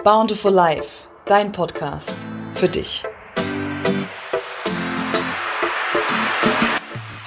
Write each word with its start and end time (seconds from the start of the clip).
Bountiful 0.00 0.50
Life, 0.50 1.04
dein 1.26 1.52
Podcast 1.52 2.12
für 2.54 2.66
dich. 2.66 3.04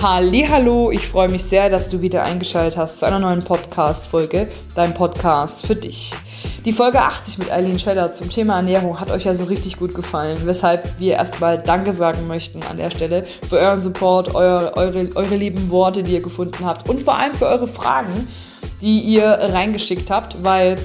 Hallo, 0.02 0.91
ich 0.91 1.07
freue 1.07 1.29
mich 1.29 1.46
sehr, 1.46 1.70
dass 1.70 1.88
du 1.88 2.01
wieder 2.01 2.23
eingeschaltet 2.23 2.75
hast 2.75 2.99
zu 2.99 3.05
einer 3.05 3.20
neuen 3.20 3.46
Podcast-Folge, 3.46 4.49
dein 4.75 4.93
Podcast 4.93 5.65
für 5.65 5.78
dich. 5.78 6.11
Die 6.65 6.73
Folge 6.73 7.01
80 7.01 7.38
mit 7.38 7.50
Eileen 7.50 7.79
Scheller 7.79 8.11
zum 8.11 8.29
Thema 8.29 8.57
Ernährung 8.57 9.00
hat 9.00 9.09
euch 9.09 9.23
ja 9.23 9.36
so 9.36 9.45
richtig 9.45 9.77
gut 9.77 9.95
gefallen, 9.95 10.38
weshalb 10.43 11.00
wir 11.00 11.13
erstmal 11.13 11.57
Danke 11.59 11.93
sagen 11.93 12.27
möchten 12.27 12.61
an 12.63 12.75
der 12.75 12.89
Stelle 12.89 13.25
für 13.47 13.57
euren 13.57 13.84
Support, 13.84 14.36
eure, 14.36 14.75
eure, 14.75 15.07
eure 15.16 15.36
lieben 15.38 15.70
Worte, 15.70 16.04
die 16.04 16.16
ihr 16.16 16.21
gefunden 16.21 16.66
habt 16.66 16.89
und 16.89 17.04
vor 17.04 17.18
allem 17.18 17.36
für 17.36 17.45
eure 17.45 17.70
Fragen, 17.70 18.27
die 18.82 19.00
ihr 19.00 19.29
reingeschickt 19.29 20.11
habt, 20.11 20.43
weil 20.43 20.75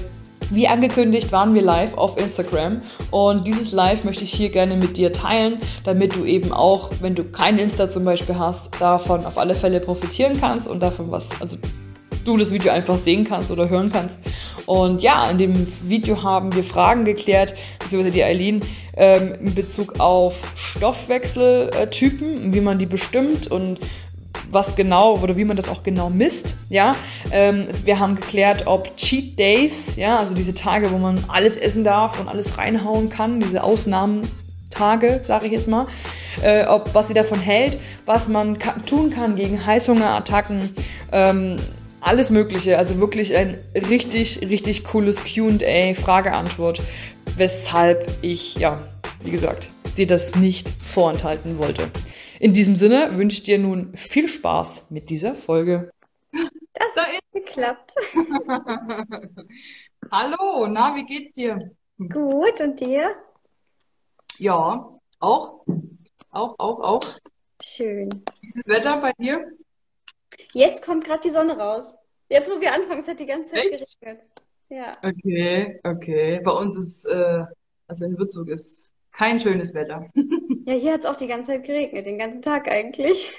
wie 0.51 0.67
angekündigt 0.67 1.31
waren 1.31 1.53
wir 1.53 1.61
live 1.61 1.97
auf 1.97 2.17
Instagram 2.17 2.81
und 3.09 3.47
dieses 3.47 3.71
Live 3.71 4.03
möchte 4.03 4.23
ich 4.23 4.33
hier 4.33 4.49
gerne 4.49 4.75
mit 4.75 4.97
dir 4.97 5.11
teilen, 5.13 5.59
damit 5.83 6.15
du 6.15 6.25
eben 6.25 6.51
auch, 6.51 6.91
wenn 6.99 7.15
du 7.15 7.23
kein 7.23 7.57
Insta 7.57 7.89
zum 7.89 8.03
Beispiel 8.03 8.37
hast, 8.37 8.79
davon 8.79 9.25
auf 9.25 9.37
alle 9.37 9.55
Fälle 9.55 9.79
profitieren 9.79 10.37
kannst 10.39 10.67
und 10.67 10.81
davon 10.81 11.09
was, 11.09 11.29
also 11.39 11.57
du 12.25 12.37
das 12.37 12.51
Video 12.51 12.71
einfach 12.71 12.97
sehen 12.97 13.23
kannst 13.23 13.49
oder 13.49 13.69
hören 13.69 13.91
kannst. 13.91 14.19
Und 14.65 15.01
ja, 15.01 15.29
in 15.29 15.37
dem 15.37 15.67
Video 15.83 16.21
haben 16.21 16.53
wir 16.53 16.63
Fragen 16.63 17.03
geklärt, 17.03 17.55
beziehungsweise 17.79 18.13
die 18.13 18.23
Eileen, 18.23 18.61
ähm, 18.95 19.35
in 19.41 19.55
Bezug 19.55 19.99
auf 19.99 20.35
Stoffwechseltypen, 20.55 22.53
wie 22.53 22.61
man 22.61 22.77
die 22.77 22.85
bestimmt 22.85 23.49
und 23.49 23.79
was 24.51 24.75
genau 24.75 25.17
oder 25.17 25.37
wie 25.37 25.45
man 25.45 25.57
das 25.57 25.69
auch 25.69 25.83
genau 25.83 26.09
misst. 26.09 26.55
Ja, 26.69 26.95
ähm, 27.31 27.67
wir 27.83 27.99
haben 27.99 28.15
geklärt, 28.15 28.63
ob 28.67 28.95
Cheat 28.97 29.37
Days, 29.37 29.95
ja, 29.95 30.19
also 30.19 30.35
diese 30.35 30.53
Tage, 30.53 30.91
wo 30.91 30.97
man 30.97 31.23
alles 31.27 31.57
essen 31.57 31.83
darf 31.83 32.19
und 32.19 32.27
alles 32.27 32.57
reinhauen 32.57 33.09
kann, 33.09 33.39
diese 33.39 33.63
Ausnahmetage, 33.63 35.21
sage 35.25 35.47
ich 35.47 35.51
jetzt 35.51 35.67
mal, 35.67 35.87
äh, 36.41 36.65
ob 36.65 36.93
was 36.93 37.07
sie 37.07 37.13
davon 37.13 37.39
hält, 37.39 37.77
was 38.05 38.27
man 38.27 38.59
ka 38.59 38.75
tun 38.85 39.11
kann 39.11 39.35
gegen 39.35 39.65
Heißhungerattacken. 39.65 40.69
Ähm, 41.11 41.57
alles 42.01 42.31
Mögliche, 42.31 42.77
also 42.77 42.99
wirklich 42.99 43.35
ein 43.35 43.57
richtig, 43.75 44.41
richtig 44.41 44.83
cooles 44.83 45.23
QA, 45.23 45.93
Frage-Antwort, 45.93 46.81
weshalb 47.37 48.11
ich, 48.21 48.55
ja, 48.55 48.79
wie 49.23 49.31
gesagt, 49.31 49.69
dir 49.97 50.07
das 50.07 50.35
nicht 50.35 50.69
vorenthalten 50.69 51.59
wollte. 51.59 51.89
In 52.41 52.53
diesem 52.53 52.75
Sinne 52.75 53.19
wünsche 53.19 53.35
ich 53.35 53.43
dir 53.43 53.59
nun 53.59 53.95
viel 53.95 54.27
Spaß 54.27 54.87
mit 54.89 55.11
dieser 55.11 55.35
Folge. 55.35 55.91
Das 56.73 56.95
hat 56.95 57.19
geklappt. 57.31 57.93
Hallo, 60.11 60.65
na, 60.65 60.95
wie 60.95 61.05
geht's 61.05 61.35
dir? 61.35 61.69
Gut, 61.99 62.59
und 62.59 62.79
dir? 62.79 63.13
Ja, 64.39 64.89
auch. 65.19 65.63
Auch, 66.31 66.55
auch, 66.57 66.79
auch. 66.79 67.03
Schön. 67.61 68.09
Wie 68.41 68.47
ist 68.47 68.57
das 68.65 68.75
Wetter 68.75 68.97
bei 69.01 69.11
dir? 69.19 69.45
Jetzt 70.53 70.83
kommt 70.83 71.03
gerade 71.03 71.21
die 71.21 71.29
Sonne 71.29 71.55
raus. 71.55 71.95
Jetzt, 72.27 72.49
wo 72.49 72.59
wir 72.59 72.73
anfangen, 72.73 73.01
es 73.01 73.07
hat 73.07 73.19
die 73.19 73.27
ganze 73.27 73.53
Zeit 73.53 73.65
Echt? 73.65 73.99
geregnet. 74.01 74.25
Ja. 74.69 74.97
Okay, 75.03 75.79
okay. 75.83 76.39
Bei 76.43 76.53
uns 76.53 76.75
ist, 76.75 77.05
äh, 77.05 77.43
also 77.85 78.05
in 78.05 78.17
Würzburg 78.17 78.47
ist 78.47 78.91
kein 79.11 79.39
schönes 79.39 79.75
Wetter. 79.75 80.07
Ja, 80.65 80.73
hier 80.73 80.93
hat 80.93 81.01
es 81.01 81.05
auch 81.05 81.15
die 81.15 81.27
ganze 81.27 81.51
Zeit 81.51 81.63
geregnet, 81.63 82.05
den 82.05 82.17
ganzen 82.17 82.41
Tag 82.41 82.67
eigentlich. 82.67 83.37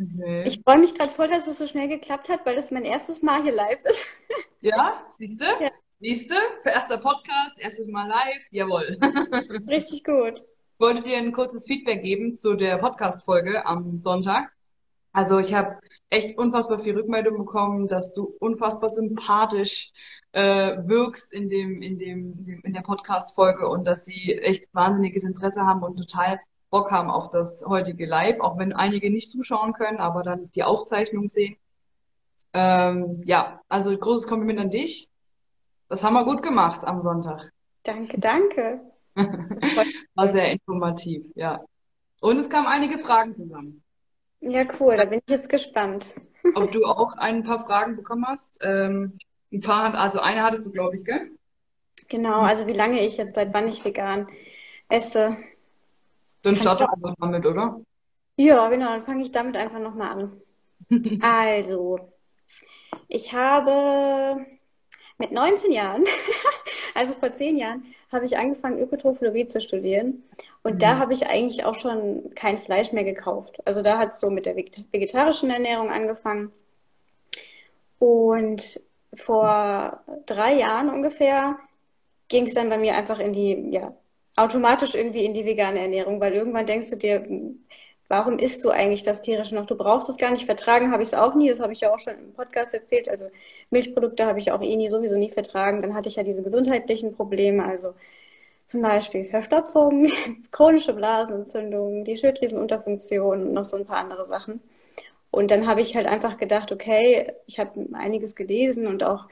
Okay. 0.00 0.44
Ich 0.46 0.60
freue 0.62 0.78
mich 0.78 0.94
gerade 0.94 1.10
voll, 1.10 1.28
dass 1.28 1.48
es 1.48 1.58
so 1.58 1.66
schnell 1.66 1.88
geklappt 1.88 2.28
hat, 2.28 2.46
weil 2.46 2.54
das 2.54 2.70
mein 2.70 2.84
erstes 2.84 3.22
Mal 3.22 3.42
hier 3.42 3.52
live 3.52 3.84
ist. 3.84 4.06
Ja, 4.60 5.06
siehst 5.16 5.40
du? 5.40 5.44
Ja. 5.44 5.70
Siehst 6.00 6.32
du? 6.32 6.34
Erster 6.64 6.98
Podcast, 6.98 7.60
erstes 7.60 7.86
Mal 7.86 8.08
live. 8.08 8.44
Jawohl. 8.50 8.98
Richtig 9.68 10.02
gut. 10.02 10.38
Ich 10.38 10.80
wollte 10.80 11.02
dir 11.02 11.16
ein 11.16 11.30
kurzes 11.30 11.64
Feedback 11.64 12.02
geben 12.02 12.36
zu 12.36 12.54
der 12.54 12.78
Podcast-Folge 12.78 13.64
am 13.64 13.96
Sonntag. 13.96 14.50
Also 15.12 15.38
ich 15.38 15.54
habe 15.54 15.78
echt 16.10 16.38
unfassbar 16.38 16.80
viel 16.80 16.96
Rückmeldung 16.96 17.38
bekommen, 17.38 17.86
dass 17.86 18.12
du 18.14 18.34
unfassbar 18.40 18.90
sympathisch 18.90 19.92
äh, 20.32 20.76
wirkst 20.86 21.32
in 21.32 21.48
dem, 21.48 21.82
in 21.82 21.98
dem, 21.98 22.62
in 22.62 22.72
der 22.72 22.82
Podcast-Folge 22.82 23.68
und 23.68 23.86
dass 23.86 24.04
sie 24.04 24.34
echt 24.34 24.72
wahnsinniges 24.74 25.24
Interesse 25.24 25.62
haben 25.62 25.82
und 25.82 25.96
total 25.96 26.40
Bock 26.70 26.90
haben 26.90 27.10
auf 27.10 27.30
das 27.30 27.64
heutige 27.66 28.06
Live, 28.06 28.40
auch 28.40 28.58
wenn 28.58 28.72
einige 28.72 29.10
nicht 29.10 29.30
zuschauen 29.30 29.72
können, 29.72 29.98
aber 29.98 30.22
dann 30.22 30.50
die 30.52 30.64
Aufzeichnung 30.64 31.28
sehen. 31.28 31.56
Ähm, 32.52 33.22
ja, 33.24 33.60
also 33.68 33.96
großes 33.96 34.26
Kompliment 34.26 34.60
an 34.60 34.70
dich. 34.70 35.10
Das 35.88 36.04
haben 36.04 36.14
wir 36.14 36.24
gut 36.24 36.42
gemacht 36.42 36.84
am 36.84 37.00
Sonntag. 37.00 37.50
Danke, 37.82 38.18
danke. 38.18 38.80
War 40.14 40.28
sehr 40.28 40.52
informativ, 40.52 41.26
ja. 41.34 41.60
Und 42.20 42.38
es 42.38 42.50
kamen 42.50 42.66
einige 42.66 42.98
Fragen 42.98 43.34
zusammen. 43.34 43.82
Ja, 44.40 44.64
cool, 44.78 44.96
da 44.96 45.04
bin 45.04 45.20
ich 45.24 45.30
jetzt 45.30 45.48
gespannt. 45.48 46.14
Ob 46.54 46.70
du 46.70 46.84
auch 46.84 47.16
ein 47.16 47.42
paar 47.42 47.60
Fragen 47.60 47.96
bekommen 47.96 48.26
hast? 48.26 48.58
Ähm, 48.62 49.18
ein 49.52 49.60
paar, 49.62 49.84
hat- 49.88 49.96
also 49.96 50.20
eine 50.20 50.42
hattest 50.42 50.66
du, 50.66 50.70
glaube 50.72 50.96
ich, 50.96 51.04
gell? 51.04 51.30
Genau, 52.08 52.40
also 52.42 52.66
wie 52.66 52.72
lange 52.72 53.04
ich 53.04 53.16
jetzt, 53.18 53.34
seit 53.34 53.52
wann 53.54 53.68
ich 53.68 53.84
vegan 53.84 54.26
esse. 54.88 55.36
Dann 56.42 56.54
Kann 56.54 56.62
starte 56.62 56.90
einfach 56.90 57.16
mal 57.18 57.30
mit, 57.30 57.46
oder? 57.46 57.80
Ja, 58.36 58.68
genau, 58.70 58.86
dann 58.86 59.04
fange 59.04 59.22
ich 59.22 59.32
damit 59.32 59.56
einfach 59.56 59.80
nochmal 59.80 60.10
an. 60.12 60.40
Also, 61.20 61.98
ich 63.08 63.32
habe 63.34 64.46
mit 65.18 65.32
19 65.32 65.72
Jahren, 65.72 66.04
also 66.94 67.14
vor 67.14 67.32
10 67.34 67.56
Jahren, 67.58 67.84
habe 68.12 68.26
ich 68.26 68.38
angefangen, 68.38 68.78
Ökotrophologie 68.80 69.46
zu 69.48 69.60
studieren. 69.60 70.24
Und 70.62 70.82
da 70.82 70.96
Mhm. 70.96 70.98
habe 70.98 71.12
ich 71.14 71.26
eigentlich 71.28 71.64
auch 71.64 71.74
schon 71.76 72.34
kein 72.34 72.58
Fleisch 72.60 72.92
mehr 72.92 73.04
gekauft. 73.04 73.58
Also 73.66 73.82
da 73.82 73.98
hat 73.98 74.10
es 74.12 74.20
so 74.20 74.30
mit 74.30 74.46
der 74.46 74.56
veget- 74.56 74.84
vegetarischen 74.92 75.50
Ernährung 75.50 75.90
angefangen. 75.90 76.52
Und 77.98 78.80
vor 79.14 80.02
drei 80.26 80.54
Jahren 80.54 80.90
ungefähr 80.90 81.58
ging 82.28 82.46
es 82.46 82.54
dann 82.54 82.68
bei 82.68 82.78
mir 82.78 82.94
einfach 82.94 83.18
in 83.18 83.32
die, 83.32 83.70
ja, 83.70 83.94
automatisch 84.36 84.94
irgendwie 84.94 85.24
in 85.24 85.34
die 85.34 85.44
vegane 85.44 85.80
Ernährung, 85.80 86.20
weil 86.20 86.34
irgendwann 86.34 86.66
denkst 86.66 86.90
du 86.90 86.96
dir, 86.96 87.26
warum 88.08 88.38
isst 88.38 88.64
du 88.64 88.70
eigentlich 88.70 89.02
das 89.02 89.20
tierische 89.20 89.54
noch? 89.54 89.66
Du 89.66 89.76
brauchst 89.76 90.08
es 90.08 90.16
gar 90.16 90.30
nicht 90.30 90.46
vertragen, 90.46 90.90
habe 90.90 91.02
ich 91.02 91.10
es 91.10 91.14
auch 91.14 91.34
nie, 91.34 91.48
das 91.48 91.60
habe 91.60 91.72
ich 91.72 91.80
ja 91.80 91.92
auch 91.92 91.98
schon 91.98 92.14
im 92.14 92.32
Podcast 92.32 92.74
erzählt. 92.74 93.08
Also 93.08 93.26
Milchprodukte 93.70 94.26
habe 94.26 94.38
ich 94.38 94.52
auch 94.52 94.62
eh 94.62 94.76
nie, 94.76 94.88
sowieso 94.88 95.16
nie 95.16 95.30
vertragen. 95.30 95.82
Dann 95.82 95.94
hatte 95.94 96.08
ich 96.08 96.16
ja 96.16 96.22
diese 96.22 96.42
gesundheitlichen 96.42 97.14
Probleme, 97.14 97.64
also 97.64 97.94
zum 98.66 98.82
Beispiel 98.82 99.24
Verstopfung, 99.26 100.10
chronische 100.50 100.92
Blasenentzündung, 100.94 102.04
die 102.04 102.16
Schilddrüsenunterfunktion 102.16 103.48
und 103.48 103.52
noch 103.52 103.64
so 103.64 103.76
ein 103.76 103.86
paar 103.86 103.98
andere 103.98 104.24
Sachen. 104.24 104.60
Und 105.30 105.50
dann 105.50 105.66
habe 105.66 105.80
ich 105.80 105.94
halt 105.94 106.06
einfach 106.06 106.36
gedacht, 106.36 106.72
okay, 106.72 107.32
ich 107.46 107.58
habe 107.58 107.86
einiges 107.92 108.34
gelesen 108.34 108.86
und 108.86 109.04
auch, 109.04 109.28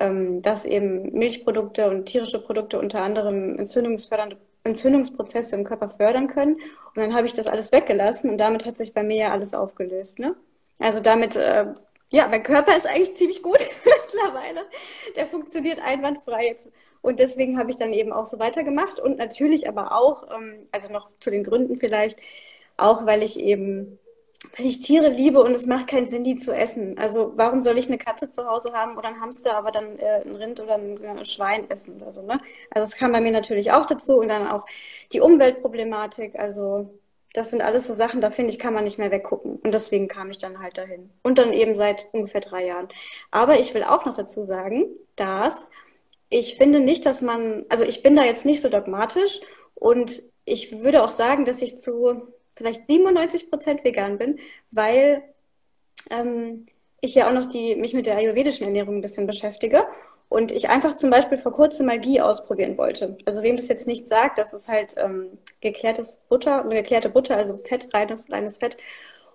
ähm, 0.00 0.42
dass 0.42 0.64
eben 0.64 1.12
Milchprodukte 1.12 1.88
und 1.88 2.06
tierische 2.06 2.40
Produkte 2.40 2.78
unter 2.78 3.02
anderem 3.02 3.58
entzündungsfördernde 3.58 4.36
Entzündungsprozesse 4.64 5.56
im 5.56 5.64
Körper 5.64 5.88
fördern 5.88 6.28
können. 6.28 6.54
Und 6.54 6.96
dann 6.96 7.14
habe 7.14 7.26
ich 7.26 7.34
das 7.34 7.46
alles 7.46 7.72
weggelassen 7.72 8.30
und 8.30 8.38
damit 8.38 8.66
hat 8.66 8.76
sich 8.78 8.92
bei 8.92 9.02
mir 9.02 9.16
ja 9.16 9.32
alles 9.32 9.54
aufgelöst, 9.54 10.18
ne? 10.18 10.36
Also 10.78 11.00
damit, 11.00 11.36
äh, 11.36 11.66
ja, 12.10 12.28
mein 12.28 12.42
Körper 12.42 12.76
ist 12.76 12.86
eigentlich 12.86 13.14
ziemlich 13.14 13.42
gut 13.42 13.58
mittlerweile. 13.84 14.66
Der 15.16 15.26
funktioniert 15.26 15.80
einwandfrei 15.80 16.46
jetzt. 16.46 16.68
Und 17.00 17.20
deswegen 17.20 17.58
habe 17.58 17.70
ich 17.70 17.76
dann 17.76 17.92
eben 17.92 18.12
auch 18.12 18.26
so 18.26 18.38
weitergemacht 18.38 19.00
und 19.00 19.18
natürlich 19.18 19.68
aber 19.68 19.92
auch, 19.92 20.24
ähm, 20.34 20.64
also 20.72 20.92
noch 20.92 21.10
zu 21.20 21.30
den 21.30 21.44
Gründen 21.44 21.76
vielleicht, 21.76 22.20
auch 22.76 23.06
weil 23.06 23.22
ich 23.22 23.38
eben 23.40 23.98
weil 24.56 24.66
ich 24.66 24.80
Tiere 24.80 25.08
liebe 25.08 25.42
und 25.42 25.52
es 25.52 25.66
macht 25.66 25.88
keinen 25.88 26.08
Sinn, 26.08 26.24
die 26.24 26.36
zu 26.36 26.54
essen. 26.54 26.98
Also 26.98 27.32
warum 27.36 27.60
soll 27.60 27.78
ich 27.78 27.88
eine 27.88 27.98
Katze 27.98 28.30
zu 28.30 28.46
Hause 28.46 28.72
haben 28.72 28.96
oder 28.96 29.08
einen 29.08 29.20
Hamster, 29.20 29.56
aber 29.56 29.70
dann 29.70 29.98
äh, 29.98 30.22
ein 30.24 30.34
Rind 30.36 30.60
oder 30.60 30.74
ein 30.74 31.02
äh, 31.02 31.24
Schwein 31.24 31.70
essen 31.70 31.96
oder 32.00 32.12
so, 32.12 32.22
ne? 32.22 32.38
Also 32.70 32.84
es 32.84 32.96
kam 32.96 33.12
bei 33.12 33.20
mir 33.20 33.32
natürlich 33.32 33.72
auch 33.72 33.86
dazu 33.86 34.18
und 34.18 34.28
dann 34.28 34.46
auch 34.46 34.64
die 35.12 35.20
Umweltproblematik. 35.20 36.38
Also 36.38 36.90
das 37.34 37.50
sind 37.50 37.62
alles 37.62 37.86
so 37.86 37.94
Sachen, 37.94 38.20
da 38.20 38.30
finde 38.30 38.52
ich, 38.52 38.58
kann 38.58 38.74
man 38.74 38.84
nicht 38.84 38.98
mehr 38.98 39.10
weggucken. 39.10 39.56
Und 39.56 39.72
deswegen 39.72 40.08
kam 40.08 40.30
ich 40.30 40.38
dann 40.38 40.60
halt 40.60 40.78
dahin. 40.78 41.10
Und 41.22 41.38
dann 41.38 41.52
eben 41.52 41.76
seit 41.76 42.06
ungefähr 42.12 42.40
drei 42.40 42.66
Jahren. 42.66 42.88
Aber 43.30 43.60
ich 43.60 43.74
will 43.74 43.84
auch 43.84 44.04
noch 44.06 44.16
dazu 44.16 44.42
sagen, 44.44 44.86
dass 45.16 45.70
ich 46.30 46.56
finde 46.56 46.80
nicht, 46.80 47.06
dass 47.06 47.22
man, 47.22 47.64
also 47.68 47.84
ich 47.84 48.02
bin 48.02 48.16
da 48.16 48.24
jetzt 48.24 48.44
nicht 48.44 48.60
so 48.60 48.68
dogmatisch 48.68 49.40
und 49.74 50.22
ich 50.44 50.80
würde 50.82 51.02
auch 51.02 51.10
sagen, 51.10 51.44
dass 51.44 51.62
ich 51.62 51.80
zu 51.80 52.28
vielleicht 52.58 52.86
97 52.86 53.50
Prozent 53.50 53.84
vegan 53.84 54.18
bin, 54.18 54.38
weil 54.70 55.22
ähm, 56.10 56.66
ich 57.00 57.14
ja 57.14 57.28
auch 57.28 57.32
noch 57.32 57.46
die, 57.46 57.76
mich 57.76 57.94
mit 57.94 58.06
der 58.06 58.16
ayurvedischen 58.16 58.66
Ernährung 58.66 58.96
ein 58.96 59.02
bisschen 59.02 59.26
beschäftige 59.26 59.86
und 60.28 60.52
ich 60.52 60.68
einfach 60.68 60.94
zum 60.94 61.10
Beispiel 61.10 61.38
vor 61.38 61.52
kurzem 61.52 61.86
mal 61.86 61.98
Ghee 61.98 62.20
ausprobieren 62.20 62.76
wollte. 62.76 63.16
Also 63.24 63.42
wem 63.42 63.56
das 63.56 63.68
jetzt 63.68 63.86
nicht 63.86 64.08
sagt, 64.08 64.36
das 64.38 64.52
ist 64.52 64.68
halt 64.68 64.94
ähm, 64.98 65.38
geklärtes 65.60 66.18
Butter, 66.28 66.62
eine 66.62 66.74
geklärte 66.74 67.08
Butter, 67.08 67.36
also 67.36 67.58
Fett, 67.64 67.94
reines, 67.94 68.30
reines 68.30 68.58
Fett. 68.58 68.76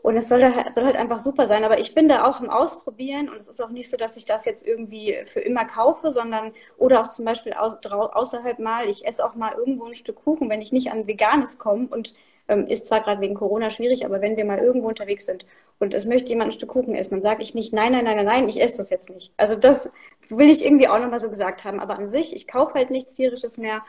Und 0.04 0.18
es 0.18 0.28
soll, 0.28 0.42
soll 0.76 0.84
halt 0.84 0.98
einfach 0.98 1.20
super 1.20 1.48
sein. 1.48 1.64
Aber 1.64 1.80
ich 1.80 1.96
bin 1.96 2.10
da 2.10 2.26
auch 2.28 2.42
im 2.42 2.50
Ausprobieren 2.50 3.30
und 3.30 3.38
es 3.38 3.48
ist 3.48 3.62
auch 3.64 3.70
nicht 3.70 3.90
so, 3.90 3.96
dass 3.96 4.18
ich 4.18 4.26
das 4.26 4.44
jetzt 4.44 4.68
irgendwie 4.68 5.18
für 5.26 5.40
immer 5.40 5.66
kaufe, 5.66 6.12
sondern 6.12 6.52
oder 6.78 7.02
auch 7.02 7.08
zum 7.08 7.24
Beispiel 7.24 7.54
außerhalb 7.54 8.60
mal, 8.60 8.88
ich 8.90 9.08
esse 9.08 9.26
auch 9.26 9.36
mal 9.36 9.54
irgendwo 9.58 9.86
ein 9.86 9.96
Stück 9.96 10.18
Kuchen, 10.18 10.50
wenn 10.50 10.62
ich 10.62 10.74
nicht 10.74 10.92
an 10.92 11.08
Veganes 11.08 11.58
komme 11.58 11.88
und 11.90 12.14
ähm, 12.48 12.68
ist 12.68 12.86
zwar 12.86 13.02
gerade 13.02 13.22
wegen 13.22 13.36
Corona 13.36 13.70
schwierig, 13.70 14.06
aber 14.06 14.22
wenn 14.22 14.38
wir 14.38 14.46
mal 14.46 14.60
irgendwo 14.60 14.88
unterwegs 14.88 15.26
sind 15.26 15.46
und 15.80 15.94
es 15.94 16.06
möchte 16.06 16.30
jemand 16.30 16.50
ein 16.50 16.54
Stück 16.54 16.70
Kuchen 16.70 16.96
essen, 16.96 17.16
dann 17.16 17.22
sage 17.22 17.44
ich 17.44 17.54
nicht, 17.54 17.74
nein, 17.74 17.92
nein, 17.92 18.06
nein, 18.06 18.18
nein, 18.18 18.26
nein, 18.26 18.50
ich 18.50 18.62
esse 18.62 18.78
das 18.78 18.90
jetzt 18.90 19.10
nicht. 19.10 19.32
Also 19.38 19.56
das 19.56 19.92
will 20.30 20.50
ich 20.50 20.64
irgendwie 20.64 20.88
auch 20.88 21.00
nochmal 21.00 21.20
so 21.20 21.30
gesagt 21.30 21.64
haben. 21.64 21.80
Aber 21.80 21.98
an 21.98 22.08
sich, 22.08 22.36
ich 22.36 22.48
kaufe 22.48 22.74
halt 22.76 22.92
nichts 22.92 23.14
Tierisches 23.14 23.58
mehr 23.58 23.84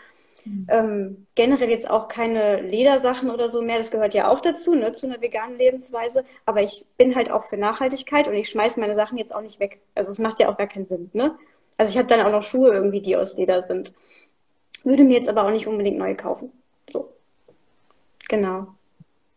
Mhm. 0.45 0.67
Ähm, 0.69 1.27
generell 1.35 1.71
jetzt 1.71 1.89
auch 1.89 2.09
keine 2.09 2.61
Ledersachen 2.63 3.31
oder 3.31 3.49
so 3.49 3.63
mehr. 3.63 3.79
Das 3.79 3.91
gehört 3.91 4.15
ja 4.15 4.29
auch 4.29 4.41
dazu, 4.41 4.75
ne, 4.75 4.93
zu 4.93 5.07
einer 5.07 5.21
veganen 5.21 5.59
Lebensweise. 5.59 6.25
Aber 6.47 6.63
ich 6.63 6.85
bin 6.97 7.15
halt 7.15 7.31
auch 7.31 7.45
für 7.45 7.57
Nachhaltigkeit 7.57 8.29
und 8.29 8.35
ich 8.35 8.49
schmeiße 8.49 8.81
meine 8.81 8.95
Sachen 8.95 9.19
jetzt 9.19 9.35
auch 9.35 9.41
nicht 9.41 9.61
weg. 9.61 9.81
Also 9.95 10.11
es 10.11 10.19
macht 10.19 10.41
ja 10.41 10.51
auch 10.51 10.57
gar 10.57 10.67
keinen 10.67 10.87
Sinn, 10.87 11.11
ne? 11.13 11.37
Also 11.77 11.91
ich 11.91 11.99
habe 11.99 12.09
dann 12.09 12.25
auch 12.25 12.31
noch 12.31 12.43
Schuhe 12.45 12.73
irgendwie, 12.73 13.01
die 13.01 13.17
aus 13.17 13.37
Leder 13.37 13.63
sind. 13.63 13.95
Würde 14.85 15.03
mir 15.05 15.17
jetzt 15.17 15.29
aber 15.29 15.45
auch 15.45 15.51
nicht 15.51 15.67
unbedingt 15.67 15.99
neue 15.99 16.15
kaufen. 16.15 16.53
So. 16.89 17.09
Genau. 18.29 18.75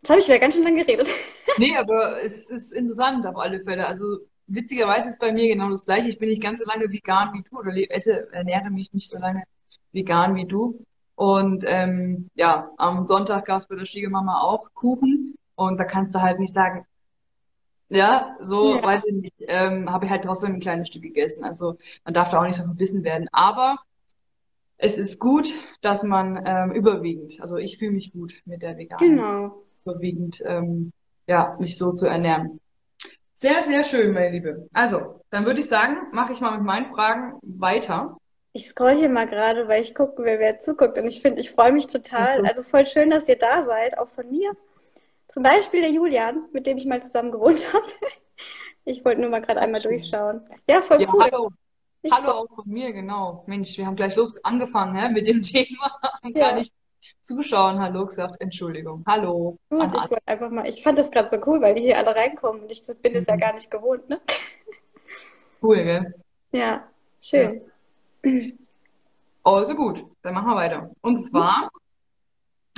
Jetzt 0.00 0.10
habe 0.10 0.20
ich 0.20 0.26
wieder 0.26 0.38
ganz 0.38 0.54
schön 0.54 0.64
lange 0.64 0.84
geredet. 0.84 1.10
Nee, 1.56 1.76
aber 1.76 2.22
es 2.22 2.50
ist 2.50 2.72
interessant 2.72 3.26
auf 3.26 3.36
alle 3.36 3.60
Fälle. 3.64 3.84
Also 3.84 4.18
witzigerweise 4.46 5.08
ist 5.08 5.18
bei 5.18 5.32
mir 5.32 5.48
genau 5.48 5.70
das 5.70 5.84
gleiche. 5.86 6.08
Ich 6.08 6.18
bin 6.18 6.28
nicht 6.28 6.42
ganz 6.42 6.60
so 6.60 6.64
lange 6.66 6.88
vegan 6.92 7.32
wie 7.34 7.42
du 7.42 7.58
oder 7.58 7.72
esse, 7.90 8.32
ernähre 8.32 8.70
mich 8.70 8.92
nicht 8.92 9.10
so 9.10 9.18
lange 9.18 9.42
vegan 9.90 10.36
wie 10.36 10.44
du. 10.44 10.84
Und 11.16 11.64
ähm, 11.66 12.30
ja, 12.34 12.70
am 12.76 13.06
Sonntag 13.06 13.46
gab 13.46 13.60
es 13.60 13.66
bei 13.66 13.74
der 13.74 13.86
Schwiegermama 13.86 14.40
auch 14.40 14.72
Kuchen. 14.74 15.34
Und 15.56 15.78
da 15.78 15.84
kannst 15.84 16.14
du 16.14 16.20
halt 16.20 16.38
nicht 16.38 16.52
sagen, 16.52 16.86
ja, 17.88 18.36
so, 18.40 18.76
ja. 18.76 18.84
weiß 18.84 19.02
ich 19.06 19.14
nicht, 19.14 19.34
ähm, 19.40 19.90
habe 19.90 20.04
ich 20.04 20.10
halt 20.10 20.22
trotzdem 20.22 20.54
ein 20.54 20.60
kleines 20.60 20.88
Stück 20.88 21.02
gegessen. 21.02 21.42
Also 21.42 21.76
man 22.04 22.14
darf 22.14 22.30
da 22.30 22.38
auch 22.38 22.46
nicht 22.46 22.56
so 22.56 22.62
verbissen 22.62 23.02
werden. 23.02 23.26
Aber 23.32 23.78
es 24.78 24.96
ist 24.96 25.18
gut, 25.18 25.52
dass 25.82 26.04
man 26.04 26.42
ähm, 26.46 26.72
überwiegend, 26.72 27.40
also 27.40 27.56
ich 27.56 27.78
fühle 27.78 27.90
mich 27.90 28.12
gut 28.12 28.42
mit 28.46 28.62
der 28.62 28.78
veganen. 28.78 29.16
Genau. 29.16 29.62
Überwiegend, 29.84 30.42
ähm, 30.46 30.92
ja, 31.26 31.56
mich 31.58 31.76
so 31.76 31.92
zu 31.92 32.06
ernähren. 32.06 32.60
Sehr, 33.34 33.64
sehr 33.64 33.84
schön, 33.84 34.12
meine 34.12 34.30
Liebe. 34.30 34.68
Also, 34.72 35.20
dann 35.30 35.46
würde 35.46 35.60
ich 35.60 35.68
sagen, 35.68 35.96
mache 36.12 36.32
ich 36.32 36.40
mal 36.40 36.56
mit 36.56 36.66
meinen 36.66 36.92
Fragen 36.92 37.38
weiter. 37.42 38.16
Ich 38.52 38.68
scroll 38.68 38.96
hier 38.96 39.08
mal 39.08 39.26
gerade, 39.26 39.68
weil 39.68 39.82
ich 39.82 39.94
gucke, 39.94 40.24
wer 40.24 40.38
wer 40.38 40.58
zuguckt. 40.58 40.96
Und 40.96 41.06
ich 41.06 41.20
finde, 41.20 41.40
ich 41.40 41.50
freue 41.50 41.72
mich 41.72 41.86
total. 41.86 42.46
Also 42.46 42.62
voll 42.62 42.86
schön, 42.86 43.10
dass 43.10 43.28
ihr 43.28 43.38
da 43.38 43.62
seid, 43.62 43.98
auch 43.98 44.08
von 44.08 44.28
mir. 44.30 44.56
Zum 45.26 45.42
Beispiel 45.42 45.82
der 45.82 45.90
Julian, 45.90 46.46
mit 46.52 46.66
dem 46.66 46.78
ich 46.78 46.86
mal 46.86 47.02
zusammen 47.02 47.30
gewohnt 47.30 47.66
habe. 47.72 47.86
Ich 48.84 49.04
wollte 49.04 49.20
nur 49.20 49.30
mal 49.30 49.42
gerade 49.42 49.60
einmal 49.60 49.82
durchschauen. 49.82 50.40
Ja, 50.68 50.82
voll 50.82 51.02
ja, 51.02 51.08
cool. 51.12 51.24
Hallo. 51.24 51.50
Ich 52.02 52.12
hallo 52.12 52.30
auch 52.30 52.54
von 52.54 52.68
mir, 52.68 52.92
genau. 52.92 53.44
Mensch, 53.46 53.76
wir 53.76 53.86
haben 53.86 53.96
gleich 53.96 54.14
los 54.14 54.32
angefangen 54.44 54.94
hä, 54.94 55.10
mit 55.10 55.26
dem 55.26 55.42
Thema. 55.42 56.00
Ja. 56.22 56.30
Gar 56.30 56.54
nicht 56.54 56.72
zuschauen, 57.22 57.78
hallo 57.80 58.06
gesagt, 58.06 58.40
Entschuldigung. 58.40 59.02
Hallo. 59.06 59.58
Gut, 59.68 59.92
ich 59.94 60.10
wollte 60.10 60.26
einfach 60.26 60.50
mal, 60.50 60.66
ich 60.66 60.82
fand 60.82 60.98
das 60.98 61.10
gerade 61.10 61.30
so 61.30 61.38
cool, 61.46 61.60
weil 61.60 61.74
die 61.74 61.82
hier 61.82 61.98
alle 61.98 62.14
reinkommen 62.14 62.62
und 62.62 62.70
ich 62.70 62.82
bin 63.02 63.14
es 63.14 63.26
mhm. 63.26 63.32
ja 63.32 63.36
gar 63.36 63.52
nicht 63.54 63.70
gewohnt, 63.70 64.08
ne? 64.08 64.20
Cool, 65.60 65.82
gell? 65.82 66.14
Ja, 66.52 66.88
schön. 67.20 67.62
Ja. 68.24 68.32
Also 69.42 69.74
gut, 69.74 70.04
dann 70.22 70.34
machen 70.34 70.48
wir 70.48 70.56
weiter. 70.56 70.90
Und 71.00 71.24
zwar 71.24 71.70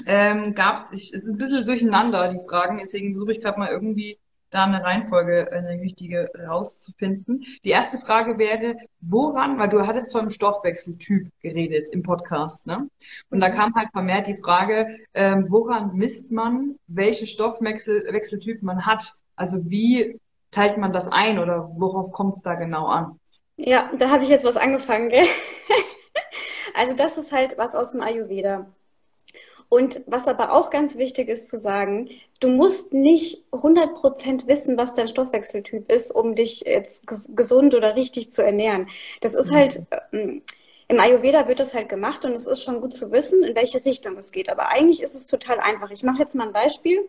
ähm, 0.06 0.54
gab 0.54 0.92
es, 0.92 1.12
es 1.12 1.24
ist 1.24 1.28
ein 1.28 1.38
bisschen 1.38 1.66
durcheinander, 1.66 2.32
die 2.32 2.40
Fragen, 2.48 2.78
deswegen 2.78 3.12
versuche 3.12 3.32
ich 3.32 3.40
gerade 3.40 3.58
mal 3.58 3.70
irgendwie 3.70 4.18
da 4.50 4.64
eine 4.64 4.82
Reihenfolge, 4.82 5.50
eine 5.52 5.80
richtige 5.80 6.30
rauszufinden. 6.46 7.44
Die 7.64 7.70
erste 7.70 7.98
Frage 7.98 8.38
wäre, 8.38 8.76
woran, 9.00 9.58
weil 9.58 9.68
du 9.68 9.86
hattest 9.86 10.12
vom 10.12 10.30
Stoffwechseltyp 10.30 11.30
geredet 11.40 11.88
im 11.88 12.02
Podcast, 12.02 12.66
ne? 12.66 12.88
Und 13.30 13.40
da 13.40 13.50
kam 13.50 13.74
halt 13.74 13.90
vermehrt 13.92 14.26
die 14.26 14.34
Frage, 14.34 14.98
ähm, 15.14 15.46
woran 15.48 15.94
misst 15.94 16.32
man, 16.32 16.76
welche 16.88 17.26
Stoffwechseltyp 17.26 18.62
man 18.62 18.86
hat? 18.86 19.04
Also 19.36 19.70
wie 19.70 20.20
teilt 20.50 20.76
man 20.78 20.92
das 20.92 21.08
ein 21.08 21.38
oder 21.38 21.70
worauf 21.76 22.12
kommt 22.12 22.34
es 22.34 22.42
da 22.42 22.54
genau 22.54 22.86
an? 22.86 23.18
Ja, 23.56 23.90
da 23.98 24.10
habe 24.10 24.24
ich 24.24 24.30
jetzt 24.30 24.44
was 24.44 24.56
angefangen, 24.56 25.10
gell? 25.10 25.26
also 26.74 26.94
das 26.94 27.18
ist 27.18 27.30
halt 27.30 27.56
was 27.56 27.74
aus 27.74 27.92
dem 27.92 28.00
Ayurveda. 28.00 28.66
Und 29.70 30.00
was 30.06 30.26
aber 30.26 30.52
auch 30.52 30.68
ganz 30.70 30.98
wichtig 30.98 31.28
ist 31.28 31.48
zu 31.48 31.56
sagen, 31.56 32.10
du 32.40 32.48
musst 32.48 32.92
nicht 32.92 33.44
100% 33.52 34.48
wissen, 34.48 34.76
was 34.76 34.94
dein 34.94 35.06
Stoffwechseltyp 35.06 35.90
ist, 35.90 36.12
um 36.12 36.34
dich 36.34 36.62
jetzt 36.66 37.04
gesund 37.36 37.76
oder 37.76 37.94
richtig 37.94 38.32
zu 38.32 38.44
ernähren. 38.44 38.88
Das 39.20 39.36
ist 39.36 39.52
halt, 39.52 39.82
ähm, 40.12 40.42
im 40.88 40.98
Ayurveda 40.98 41.46
wird 41.46 41.60
das 41.60 41.72
halt 41.72 41.88
gemacht 41.88 42.24
und 42.24 42.32
es 42.32 42.48
ist 42.48 42.64
schon 42.64 42.80
gut 42.80 42.92
zu 42.92 43.12
wissen, 43.12 43.44
in 43.44 43.54
welche 43.54 43.84
Richtung 43.84 44.16
es 44.16 44.32
geht. 44.32 44.50
Aber 44.50 44.70
eigentlich 44.70 45.04
ist 45.04 45.14
es 45.14 45.26
total 45.26 45.60
einfach. 45.60 45.92
Ich 45.92 46.02
mache 46.02 46.18
jetzt 46.18 46.34
mal 46.34 46.48
ein 46.48 46.52
Beispiel. 46.52 47.08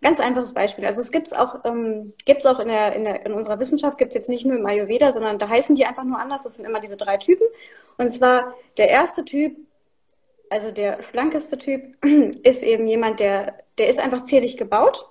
Ganz 0.00 0.20
einfaches 0.20 0.54
Beispiel. 0.54 0.86
Also 0.86 1.02
es 1.02 1.12
gibt 1.12 1.26
es 1.26 1.32
auch, 1.34 1.66
ähm, 1.66 2.14
gibt's 2.24 2.46
auch 2.46 2.60
in, 2.60 2.68
der, 2.68 2.96
in, 2.96 3.04
der, 3.04 3.26
in 3.26 3.34
unserer 3.34 3.60
Wissenschaft, 3.60 3.98
gibt 3.98 4.12
es 4.12 4.14
jetzt 4.14 4.30
nicht 4.30 4.46
nur 4.46 4.56
im 4.56 4.64
Ayurveda, 4.64 5.12
sondern 5.12 5.38
da 5.38 5.50
heißen 5.50 5.76
die 5.76 5.84
einfach 5.84 6.04
nur 6.04 6.18
anders. 6.18 6.44
Das 6.44 6.56
sind 6.56 6.64
immer 6.64 6.80
diese 6.80 6.96
drei 6.96 7.18
Typen. 7.18 7.46
Und 7.98 8.08
zwar 8.08 8.54
der 8.78 8.88
erste 8.88 9.26
Typ, 9.26 9.54
also 10.50 10.70
der 10.70 11.02
schlankeste 11.02 11.58
Typ, 11.58 11.96
ist 12.42 12.62
eben 12.62 12.86
jemand, 12.86 13.20
der, 13.20 13.54
der 13.78 13.88
ist 13.88 13.98
einfach 13.98 14.24
zierlich 14.24 14.56
gebaut, 14.56 15.06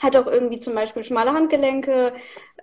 hat 0.00 0.16
auch 0.16 0.26
irgendwie 0.26 0.60
zum 0.60 0.74
Beispiel 0.74 1.04
schmale 1.04 1.32
Handgelenke, 1.32 2.12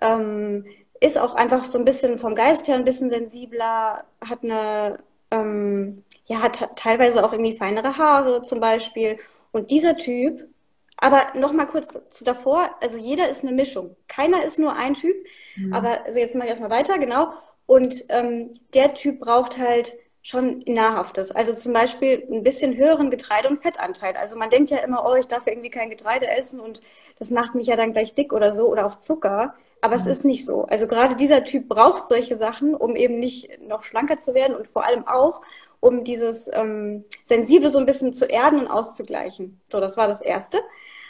ähm, 0.00 0.66
ist 1.00 1.18
auch 1.18 1.34
einfach 1.34 1.64
so 1.66 1.78
ein 1.78 1.84
bisschen 1.84 2.18
vom 2.18 2.34
Geist 2.34 2.68
her 2.68 2.76
ein 2.76 2.84
bisschen 2.84 3.10
sensibler, 3.10 4.04
hat 4.24 4.42
eine, 4.42 4.98
ähm, 5.30 6.02
ja, 6.26 6.40
hat 6.40 6.70
teilweise 6.76 7.24
auch 7.24 7.32
irgendwie 7.32 7.56
feinere 7.56 7.98
Haare 7.98 8.42
zum 8.42 8.60
Beispiel. 8.60 9.18
Und 9.52 9.70
dieser 9.70 9.96
Typ 9.96 10.48
aber 10.96 11.26
noch 11.34 11.52
mal 11.52 11.66
kurz 11.66 11.98
zu 12.08 12.24
davor, 12.24 12.70
also 12.80 12.96
jeder 12.96 13.28
ist 13.28 13.44
eine 13.44 13.52
Mischung. 13.52 13.96
Keiner 14.08 14.44
ist 14.44 14.58
nur 14.58 14.74
ein 14.74 14.94
Typ. 14.94 15.16
Mhm. 15.56 15.72
Aber 15.72 16.04
also 16.04 16.18
jetzt 16.18 16.34
mache 16.34 16.46
ich 16.46 16.50
erstmal 16.50 16.70
weiter, 16.70 16.98
genau. 16.98 17.32
Und 17.66 18.04
ähm, 18.08 18.50
der 18.74 18.94
Typ 18.94 19.20
braucht 19.20 19.58
halt 19.58 19.92
schon 20.26 20.58
Nahrhaftes. 20.66 21.30
Also 21.30 21.54
zum 21.54 21.72
Beispiel 21.72 22.26
ein 22.28 22.42
bisschen 22.42 22.76
höheren 22.76 23.10
Getreide- 23.10 23.48
und 23.48 23.62
Fettanteil. 23.62 24.16
Also 24.16 24.36
man 24.36 24.50
denkt 24.50 24.70
ja 24.70 24.78
immer, 24.78 25.06
oh, 25.06 25.14
ich 25.14 25.28
darf 25.28 25.46
irgendwie 25.46 25.70
kein 25.70 25.88
Getreide 25.88 26.26
essen 26.26 26.58
und 26.58 26.80
das 27.20 27.30
macht 27.30 27.54
mich 27.54 27.68
ja 27.68 27.76
dann 27.76 27.92
gleich 27.92 28.12
dick 28.12 28.32
oder 28.32 28.52
so 28.52 28.66
oder 28.66 28.86
auch 28.86 28.96
Zucker. 28.96 29.54
Aber 29.80 29.94
mhm. 29.94 30.00
es 30.00 30.06
ist 30.06 30.24
nicht 30.24 30.44
so. 30.44 30.64
Also 30.64 30.88
gerade 30.88 31.14
dieser 31.14 31.44
Typ 31.44 31.68
braucht 31.68 32.08
solche 32.08 32.34
Sachen, 32.34 32.74
um 32.74 32.96
eben 32.96 33.20
nicht 33.20 33.60
noch 33.68 33.84
schlanker 33.84 34.18
zu 34.18 34.34
werden 34.34 34.56
und 34.56 34.66
vor 34.66 34.84
allem 34.84 35.06
auch, 35.06 35.42
um 35.78 36.02
dieses 36.02 36.50
ähm, 36.52 37.04
Sensible 37.24 37.70
so 37.70 37.78
ein 37.78 37.86
bisschen 37.86 38.12
zu 38.12 38.24
erden 38.24 38.58
und 38.58 38.66
auszugleichen. 38.66 39.60
So, 39.70 39.78
das 39.78 39.96
war 39.96 40.08
das 40.08 40.20
Erste. 40.20 40.58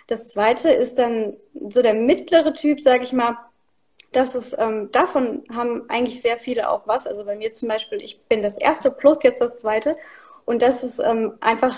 Das 0.09 0.29
Zweite 0.29 0.69
ist 0.69 0.99
dann 0.99 1.39
so 1.71 1.81
der 1.81 1.95
mittlere 1.95 2.53
Typ, 2.53 2.83
sage 2.83 3.03
ich 3.03 3.15
mal. 3.15 3.39
Das 4.17 4.35
ist, 4.35 4.57
ähm, 4.59 4.91
davon 4.93 5.45
haben 5.53 5.91
eigentlich 5.91 6.23
sehr 6.23 6.39
viele 6.39 6.71
auch 6.71 6.87
was. 6.87 7.07
Also 7.07 7.27
bei 7.27 7.37
mir 7.37 7.53
zum 7.53 7.69
Beispiel, 7.69 8.01
ich 8.01 8.23
bin 8.23 8.43
das 8.43 8.57
Erste 8.57 8.91
plus 8.91 9.19
jetzt 9.23 9.43
das 9.43 9.59
Zweite. 9.59 9.99
Und 10.47 10.63
das 10.63 10.83
ist 10.83 11.01
ähm, 11.01 11.35
einfach 11.43 11.77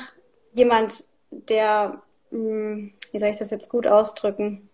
jemand, 0.52 1.04
der, 1.32 2.00
mh, 2.30 2.38
hm, 2.38 2.92
wie 3.10 3.18
soll 3.18 3.30
ich 3.30 3.38
das 3.38 3.50
jetzt 3.50 3.68
gut 3.68 3.88
ausdrücken? 3.88 4.70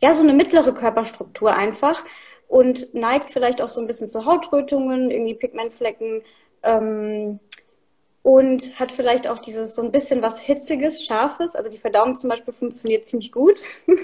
Ja, 0.00 0.14
so 0.14 0.22
eine 0.22 0.32
mittlere 0.32 0.72
Körperstruktur 0.72 1.54
einfach 1.54 2.02
und 2.48 2.94
neigt 2.94 3.30
vielleicht 3.30 3.60
auch 3.60 3.68
so 3.68 3.82
ein 3.82 3.86
bisschen 3.86 4.08
zu 4.08 4.24
Hautrötungen, 4.24 5.10
irgendwie 5.10 5.34
Pigmentflecken, 5.34 6.22
ähm, 6.62 7.40
und 8.22 8.80
hat 8.80 8.90
vielleicht 8.90 9.28
auch 9.28 9.38
dieses 9.38 9.74
so 9.74 9.82
ein 9.82 9.92
bisschen 9.92 10.22
was 10.22 10.40
Hitziges, 10.40 11.04
Scharfes. 11.04 11.54
Also 11.56 11.70
die 11.70 11.78
Verdauung 11.78 12.16
zum 12.16 12.30
Beispiel 12.30 12.54
funktioniert 12.54 13.06
ziemlich 13.06 13.32
gut. 13.32 13.60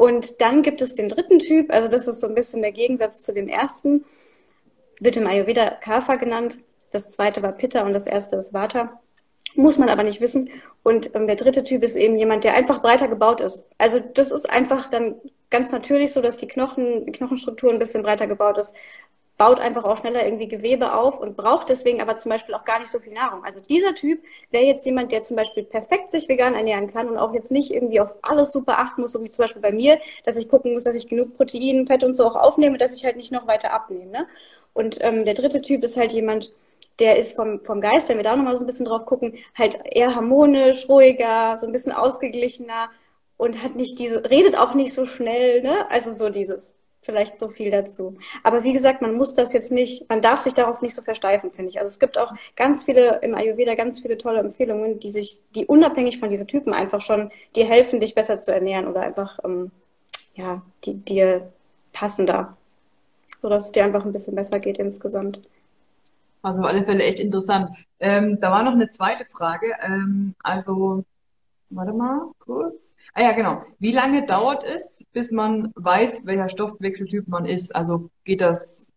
und 0.00 0.40
dann 0.40 0.62
gibt 0.62 0.80
es 0.80 0.94
den 0.94 1.10
dritten 1.10 1.40
Typ, 1.40 1.70
also 1.70 1.86
das 1.86 2.08
ist 2.08 2.20
so 2.20 2.26
ein 2.26 2.34
bisschen 2.34 2.62
der 2.62 2.72
Gegensatz 2.72 3.20
zu 3.20 3.34
dem 3.34 3.48
ersten, 3.48 4.06
wird 4.98 5.18
im 5.18 5.26
Ayurveda 5.26 5.72
Kapha 5.72 6.16
genannt. 6.16 6.56
Das 6.90 7.10
zweite 7.10 7.42
war 7.42 7.52
Pitta 7.52 7.82
und 7.82 7.92
das 7.92 8.06
erste 8.06 8.36
ist 8.36 8.54
Vata. 8.54 8.98
Muss 9.56 9.76
man 9.76 9.90
aber 9.90 10.02
nicht 10.02 10.22
wissen. 10.22 10.48
Und 10.82 11.14
ähm, 11.14 11.26
der 11.26 11.36
dritte 11.36 11.64
Typ 11.64 11.82
ist 11.82 11.96
eben 11.96 12.16
jemand, 12.16 12.44
der 12.44 12.54
einfach 12.54 12.80
breiter 12.80 13.08
gebaut 13.08 13.42
ist. 13.42 13.62
Also 13.76 14.00
das 14.00 14.30
ist 14.30 14.48
einfach 14.48 14.88
dann 14.88 15.16
ganz 15.50 15.70
natürlich 15.70 16.14
so, 16.14 16.22
dass 16.22 16.38
die 16.38 16.48
Knochen, 16.48 17.04
die 17.04 17.12
Knochenstruktur 17.12 17.70
ein 17.70 17.78
bisschen 17.78 18.02
breiter 18.02 18.26
gebaut 18.26 18.56
ist, 18.56 18.74
baut 19.40 19.58
einfach 19.58 19.84
auch 19.84 19.96
schneller 19.96 20.22
irgendwie 20.22 20.48
Gewebe 20.48 20.92
auf 20.92 21.18
und 21.18 21.34
braucht 21.34 21.70
deswegen 21.70 22.02
aber 22.02 22.16
zum 22.16 22.28
Beispiel 22.28 22.54
auch 22.54 22.66
gar 22.66 22.78
nicht 22.78 22.90
so 22.90 22.98
viel 22.98 23.14
Nahrung. 23.14 23.42
Also 23.42 23.58
dieser 23.62 23.94
Typ 23.94 24.22
wäre 24.50 24.66
jetzt 24.66 24.84
jemand, 24.84 25.12
der 25.12 25.22
zum 25.22 25.34
Beispiel 25.34 25.62
perfekt 25.62 26.12
sich 26.12 26.28
vegan 26.28 26.54
ernähren 26.54 26.92
kann 26.92 27.08
und 27.08 27.16
auch 27.16 27.32
jetzt 27.32 27.50
nicht 27.50 27.72
irgendwie 27.72 28.00
auf 28.00 28.18
alles 28.20 28.52
super 28.52 28.78
achten 28.78 29.00
muss, 29.00 29.12
so 29.12 29.24
wie 29.24 29.30
zum 29.30 29.44
Beispiel 29.44 29.62
bei 29.62 29.72
mir, 29.72 29.98
dass 30.24 30.36
ich 30.36 30.46
gucken 30.46 30.74
muss, 30.74 30.84
dass 30.84 30.94
ich 30.94 31.08
genug 31.08 31.38
Protein, 31.38 31.86
Fett 31.86 32.04
und 32.04 32.12
so 32.12 32.26
auch 32.26 32.36
aufnehme, 32.36 32.76
dass 32.76 32.94
ich 32.94 33.06
halt 33.06 33.16
nicht 33.16 33.32
noch 33.32 33.46
weiter 33.46 33.72
abnehme. 33.72 34.10
Ne? 34.10 34.26
Und 34.74 34.98
ähm, 35.00 35.24
der 35.24 35.32
dritte 35.32 35.62
Typ 35.62 35.84
ist 35.84 35.96
halt 35.96 36.12
jemand, 36.12 36.52
der 36.98 37.16
ist 37.16 37.34
vom, 37.34 37.62
vom 37.62 37.80
Geist, 37.80 38.10
wenn 38.10 38.18
wir 38.18 38.24
da 38.24 38.36
nochmal 38.36 38.58
so 38.58 38.64
ein 38.64 38.66
bisschen 38.66 38.84
drauf 38.84 39.06
gucken, 39.06 39.38
halt 39.56 39.80
eher 39.86 40.14
harmonisch, 40.14 40.86
ruhiger, 40.86 41.56
so 41.56 41.64
ein 41.66 41.72
bisschen 41.72 41.92
ausgeglichener 41.92 42.90
und 43.38 43.62
hat 43.62 43.74
nicht 43.74 43.98
diese, 43.98 44.30
redet 44.30 44.58
auch 44.58 44.74
nicht 44.74 44.92
so 44.92 45.06
schnell, 45.06 45.62
ne? 45.62 45.90
Also 45.90 46.12
so 46.12 46.28
dieses, 46.28 46.74
vielleicht 47.00 47.38
so 47.38 47.48
viel 47.48 47.70
dazu. 47.70 48.16
Aber 48.42 48.62
wie 48.62 48.72
gesagt, 48.72 49.02
man 49.02 49.14
muss 49.14 49.34
das 49.34 49.52
jetzt 49.52 49.72
nicht, 49.72 50.08
man 50.08 50.20
darf 50.20 50.40
sich 50.40 50.54
darauf 50.54 50.82
nicht 50.82 50.94
so 50.94 51.02
versteifen, 51.02 51.50
finde 51.50 51.70
ich. 51.70 51.80
Also 51.80 51.90
es 51.90 51.98
gibt 51.98 52.18
auch 52.18 52.32
ganz 52.56 52.84
viele 52.84 53.20
im 53.22 53.34
Ayurveda 53.34 53.74
ganz 53.74 54.00
viele 54.00 54.18
tolle 54.18 54.40
Empfehlungen, 54.40 55.00
die 55.00 55.10
sich, 55.10 55.40
die 55.54 55.66
unabhängig 55.66 56.18
von 56.18 56.28
diesen 56.28 56.46
Typen 56.46 56.74
einfach 56.74 57.00
schon 57.00 57.30
dir 57.56 57.64
helfen, 57.64 58.00
dich 58.00 58.14
besser 58.14 58.38
zu 58.38 58.52
ernähren 58.52 58.86
oder 58.86 59.00
einfach, 59.00 59.38
ähm, 59.44 59.70
ja, 60.34 60.62
die 60.84 60.94
dir 60.94 61.50
passender, 61.92 62.56
so 63.40 63.48
dass 63.48 63.66
es 63.66 63.72
dir 63.72 63.84
einfach 63.84 64.04
ein 64.04 64.12
bisschen 64.12 64.34
besser 64.34 64.60
geht 64.60 64.78
insgesamt. 64.78 65.40
Also 66.42 66.60
auf 66.60 66.66
alle 66.68 66.84
Fälle 66.84 67.04
echt 67.04 67.20
interessant. 67.20 67.70
Ähm, 67.98 68.38
da 68.40 68.50
war 68.50 68.62
noch 68.62 68.72
eine 68.72 68.88
zweite 68.88 69.24
Frage. 69.26 69.74
Ähm, 69.82 70.34
also 70.42 71.04
Warte 71.70 71.92
mal, 71.92 72.32
kurz. 72.40 72.96
Ah 73.14 73.22
ja, 73.22 73.32
genau. 73.32 73.62
Wie 73.78 73.92
lange 73.92 74.26
dauert 74.26 74.64
es, 74.64 75.04
bis 75.12 75.30
man 75.30 75.72
weiß, 75.76 76.26
welcher 76.26 76.48
Stoffwechseltyp 76.48 77.28
man 77.28 77.44
ist? 77.44 77.74
Also 77.74 78.10
geht 78.24 78.40
das, 78.40 78.88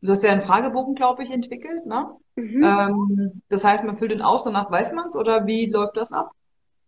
du 0.00 0.12
hast 0.12 0.22
ja 0.22 0.32
einen 0.32 0.42
Fragebogen, 0.42 0.94
glaube 0.94 1.24
ich, 1.24 1.30
entwickelt, 1.30 1.84
ne? 1.84 2.16
Mhm. 2.36 2.62
Ähm, 2.64 3.42
das 3.50 3.64
heißt, 3.64 3.84
man 3.84 3.98
füllt 3.98 4.12
den 4.12 4.22
aus, 4.22 4.44
danach 4.44 4.70
weiß 4.70 4.92
man 4.92 5.08
es 5.08 5.16
oder 5.16 5.46
wie 5.46 5.66
läuft 5.66 5.98
das 5.98 6.12
ab? 6.12 6.32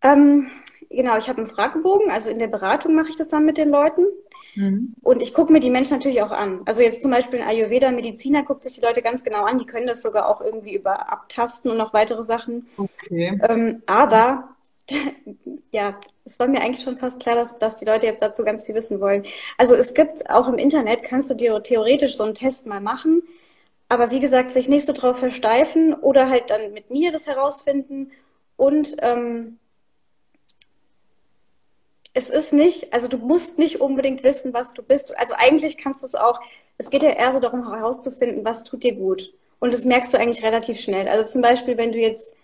Ähm, 0.01 0.51
genau, 0.89 1.19
ich 1.19 1.29
habe 1.29 1.39
einen 1.39 1.47
Fragebogen, 1.47 2.11
also 2.11 2.31
in 2.31 2.39
der 2.39 2.49
Beratung 2.49 2.95
mache 2.95 3.11
ich 3.11 3.17
das 3.17 3.29
dann 3.29 3.45
mit 3.45 3.59
den 3.59 3.69
Leuten. 3.69 4.07
Mhm. 4.55 4.95
Und 5.03 5.21
ich 5.21 5.35
gucke 5.35 5.53
mir 5.53 5.61
die 5.61 5.71
Menschen 5.71 5.99
natürlich 5.99 6.23
auch 6.23 6.31
an. 6.31 6.63
Also 6.65 6.81
jetzt 6.81 7.03
zum 7.03 7.11
Beispiel 7.11 7.41
ein 7.41 7.49
Ayurveda-Mediziner 7.49 8.45
guckt 8.45 8.63
sich 8.63 8.75
die 8.75 8.81
Leute 8.81 9.03
ganz 9.03 9.25
genau 9.25 9.45
an, 9.45 9.59
die 9.59 9.67
können 9.67 9.87
das 9.87 10.01
sogar 10.01 10.27
auch 10.27 10.41
irgendwie 10.41 10.75
über 10.75 11.13
abtasten 11.13 11.71
und 11.71 11.77
noch 11.77 11.93
weitere 11.93 12.23
Sachen. 12.23 12.67
Okay. 12.79 13.39
Ähm, 13.47 13.83
aber 13.87 14.57
ja, 15.73 15.99
es 16.25 16.39
war 16.39 16.49
mir 16.49 16.61
eigentlich 16.61 16.83
schon 16.83 16.99
fast 16.99 17.21
klar, 17.21 17.35
dass, 17.35 17.59
dass 17.59 17.77
die 17.77 17.85
Leute 17.85 18.07
jetzt 18.07 18.23
dazu 18.23 18.45
ganz 18.45 18.65
viel 18.65 18.75
wissen 18.75 19.01
wollen. 19.01 19.25
Also 19.57 19.75
es 19.75 19.95
gibt 19.95 20.29
auch 20.31 20.49
im 20.49 20.59
Internet, 20.59 21.03
kannst 21.03 21.31
du 21.31 21.35
dir 21.35 21.63
theoretisch 21.63 22.17
so 22.17 22.25
einen 22.25 22.35
Test 22.35 22.67
mal 22.67 22.81
machen, 22.81 23.23
aber 23.89 24.11
wie 24.11 24.21
gesagt, 24.21 24.51
sich 24.51 24.69
nicht 24.69 24.87
so 24.87 24.93
drauf 24.93 25.19
versteifen 25.19 25.95
oder 25.95 26.29
halt 26.29 26.51
dann 26.51 26.73
mit 26.73 26.91
mir 26.91 27.13
das 27.13 27.27
herausfinden 27.27 28.13
und 28.57 28.97
ähm, 29.01 29.59
es 32.15 32.31
ist 32.31 32.53
nicht, 32.53 32.93
also 32.93 33.07
du 33.07 33.19
musst 33.19 33.59
nicht 33.59 33.81
unbedingt 33.81 34.25
wissen, 34.25 34.53
was 34.53 34.73
du 34.75 34.83
bist. 34.83 35.17
Also 35.17 35.35
eigentlich 35.37 35.79
kannst 35.79 36.03
du 36.03 36.07
es 36.07 36.17
auch, 36.17 36.41
es 36.77 36.91
geht 36.91 37.03
ja 37.03 37.11
eher 37.11 37.33
so 37.33 37.39
darum 37.39 37.71
herauszufinden, 37.71 38.45
was 38.45 38.65
tut 38.65 38.83
dir 38.83 38.95
gut. 38.95 39.33
Und 39.61 39.73
das 39.73 39.85
merkst 39.85 40.13
du 40.13 40.19
eigentlich 40.19 40.45
relativ 40.45 40.81
schnell. 40.81 41.09
Also 41.09 41.31
zum 41.31 41.43
Beispiel, 41.43 41.77
wenn 41.77 41.93
du 41.93 41.99
jetzt 41.99 42.35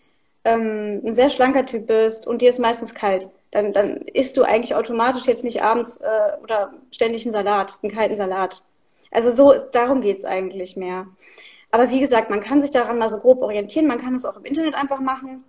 ähm, 0.45 1.01
ein 1.05 1.13
sehr 1.15 1.31
schlanker 1.31 1.67
Typ 1.67 1.87
bist 1.87 2.27
und 2.27 2.43
dir 2.43 2.51
ist 2.51 2.59
meistens 2.59 2.95
kalt, 2.95 3.29
dann, 3.51 3.73
dann 3.73 3.99
isst 4.13 4.37
du 4.37 4.43
eigentlich 4.43 4.75
automatisch 4.75 5.27
jetzt 5.27 5.45
nicht 5.45 5.63
abends 5.63 5.99
äh, 5.99 6.43
oder 6.43 6.73
ständig 6.91 7.25
einen 7.25 7.33
Salat, 7.33 7.79
einen 7.83 7.93
kalten 7.93 8.17
Salat. 8.17 8.63
Also 9.11 9.31
so, 9.31 9.55
darum 9.73 10.01
geht's 10.01 10.25
eigentlich 10.25 10.77
mehr. 10.77 11.07
Aber 11.71 11.91
wie 11.91 12.01
gesagt, 12.01 12.31
man 12.31 12.41
kann 12.41 12.61
sich 12.61 12.71
daran 12.71 12.99
mal 12.99 13.09
so 13.09 13.19
grob 13.19 13.43
orientieren, 13.43 13.87
man 13.87 13.99
kann 13.99 14.15
es 14.15 14.25
auch 14.25 14.37
im 14.37 14.45
Internet 14.45 14.75
einfach 14.75 15.01
machen 15.01 15.45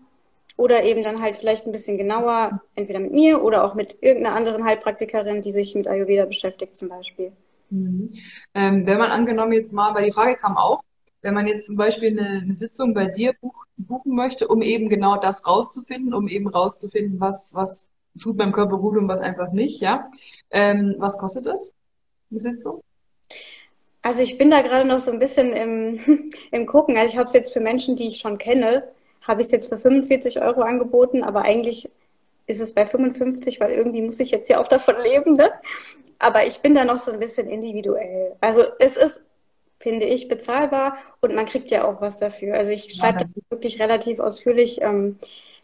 oder 0.58 0.84
eben 0.84 1.04
dann 1.04 1.22
halt 1.22 1.36
vielleicht 1.36 1.66
ein 1.66 1.72
bisschen 1.72 1.98
genauer, 1.98 2.62
entweder 2.76 3.00
mit 3.00 3.12
mir 3.12 3.44
oder 3.44 3.66
auch 3.66 3.76
mit 3.76 3.98
irgendeiner 4.02 4.36
anderen 4.36 4.64
Heilpraktikerin, 4.64 5.42
die 5.42 5.52
sich 5.52 5.76
mit 5.76 5.88
Ayurveda 5.88 6.26
beschäftigt 6.26 6.76
zum 6.76 6.90
Beispiel. 6.90 7.32
Mhm. 7.70 8.14
Ähm, 8.54 8.86
wenn 8.86 8.98
man 8.98 9.12
angenommen 9.12 9.54
jetzt 9.54 9.74
mal, 9.74 9.94
weil 9.94 10.06
die 10.06 10.12
Frage 10.12 10.36
kam 10.36 10.58
auch, 10.58 10.82
wenn 11.26 11.34
man 11.34 11.48
jetzt 11.48 11.66
zum 11.66 11.76
Beispiel 11.76 12.12
eine, 12.12 12.42
eine 12.44 12.54
Sitzung 12.54 12.94
bei 12.94 13.08
dir 13.08 13.34
buch, 13.42 13.66
buchen 13.78 14.16
möchte, 14.16 14.48
um 14.48 14.62
eben 14.62 14.90
genau 14.90 15.18
das 15.18 15.48
rauszufinden, 15.48 16.14
um 16.14 16.28
eben 16.28 16.48
rauszufinden, 16.48 17.20
was, 17.20 17.52
was 17.56 17.90
tut 18.22 18.38
beim 18.38 18.52
Körper 18.52 18.78
gut 18.78 18.96
und 18.96 19.08
was 19.08 19.22
einfach 19.22 19.52
nicht, 19.52 19.82
ja. 19.82 20.12
Ähm, 20.52 20.94
was 21.00 21.18
kostet 21.18 21.48
das, 21.48 21.74
eine 22.30 22.40
Sitzung? 22.40 22.84
Also 24.04 24.22
ich 24.22 24.38
bin 24.38 24.52
da 24.52 24.62
gerade 24.62 24.88
noch 24.88 25.00
so 25.00 25.10
ein 25.10 25.18
bisschen 25.18 25.52
im, 25.52 26.30
im 26.52 26.68
Gucken. 26.68 26.96
Also 26.96 27.14
ich 27.14 27.18
habe 27.18 27.28
es 27.28 27.34
jetzt 27.34 27.54
für 27.54 27.60
Menschen, 27.60 27.96
die 27.96 28.06
ich 28.06 28.20
schon 28.20 28.38
kenne, 28.38 28.88
habe 29.24 29.42
ich 29.42 29.48
es 29.48 29.52
jetzt 29.52 29.68
für 29.70 29.80
45 29.80 30.40
Euro 30.42 30.62
angeboten, 30.62 31.24
aber 31.24 31.42
eigentlich 31.42 31.90
ist 32.46 32.62
es 32.62 32.72
bei 32.72 32.86
55, 32.86 33.60
weil 33.60 33.72
irgendwie 33.72 34.04
muss 34.04 34.20
ich 34.20 34.30
jetzt 34.30 34.48
ja 34.48 34.62
auch 34.62 34.68
davon 34.68 34.96
leben, 35.02 35.34
ne? 35.34 35.52
Aber 36.20 36.46
ich 36.46 36.60
bin 36.60 36.76
da 36.76 36.86
noch 36.86 36.98
so 36.98 37.12
ein 37.12 37.20
bisschen 37.20 37.50
individuell. 37.50 38.36
Also 38.42 38.62
es 38.78 38.96
ist 38.96 39.22
finde 39.86 40.08
ich, 40.08 40.28
bezahlbar 40.28 40.98
und 41.22 41.36
man 41.36 41.46
kriegt 41.46 41.70
ja 41.70 41.88
auch 41.88 42.02
was 42.02 42.18
dafür. 42.18 42.56
Also 42.56 42.72
ich 42.72 42.96
schreibe 42.96 43.20
ja, 43.20 43.26
wirklich 43.52 43.80
relativ 43.80 44.18
ausführlich 44.20 44.82
ähm, 44.82 45.20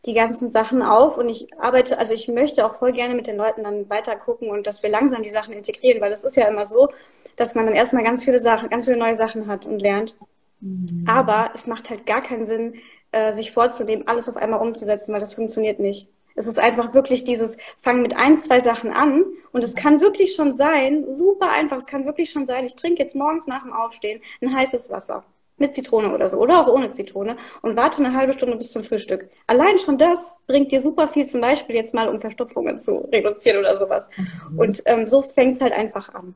die 0.06 0.14
ganzen 0.14 0.52
Sachen 0.52 0.84
auf 0.84 1.18
und 1.18 1.28
ich 1.28 1.48
arbeite, 1.60 1.98
also 1.98 2.14
ich 2.14 2.28
möchte 2.28 2.64
auch 2.64 2.76
voll 2.76 2.92
gerne 2.92 3.16
mit 3.16 3.26
den 3.26 3.36
Leuten 3.36 3.64
dann 3.64 3.90
weiter 3.90 4.16
gucken 4.16 4.52
und 4.52 4.68
dass 4.68 4.84
wir 4.84 4.92
langsam 4.92 5.24
die 5.24 5.30
Sachen 5.30 5.54
integrieren, 5.54 6.02
weil 6.02 6.12
das 6.12 6.24
ist 6.24 6.38
ja 6.38 6.48
immer 6.48 6.66
so, 6.66 6.90
dass 7.36 7.56
man 7.56 7.66
dann 7.66 7.74
erstmal 7.74 8.04
ganz 8.04 8.24
viele 8.24 8.38
Sachen, 8.38 8.70
ganz 8.70 8.86
viele 8.86 8.98
neue 8.98 9.16
Sachen 9.16 9.48
hat 9.48 9.66
und 9.66 9.80
lernt. 9.80 10.16
Mhm. 10.60 11.04
Aber 11.08 11.50
es 11.56 11.66
macht 11.66 11.90
halt 11.90 12.06
gar 12.06 12.22
keinen 12.22 12.46
Sinn, 12.46 12.76
äh, 13.12 13.34
sich 13.34 13.52
vorzunehmen, 13.52 14.08
alles 14.08 14.30
auf 14.30 14.38
einmal 14.38 14.62
umzusetzen, 14.62 15.14
weil 15.14 15.20
das 15.20 15.34
funktioniert 15.34 15.80
nicht. 15.80 16.10
Es 16.36 16.48
ist 16.48 16.60
einfach 16.60 16.94
wirklich 16.94 17.24
dieses, 17.24 17.58
fang 17.82 18.02
mit 18.02 18.16
ein, 18.16 18.38
zwei 18.38 18.60
Sachen 18.60 18.92
an 18.92 19.26
und 19.52 19.64
es 19.64 19.76
kann 19.76 20.02
wirklich 20.02 20.36
schon 20.36 20.54
sein, 20.54 21.06
super 21.10 21.52
einfach, 21.52 21.78
es 21.78 21.88
kann 21.88 22.06
wirklich 22.06 22.30
schon 22.30 22.48
sein, 22.48 22.66
ich 22.66 22.76
trinke 22.76 23.02
jetzt 23.02 23.16
morgens 23.16 23.48
nach 23.48 23.64
dem 23.64 23.74
Aufstehen 23.74 24.22
ein 24.42 24.56
heißes 24.56 24.90
Wasser 24.90 25.24
mit 25.62 25.76
Zitrone 25.76 26.14
oder 26.14 26.28
so 26.28 26.38
oder 26.38 26.60
auch 26.60 26.74
ohne 26.74 26.92
Zitrone 26.92 27.38
und 27.62 27.78
warte 27.78 28.04
eine 28.04 28.16
halbe 28.16 28.34
Stunde 28.34 28.58
bis 28.58 28.72
zum 28.72 28.84
Frühstück. 28.84 29.30
Allein 29.48 29.78
schon 29.78 29.98
das 29.98 30.36
bringt 30.48 30.72
dir 30.72 30.82
super 30.82 31.08
viel, 31.08 31.26
zum 31.26 31.40
Beispiel 31.40 31.76
jetzt 31.76 31.94
mal, 31.94 32.10
um 32.10 32.20
Verstopfungen 32.20 32.80
zu 32.80 33.08
reduzieren 33.14 33.60
oder 33.60 33.78
sowas. 33.78 34.10
Mhm. 34.18 34.60
Und 34.60 34.84
ähm, 34.86 35.08
so 35.08 35.22
fängt 35.22 35.56
es 35.56 35.62
halt 35.62 35.74
einfach 35.74 36.14
an. 36.14 36.36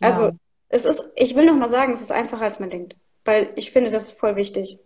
Also 0.00 0.24
ja. 0.26 0.32
es 0.68 0.84
ist, 0.84 1.10
ich 1.16 1.34
will 1.34 1.46
noch 1.46 1.56
mal 1.56 1.70
sagen, 1.70 1.92
es 1.92 2.02
ist 2.02 2.12
einfacher, 2.12 2.44
als 2.44 2.60
man 2.60 2.70
denkt, 2.70 2.96
weil 3.24 3.48
ich 3.56 3.72
finde, 3.72 3.90
das 3.90 4.04
ist 4.04 4.18
voll 4.18 4.36
wichtig. 4.36 4.78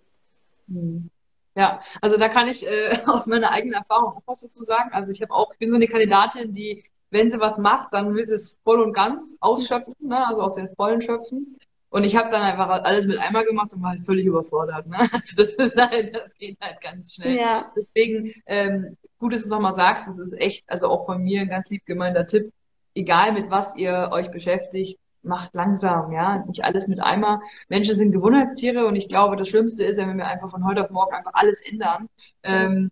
Mhm. 0.69 1.11
Ja, 1.57 1.83
also 2.01 2.17
da 2.17 2.29
kann 2.29 2.49
ich 2.49 2.67
äh, 2.67 2.99
aus 3.07 3.27
meiner 3.27 3.51
eigenen 3.51 3.75
Erfahrung 3.75 4.13
auch 4.15 4.23
was 4.27 4.41
dazu 4.41 4.63
sagen. 4.63 4.91
Also 4.93 5.13
ich 5.13 5.23
habe 5.23 5.35
auch, 5.35 5.53
ich 5.53 5.59
bin 5.59 5.71
so 5.71 5.77
eine 5.77 5.89
Kandidatin, 5.89 6.53
die, 6.53 6.85
wenn 7.11 7.31
sie 7.31 7.41
was 7.41 7.59
macht, 7.59 7.93
dann 7.93 8.15
will 8.15 8.25
sie 8.25 8.35
es 8.35 8.59
voll 8.63 8.81
und 8.81 8.93
ganz 8.93 9.37
ausschöpfen, 9.41 10.09
ne? 10.09 10.27
also 10.27 10.43
aus 10.43 10.55
den 10.55 10.75
Vollen 10.77 11.03
schöpfen. 11.03 11.57
Und 11.91 12.05
ich 12.05 12.15
habe 12.15 12.31
dann 12.31 12.43
einfach 12.43 12.69
alles 12.85 13.07
mit 13.07 13.19
einmal 13.19 13.45
gemacht 13.45 13.75
und 13.75 13.83
war 13.83 13.91
halt 13.91 14.07
völlig 14.07 14.25
überfordert. 14.25 14.87
Ne? 14.87 14.97
Also 15.13 15.37
das 15.37 15.55
ist 15.57 15.77
halt, 15.77 16.15
das 16.15 16.35
geht 16.35 16.57
halt 16.61 16.81
ganz 16.81 17.15
schnell. 17.15 17.37
Ja. 17.37 17.73
Deswegen, 17.77 18.33
ähm, 18.47 18.97
gut, 19.19 19.33
dass 19.33 19.43
du 19.43 19.49
nochmal 19.49 19.75
sagst, 19.75 20.07
das 20.07 20.19
ist 20.19 20.33
echt, 20.33 20.65
also 20.71 20.87
auch 20.87 21.07
von 21.07 21.21
mir 21.21 21.41
ein 21.41 21.49
ganz 21.49 21.69
lieb 21.69 21.85
gemeinter 21.85 22.27
Tipp. 22.27 22.53
Egal 22.95 23.33
mit 23.33 23.51
was 23.51 23.77
ihr 23.77 24.11
euch 24.13 24.31
beschäftigt, 24.31 25.01
macht 25.23 25.55
langsam, 25.55 26.13
ja, 26.13 26.45
nicht 26.47 26.65
alles 26.65 26.87
mit 26.87 27.01
einmal. 27.01 27.41
Menschen 27.69 27.95
sind 27.95 28.13
Gewohnheitstiere 28.13 28.87
und 28.87 28.97
ich 28.97 29.09
glaube, 29.09 29.37
das 29.37 29.49
Schlimmste 29.49 29.85
ist, 29.85 29.97
wenn 29.97 30.17
wir 30.17 30.27
einfach 30.27 30.51
von 30.51 30.65
heute 30.65 30.85
auf 30.85 30.91
morgen 30.91 31.15
einfach 31.15 31.35
alles 31.35 31.61
ändern. 31.61 32.09
Ähm, 32.43 32.91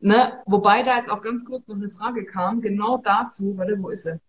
ne? 0.00 0.40
Wobei 0.46 0.82
da 0.82 0.96
jetzt 0.96 1.10
auch 1.10 1.22
ganz 1.22 1.44
kurz 1.44 1.66
noch 1.68 1.76
eine 1.76 1.90
Frage 1.90 2.24
kam, 2.24 2.60
genau 2.60 2.98
dazu, 2.98 3.56
warte, 3.56 3.80
wo 3.80 3.90
ist 3.90 4.04
sie? 4.04 4.20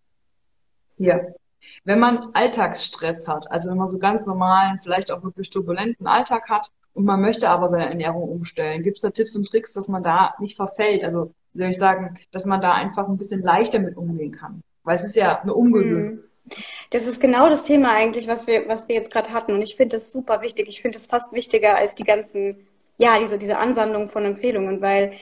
Hier. 0.97 1.35
Wenn 1.83 1.99
man 1.99 2.29
Alltagsstress 2.33 3.27
hat, 3.27 3.49
also 3.51 3.69
wenn 3.69 3.77
man 3.77 3.87
so 3.87 3.99
ganz 3.99 4.25
normalen, 4.25 4.79
vielleicht 4.79 5.11
auch 5.11 5.23
wirklich 5.23 5.49
turbulenten 5.49 6.07
Alltag 6.07 6.49
hat 6.49 6.71
und 6.93 7.05
man 7.05 7.21
möchte 7.21 7.49
aber 7.49 7.67
seine 7.67 7.87
Ernährung 7.87 8.29
umstellen, 8.29 8.83
gibt 8.83 8.97
es 8.97 9.01
da 9.01 9.11
Tipps 9.11 9.35
und 9.35 9.47
Tricks, 9.47 9.73
dass 9.73 9.87
man 9.87 10.03
da 10.03 10.33
nicht 10.39 10.55
verfällt? 10.55 11.03
Also, 11.03 11.33
soll 11.53 11.69
ich 11.69 11.77
sagen, 11.77 12.17
dass 12.31 12.45
man 12.45 12.61
da 12.61 12.73
einfach 12.73 13.07
ein 13.07 13.17
bisschen 13.17 13.41
leichter 13.41 13.79
mit 13.79 13.95
umgehen 13.95 14.31
kann? 14.31 14.63
Weil 14.83 14.95
es 14.95 15.03
ist 15.03 15.15
ja 15.15 15.39
eine 15.39 15.53
Umgewöhnung. 15.53 16.15
Mhm. 16.15 16.23
Das 16.91 17.07
ist 17.07 17.21
genau 17.21 17.49
das 17.49 17.63
Thema 17.63 17.93
eigentlich, 17.93 18.27
was 18.27 18.47
wir, 18.47 18.67
was 18.67 18.87
wir 18.87 18.95
jetzt 18.95 19.11
gerade 19.11 19.31
hatten. 19.31 19.53
Und 19.53 19.61
ich 19.61 19.75
finde 19.77 19.95
das 19.95 20.11
super 20.11 20.41
wichtig. 20.41 20.67
Ich 20.67 20.81
finde 20.81 20.97
es 20.97 21.07
fast 21.07 21.33
wichtiger 21.33 21.75
als 21.75 21.95
die 21.95 22.03
ganzen, 22.03 22.67
ja, 22.99 23.17
diese, 23.19 23.37
diese 23.37 23.57
Ansammlung 23.57 24.09
von 24.09 24.25
Empfehlungen, 24.25 24.81
weil, 24.81 25.13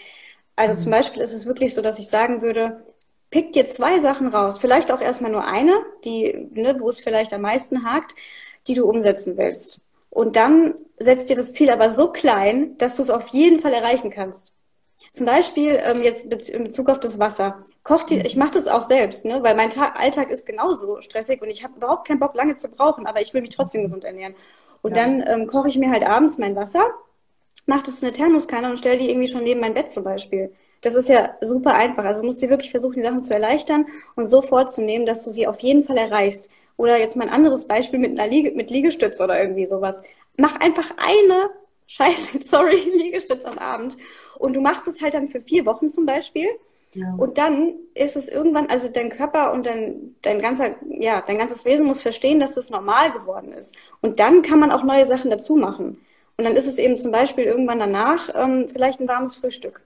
also 0.55 0.75
mhm. 0.75 0.79
zum 0.79 0.91
Beispiel 0.91 1.21
ist 1.21 1.33
es 1.33 1.45
wirklich 1.45 1.73
so, 1.75 1.81
dass 1.81 1.99
ich 1.99 2.09
sagen 2.09 2.41
würde, 2.41 2.83
pick 3.29 3.53
dir 3.53 3.67
zwei 3.67 3.99
Sachen 3.99 4.27
raus. 4.29 4.57
Vielleicht 4.59 4.91
auch 4.91 4.99
erstmal 4.99 5.31
nur 5.31 5.45
eine, 5.45 5.73
die, 6.05 6.49
ne, 6.53 6.75
wo 6.79 6.89
es 6.89 6.99
vielleicht 7.01 7.33
am 7.33 7.41
meisten 7.41 7.85
hakt, 7.85 8.15
die 8.67 8.73
du 8.73 8.85
umsetzen 8.89 9.37
willst. 9.37 9.79
Und 10.09 10.35
dann 10.35 10.73
setzt 10.97 11.29
dir 11.29 11.35
das 11.35 11.53
Ziel 11.53 11.69
aber 11.69 11.91
so 11.91 12.11
klein, 12.11 12.77
dass 12.79 12.95
du 12.95 13.03
es 13.03 13.11
auf 13.11 13.27
jeden 13.27 13.59
Fall 13.59 13.73
erreichen 13.73 14.09
kannst. 14.09 14.53
Zum 15.11 15.25
Beispiel 15.25 15.79
ähm, 15.83 16.03
jetzt 16.03 16.49
in 16.49 16.63
Bezug 16.63 16.89
auf 16.89 16.99
das 16.99 17.17
Wasser. 17.19 17.65
Kocht 17.83 18.09
die, 18.09 18.19
mhm. 18.19 18.25
ich 18.25 18.35
mache 18.35 18.51
das 18.51 18.67
auch 18.67 18.81
selbst, 18.81 19.25
ne? 19.25 19.41
weil 19.43 19.55
mein 19.55 19.69
Tag, 19.69 19.99
Alltag 19.99 20.29
ist 20.29 20.45
genauso 20.45 21.01
stressig 21.01 21.41
und 21.41 21.49
ich 21.49 21.63
habe 21.63 21.77
überhaupt 21.77 22.07
keinen 22.07 22.19
Bock, 22.19 22.35
lange 22.35 22.55
zu 22.55 22.69
brauchen, 22.69 23.07
aber 23.07 23.21
ich 23.21 23.33
will 23.33 23.41
mich 23.41 23.49
trotzdem 23.49 23.83
gesund 23.83 24.03
ernähren. 24.03 24.35
Und 24.81 24.95
ja. 24.95 25.03
dann 25.03 25.23
ähm, 25.27 25.47
koche 25.47 25.67
ich 25.67 25.77
mir 25.77 25.89
halt 25.89 26.05
abends 26.05 26.37
mein 26.37 26.55
Wasser, 26.55 26.83
mache 27.65 27.83
das 27.85 28.01
in 28.01 28.07
eine 28.07 28.15
Thermoskanne 28.15 28.69
und 28.69 28.77
stelle 28.77 28.97
die 28.97 29.09
irgendwie 29.09 29.27
schon 29.27 29.43
neben 29.43 29.59
mein 29.59 29.73
Bett 29.73 29.91
zum 29.91 30.03
Beispiel. 30.03 30.53
Das 30.81 30.95
ist 30.95 31.09
ja 31.09 31.35
super 31.41 31.73
einfach. 31.73 32.05
Also 32.05 32.23
musst 32.23 32.41
du 32.41 32.49
wirklich 32.49 32.71
versuchen, 32.71 32.95
die 32.95 33.01
Sachen 33.01 33.21
zu 33.21 33.33
erleichtern 33.33 33.85
und 34.15 34.27
so 34.27 34.41
vorzunehmen, 34.41 35.05
dass 35.05 35.23
du 35.23 35.31
sie 35.31 35.47
auf 35.47 35.59
jeden 35.59 35.83
Fall 35.83 35.97
erreichst. 35.97 36.49
Oder 36.77 36.97
jetzt 36.97 37.17
mal 37.17 37.25
ein 37.25 37.33
anderes 37.33 37.67
Beispiel 37.67 37.99
mit 37.99 38.17
einer 38.17 38.29
Liege, 38.29 38.51
mit 38.51 38.69
Liegestütz 38.69 39.19
oder 39.19 39.39
irgendwie 39.39 39.65
sowas. 39.65 40.01
Mach 40.37 40.57
einfach 40.61 40.89
eine 40.97 41.49
scheiße, 41.89 42.39
sorry, 42.45 42.77
Liegestütz 42.95 43.43
am 43.43 43.57
Abend. 43.57 43.97
Und 44.37 44.55
du 44.55 44.61
machst 44.61 44.87
es 44.87 45.01
halt 45.01 45.13
dann 45.13 45.27
für 45.27 45.41
vier 45.41 45.65
Wochen 45.65 45.89
zum 45.89 46.05
Beispiel. 46.05 46.47
Ja. 46.95 47.13
Und 47.17 47.37
dann 47.37 47.75
ist 47.93 48.15
es 48.15 48.29
irgendwann, 48.29 48.67
also 48.67 48.87
dein 48.87 49.09
Körper 49.09 49.51
und 49.51 49.65
dein, 49.65 50.15
dein 50.21 50.41
ganzer, 50.41 50.75
ja, 50.87 51.21
dein 51.21 51.37
ganzes 51.37 51.65
Wesen 51.65 51.85
muss 51.85 52.01
verstehen, 52.01 52.39
dass 52.39 52.57
es 52.57 52.69
normal 52.69 53.11
geworden 53.11 53.51
ist. 53.53 53.75
Und 54.01 54.19
dann 54.19 54.41
kann 54.41 54.59
man 54.59 54.71
auch 54.71 54.83
neue 54.83 55.05
Sachen 55.05 55.29
dazu 55.29 55.55
machen. 55.55 56.03
Und 56.37 56.45
dann 56.45 56.55
ist 56.55 56.67
es 56.67 56.77
eben 56.77 56.97
zum 56.97 57.11
Beispiel 57.11 57.43
irgendwann 57.43 57.79
danach 57.79 58.29
ähm, 58.33 58.69
vielleicht 58.69 59.01
ein 59.01 59.07
warmes 59.07 59.35
Frühstück. 59.35 59.83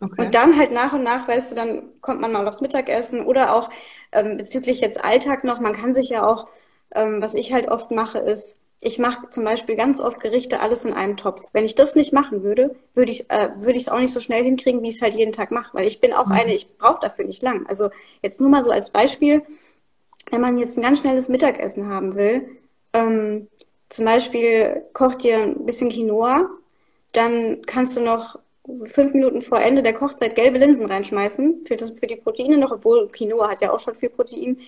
Okay. 0.00 0.24
Und 0.24 0.34
dann 0.34 0.56
halt 0.56 0.72
nach 0.72 0.92
und 0.92 1.02
nach, 1.02 1.28
weißt 1.28 1.50
du, 1.50 1.54
dann 1.54 2.00
kommt 2.00 2.20
man 2.20 2.32
mal 2.32 2.46
aufs 2.46 2.60
Mittagessen 2.60 3.24
oder 3.24 3.54
auch 3.54 3.68
ähm, 4.12 4.36
bezüglich 4.36 4.80
jetzt 4.80 5.02
Alltag 5.02 5.44
noch, 5.44 5.60
man 5.60 5.74
kann 5.74 5.92
sich 5.92 6.08
ja 6.08 6.26
auch, 6.26 6.48
ähm, 6.92 7.20
was 7.20 7.34
ich 7.34 7.52
halt 7.52 7.68
oft 7.68 7.90
mache, 7.90 8.18
ist, 8.18 8.58
ich 8.80 8.98
mache 8.98 9.28
zum 9.30 9.44
Beispiel 9.44 9.74
ganz 9.74 10.00
oft 10.00 10.20
Gerichte 10.20 10.60
alles 10.60 10.84
in 10.84 10.92
einem 10.92 11.16
Topf. 11.16 11.42
Wenn 11.52 11.64
ich 11.64 11.74
das 11.74 11.96
nicht 11.96 12.12
machen 12.12 12.42
würde, 12.42 12.76
würde 12.94 13.10
ich 13.10 13.28
äh, 13.30 13.50
würde 13.56 13.76
ich 13.76 13.84
es 13.84 13.88
auch 13.88 13.98
nicht 13.98 14.12
so 14.12 14.20
schnell 14.20 14.44
hinkriegen, 14.44 14.82
wie 14.82 14.88
ich 14.88 14.96
es 14.96 15.02
halt 15.02 15.14
jeden 15.14 15.32
Tag 15.32 15.50
mache, 15.50 15.74
weil 15.74 15.86
ich 15.86 16.00
bin 16.00 16.12
auch 16.12 16.26
mhm. 16.26 16.32
eine, 16.32 16.54
ich 16.54 16.76
brauche 16.78 17.00
dafür 17.00 17.24
nicht 17.24 17.42
lang. 17.42 17.66
Also 17.66 17.90
jetzt 18.22 18.40
nur 18.40 18.50
mal 18.50 18.62
so 18.62 18.70
als 18.70 18.90
Beispiel, 18.90 19.42
wenn 20.30 20.40
man 20.40 20.58
jetzt 20.58 20.76
ein 20.76 20.82
ganz 20.82 21.00
schnelles 21.00 21.28
Mittagessen 21.28 21.88
haben 21.88 22.14
will, 22.14 22.48
ähm, 22.92 23.48
zum 23.88 24.04
Beispiel 24.04 24.82
kocht 24.92 25.24
dir 25.24 25.38
ein 25.38 25.66
bisschen 25.66 25.88
Quinoa, 25.88 26.48
dann 27.12 27.62
kannst 27.66 27.96
du 27.96 28.00
noch 28.00 28.38
fünf 28.84 29.14
Minuten 29.14 29.42
vor 29.42 29.60
Ende 29.60 29.82
der 29.82 29.94
Kochzeit 29.94 30.34
gelbe 30.34 30.58
Linsen 30.58 30.86
reinschmeißen, 30.86 31.64
für, 31.66 31.76
das, 31.76 31.98
für 31.98 32.06
die 32.06 32.16
Proteine 32.16 32.58
noch, 32.58 32.70
obwohl 32.70 33.08
Quinoa 33.08 33.48
hat 33.48 33.60
ja 33.60 33.72
auch 33.72 33.80
schon 33.80 33.94
viel 33.94 34.10
Protein, 34.10 34.58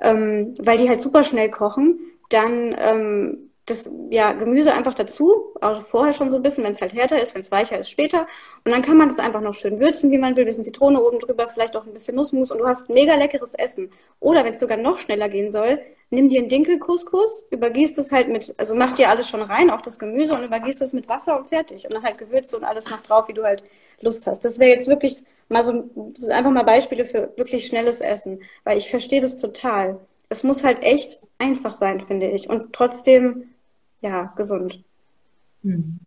ähm, 0.00 0.54
weil 0.60 0.78
die 0.78 0.88
halt 0.88 1.02
super 1.02 1.24
schnell 1.24 1.50
kochen. 1.50 1.98
Dann 2.32 2.74
ähm, 2.78 3.52
das 3.66 3.88
ja, 4.10 4.32
Gemüse 4.32 4.72
einfach 4.74 4.94
dazu, 4.94 5.54
also 5.60 5.82
vorher 5.82 6.12
schon 6.12 6.30
so 6.32 6.36
ein 6.36 6.42
bisschen, 6.42 6.64
wenn 6.64 6.72
es 6.72 6.80
halt 6.80 6.94
härter 6.94 7.22
ist, 7.22 7.34
wenn 7.34 7.42
es 7.42 7.52
weicher 7.52 7.78
ist, 7.78 7.90
später. 7.90 8.26
Und 8.64 8.72
dann 8.72 8.82
kann 8.82 8.96
man 8.96 9.08
das 9.08 9.20
einfach 9.20 9.40
noch 9.40 9.54
schön 9.54 9.78
würzen, 9.78 10.10
wie 10.10 10.18
man 10.18 10.36
will, 10.36 10.44
ein 10.44 10.46
bisschen 10.46 10.64
Zitrone 10.64 11.00
oben 11.00 11.20
drüber, 11.20 11.48
vielleicht 11.48 11.76
auch 11.76 11.86
ein 11.86 11.92
bisschen 11.92 12.16
Nussmus 12.16 12.50
und 12.50 12.58
du 12.58 12.66
hast 12.66 12.90
mega 12.90 13.14
leckeres 13.14 13.54
Essen. 13.54 13.90
Oder 14.18 14.44
wenn 14.44 14.54
es 14.54 14.60
sogar 14.60 14.78
noch 14.78 14.98
schneller 14.98 15.28
gehen 15.28 15.52
soll, 15.52 15.80
nimm 16.10 16.28
dir 16.28 16.40
einen 16.40 16.48
Dinkelcouscous, 16.48 17.46
übergießt 17.50 17.98
es 17.98 18.10
halt 18.10 18.28
mit, 18.28 18.52
also 18.58 18.74
mach 18.74 18.92
dir 18.92 19.08
alles 19.08 19.28
schon 19.28 19.42
rein, 19.42 19.70
auch 19.70 19.80
das 19.80 19.98
Gemüse 19.98 20.34
und 20.34 20.42
übergießt 20.42 20.82
es 20.82 20.92
mit 20.92 21.08
Wasser 21.08 21.38
und 21.38 21.48
fertig. 21.48 21.84
Und 21.84 21.94
dann 21.94 22.02
halt 22.02 22.18
Gewürze 22.18 22.56
und 22.56 22.64
alles 22.64 22.90
noch 22.90 23.00
drauf, 23.00 23.28
wie 23.28 23.34
du 23.34 23.44
halt 23.44 23.62
Lust 24.00 24.26
hast. 24.26 24.44
Das 24.44 24.58
wäre 24.58 24.70
jetzt 24.70 24.88
wirklich 24.88 25.22
mal 25.48 25.62
so, 25.62 25.84
das 26.10 26.22
ist 26.22 26.30
einfach 26.30 26.50
mal 26.50 26.64
Beispiele 26.64 27.04
für 27.04 27.32
wirklich 27.36 27.66
schnelles 27.66 28.00
Essen, 28.00 28.42
weil 28.64 28.76
ich 28.76 28.90
verstehe 28.90 29.20
das 29.20 29.36
total. 29.36 30.00
Es 30.32 30.44
muss 30.44 30.64
halt 30.64 30.82
echt 30.82 31.20
einfach 31.36 31.74
sein, 31.74 32.00
finde 32.00 32.30
ich. 32.30 32.48
Und 32.48 32.72
trotzdem 32.72 33.50
ja, 34.00 34.32
gesund. 34.34 34.82
Hm. 35.62 36.00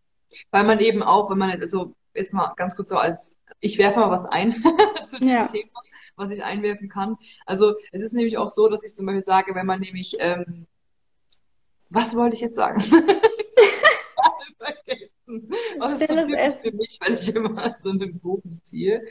Weil 0.50 0.64
man 0.64 0.80
eben 0.80 1.04
auch, 1.04 1.30
wenn 1.30 1.38
man 1.38 1.52
also 1.52 1.94
ist 2.16 2.34
mal 2.34 2.54
ganz 2.56 2.76
kurz 2.76 2.90
so 2.90 2.98
als, 2.98 3.36
ich 3.60 3.78
werfe 3.78 4.00
mal 4.00 4.10
was 4.10 4.26
ein 4.26 4.54
zu 5.08 5.20
dem 5.20 5.28
ja. 5.28 5.46
Thema, 5.46 5.70
was 6.16 6.32
ich 6.32 6.44
einwerfen 6.44 6.90
kann. 6.90 7.18
Also 7.46 7.76
es 7.92 8.02
ist 8.02 8.14
nämlich 8.14 8.40
auch 8.40 8.48
so, 8.48 8.68
dass 8.68 8.84
ich 8.84 8.96
zum 8.96 9.06
Beispiel 9.06 9.22
sage, 9.22 9.54
wenn 9.54 9.68
man 9.68 9.80
nämlich, 9.80 10.16
ähm, 10.20 10.66
was 11.90 12.16
wollte 12.16 12.36
ich 12.36 12.42
jetzt 12.42 12.56
sagen? 12.56 12.84
Was 15.80 15.94
ist 16.00 16.08
so 16.08 16.16
Essen. 16.16 16.62
für 16.62 16.76
mich, 16.76 17.00
weil 17.02 17.14
ich 17.14 17.36
immer 17.36 17.76
so 17.84 17.90
einen 17.90 18.20
Bogen 18.20 18.60
ziehe. 18.64 19.04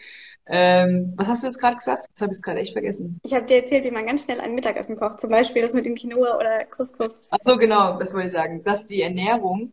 Ähm, 0.46 1.14
was 1.16 1.28
hast 1.28 1.42
du 1.42 1.46
jetzt 1.46 1.58
gerade 1.58 1.76
gesagt? 1.76 2.06
Das 2.12 2.20
habe 2.20 2.32
ich 2.34 2.42
gerade 2.42 2.60
echt 2.60 2.74
vergessen. 2.74 3.18
Ich 3.22 3.32
habe 3.32 3.46
dir 3.46 3.56
erzählt, 3.56 3.84
wie 3.84 3.90
man 3.90 4.06
ganz 4.06 4.24
schnell 4.24 4.40
ein 4.40 4.54
Mittagessen 4.54 4.96
kocht. 4.96 5.20
Zum 5.20 5.30
Beispiel 5.30 5.62
das 5.62 5.72
mit 5.72 5.86
dem 5.86 5.94
Quinoa 5.94 6.36
oder 6.36 6.64
Couscous. 6.66 7.22
Ach 7.30 7.38
so, 7.44 7.56
genau, 7.56 7.98
das 7.98 8.12
wollte 8.12 8.26
ich 8.26 8.32
sagen. 8.32 8.62
Dass 8.62 8.86
die 8.86 9.00
Ernährung, 9.00 9.72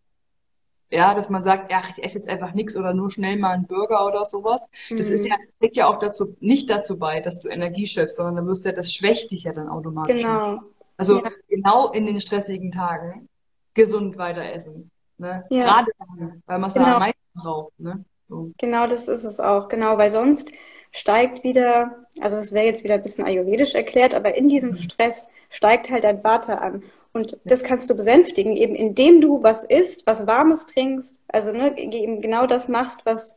ja, 0.89 1.13
dass 1.13 1.29
man 1.29 1.43
sagt, 1.43 1.71
ja, 1.71 1.81
ich 1.95 2.03
esse 2.03 2.17
jetzt 2.19 2.29
einfach 2.29 2.53
nichts 2.53 2.77
oder 2.77 2.93
nur 2.93 3.11
schnell 3.11 3.37
mal 3.37 3.51
einen 3.51 3.67
Burger 3.67 4.05
oder 4.05 4.25
sowas. 4.25 4.69
Mhm. 4.89 4.97
Das 4.97 5.09
ist 5.09 5.25
mhm. 5.25 5.31
ja, 5.31 5.35
das 5.41 5.57
trägt 5.57 5.75
ja 5.75 5.87
auch 5.87 5.99
dazu, 5.99 6.37
nicht 6.39 6.69
dazu 6.69 6.97
bei, 6.97 7.19
dass 7.19 7.41
du 7.41 7.49
Energie 7.49 7.87
schöpfst, 7.87 8.15
sondern 8.15 8.37
dann 8.37 8.47
wirst 8.47 8.63
du 8.63 8.69
ja, 8.69 8.75
das 8.75 8.93
schwächt 8.93 9.31
dich 9.31 9.43
ja 9.43 9.53
dann 9.53 9.67
automatisch. 9.67 10.21
Genau. 10.21 10.61
Also 10.95 11.17
ja. 11.17 11.31
genau 11.49 11.91
in 11.91 12.05
den 12.05 12.21
stressigen 12.21 12.71
Tagen 12.71 13.27
gesund 13.73 14.17
weiter 14.17 14.43
essen. 14.53 14.90
Ne? 15.21 15.45
Ja. 15.49 15.63
Gerade 15.63 15.91
dann, 15.99 16.43
weil 16.45 16.59
man 16.59 16.67
es 16.67 16.73
genau. 16.73 16.85
da 16.87 16.93
am 16.93 16.99
meisten 16.99 17.19
braucht. 17.35 17.79
Ne? 17.79 18.03
So. 18.27 18.51
Genau, 18.57 18.87
das 18.87 19.07
ist 19.07 19.23
es 19.23 19.39
auch. 19.39 19.67
Genau, 19.69 19.97
weil 19.97 20.09
sonst 20.11 20.51
steigt 20.91 21.43
wieder, 21.43 22.01
also 22.19 22.37
es 22.37 22.51
wäre 22.51 22.65
jetzt 22.65 22.83
wieder 22.83 22.95
ein 22.95 23.03
bisschen 23.03 23.23
ayurvedisch 23.23 23.75
erklärt, 23.75 24.13
aber 24.13 24.35
in 24.35 24.49
diesem 24.49 24.71
mhm. 24.71 24.77
Stress 24.77 25.29
steigt 25.49 25.89
halt 25.91 26.03
dein 26.03 26.23
Vata 26.23 26.55
an. 26.55 26.83
Und 27.13 27.39
das 27.45 27.63
kannst 27.63 27.89
du 27.89 27.95
besänftigen, 27.95 28.55
eben 28.57 28.73
indem 28.73 29.21
du 29.21 29.43
was 29.43 29.63
isst, 29.63 30.07
was 30.07 30.25
Warmes 30.27 30.65
trinkst, 30.65 31.19
also 31.27 31.51
ne, 31.51 31.77
eben 31.77 32.21
genau 32.21 32.47
das 32.47 32.67
machst, 32.67 33.05
was, 33.05 33.35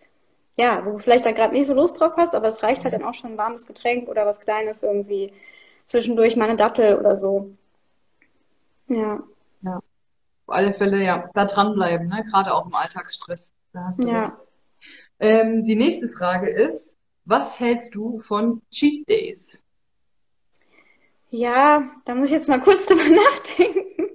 ja, 0.57 0.85
wo 0.87 0.92
du 0.92 0.99
vielleicht 0.99 1.27
da 1.27 1.33
gerade 1.33 1.53
nicht 1.53 1.66
so 1.66 1.75
Lust 1.75 2.01
drauf 2.01 2.14
hast, 2.16 2.35
aber 2.35 2.49
es 2.49 2.62
reicht 2.62 2.85
halt 2.85 2.94
dann 2.94 3.05
auch 3.05 3.14
schon 3.14 3.33
ein 3.33 3.38
warmes 3.38 3.66
Getränk 3.66 4.09
oder 4.09 4.25
was 4.27 4.40
Kleines 4.40 4.83
irgendwie 4.83 5.33
zwischendurch 5.85 6.37
mal 6.37 6.49
eine 6.49 6.57
Dattel 6.57 6.97
oder 6.97 7.16
so. 7.16 7.51
Ja. 8.88 9.23
Auf 10.47 10.55
alle 10.55 10.75
Fälle 10.75 11.03
ja 11.03 11.31
da 11.35 11.47
dranbleiben, 11.47 12.09
ne? 12.09 12.25
gerade 12.25 12.55
auch 12.55 12.67
im 12.67 12.75
Alltagsstress. 12.75 13.53
Ja. 14.05 14.39
Ähm, 15.19 15.65
die 15.65 15.77
nächste 15.77 16.09
Frage 16.09 16.51
ist, 16.51 16.97
was 17.25 17.59
hältst 17.59 17.95
du 17.95 18.19
von 18.19 18.63
Cheat 18.71 19.09
Days? 19.09 19.63
Ja, 21.31 21.91
da 22.05 22.15
muss 22.15 22.27
ich 22.27 22.33
jetzt 22.33 22.49
mal 22.49 22.61
kurz 22.61 22.87
drüber 22.87 23.03
nachdenken. 23.03 24.11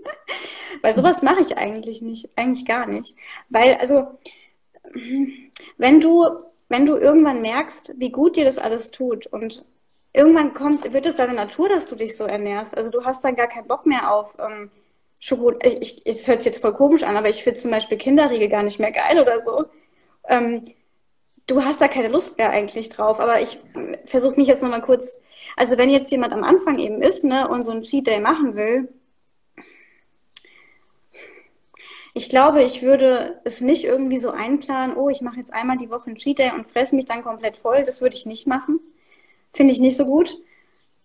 Weil 0.81 0.95
sowas 0.95 1.21
mache 1.21 1.41
ich 1.41 1.57
eigentlich 1.57 2.01
nicht, 2.01 2.29
eigentlich 2.35 2.65
gar 2.65 2.85
nicht. 2.85 3.15
Weil, 3.49 3.75
also, 3.75 4.19
wenn 5.77 5.99
du, 5.99 6.25
wenn 6.69 6.85
du 6.85 6.95
irgendwann 6.95 7.41
merkst, 7.41 7.95
wie 7.97 8.11
gut 8.11 8.35
dir 8.35 8.45
das 8.45 8.57
alles 8.57 8.91
tut 8.91 9.27
und 9.27 9.65
irgendwann 10.13 10.53
kommt, 10.53 10.93
wird 10.93 11.05
es 11.05 11.15
deine 11.15 11.33
Natur, 11.33 11.69
dass 11.69 11.85
du 11.85 11.95
dich 11.95 12.15
so 12.15 12.23
ernährst. 12.23 12.77
Also 12.77 12.89
du 12.89 13.03
hast 13.03 13.23
dann 13.23 13.35
gar 13.35 13.47
keinen 13.47 13.67
Bock 13.67 13.85
mehr 13.85 14.13
auf 14.13 14.37
ähm, 14.39 14.71
Schokolade, 15.19 15.69
ich, 15.81 16.05
es 16.05 16.27
hört 16.27 16.41
sich 16.41 16.53
jetzt 16.53 16.61
voll 16.61 16.73
komisch 16.73 17.03
an, 17.03 17.17
aber 17.17 17.29
ich 17.29 17.43
finde 17.43 17.59
zum 17.59 17.71
Beispiel 17.71 17.97
Kinderriegel 17.97 18.49
gar 18.49 18.63
nicht 18.63 18.79
mehr 18.79 18.91
geil 18.91 19.19
oder 19.19 19.41
so. 19.41 19.65
Ähm, 20.27 20.63
du 21.47 21.63
hast 21.63 21.81
da 21.81 21.87
keine 21.87 22.07
Lust 22.07 22.37
mehr 22.37 22.51
eigentlich 22.51 22.89
drauf, 22.89 23.19
aber 23.19 23.41
ich 23.41 23.59
versuche 24.05 24.39
mich 24.39 24.47
jetzt 24.47 24.63
nochmal 24.63 24.81
kurz, 24.81 25.19
also 25.57 25.77
wenn 25.77 25.89
jetzt 25.89 26.11
jemand 26.11 26.33
am 26.33 26.43
Anfang 26.43 26.79
eben 26.79 27.01
ist, 27.01 27.23
ne, 27.23 27.47
und 27.49 27.63
so 27.63 27.71
ein 27.71 27.81
Cheat 27.81 28.07
Day 28.07 28.19
machen 28.19 28.55
will, 28.55 28.87
ich 32.13 32.29
glaube, 32.29 32.63
ich 32.63 32.81
würde 32.81 33.39
es 33.45 33.61
nicht 33.61 33.85
irgendwie 33.85 34.19
so 34.19 34.31
einplanen, 34.31 34.97
oh, 34.97 35.09
ich 35.09 35.21
mache 35.21 35.37
jetzt 35.37 35.53
einmal 35.53 35.77
die 35.77 35.89
Woche 35.89 36.07
einen 36.07 36.15
Cheat 36.15 36.39
Day 36.39 36.51
und 36.53 36.67
fresse 36.67 36.95
mich 36.95 37.05
dann 37.05 37.23
komplett 37.23 37.55
voll. 37.55 37.83
Das 37.83 38.01
würde 38.01 38.15
ich 38.15 38.25
nicht 38.25 38.47
machen. 38.47 38.79
Finde 39.53 39.71
ich 39.73 39.79
nicht 39.79 39.95
so 39.95 40.05
gut. 40.05 40.37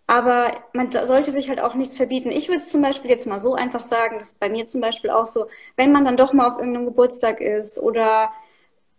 Aber 0.07 0.51
man 0.73 0.91
sollte 0.91 1.31
sich 1.31 1.49
halt 1.49 1.59
auch 1.61 1.73
nichts 1.73 1.97
verbieten. 1.97 2.29
Ich 2.31 2.47
würde 2.47 2.61
zum 2.63 2.81
Beispiel 2.81 3.09
jetzt 3.09 3.25
mal 3.27 3.39
so 3.39 3.55
einfach 3.55 3.79
sagen, 3.81 4.15
das 4.15 4.25
ist 4.27 4.39
bei 4.39 4.49
mir 4.49 4.67
zum 4.67 4.81
Beispiel 4.81 5.09
auch 5.09 5.25
so, 5.27 5.47
wenn 5.77 5.91
man 5.91 6.05
dann 6.05 6.17
doch 6.17 6.31
mal 6.33 6.47
auf 6.47 6.59
irgendeinem 6.59 6.85
Geburtstag 6.85 7.41
ist 7.41 7.79
oder 7.79 8.31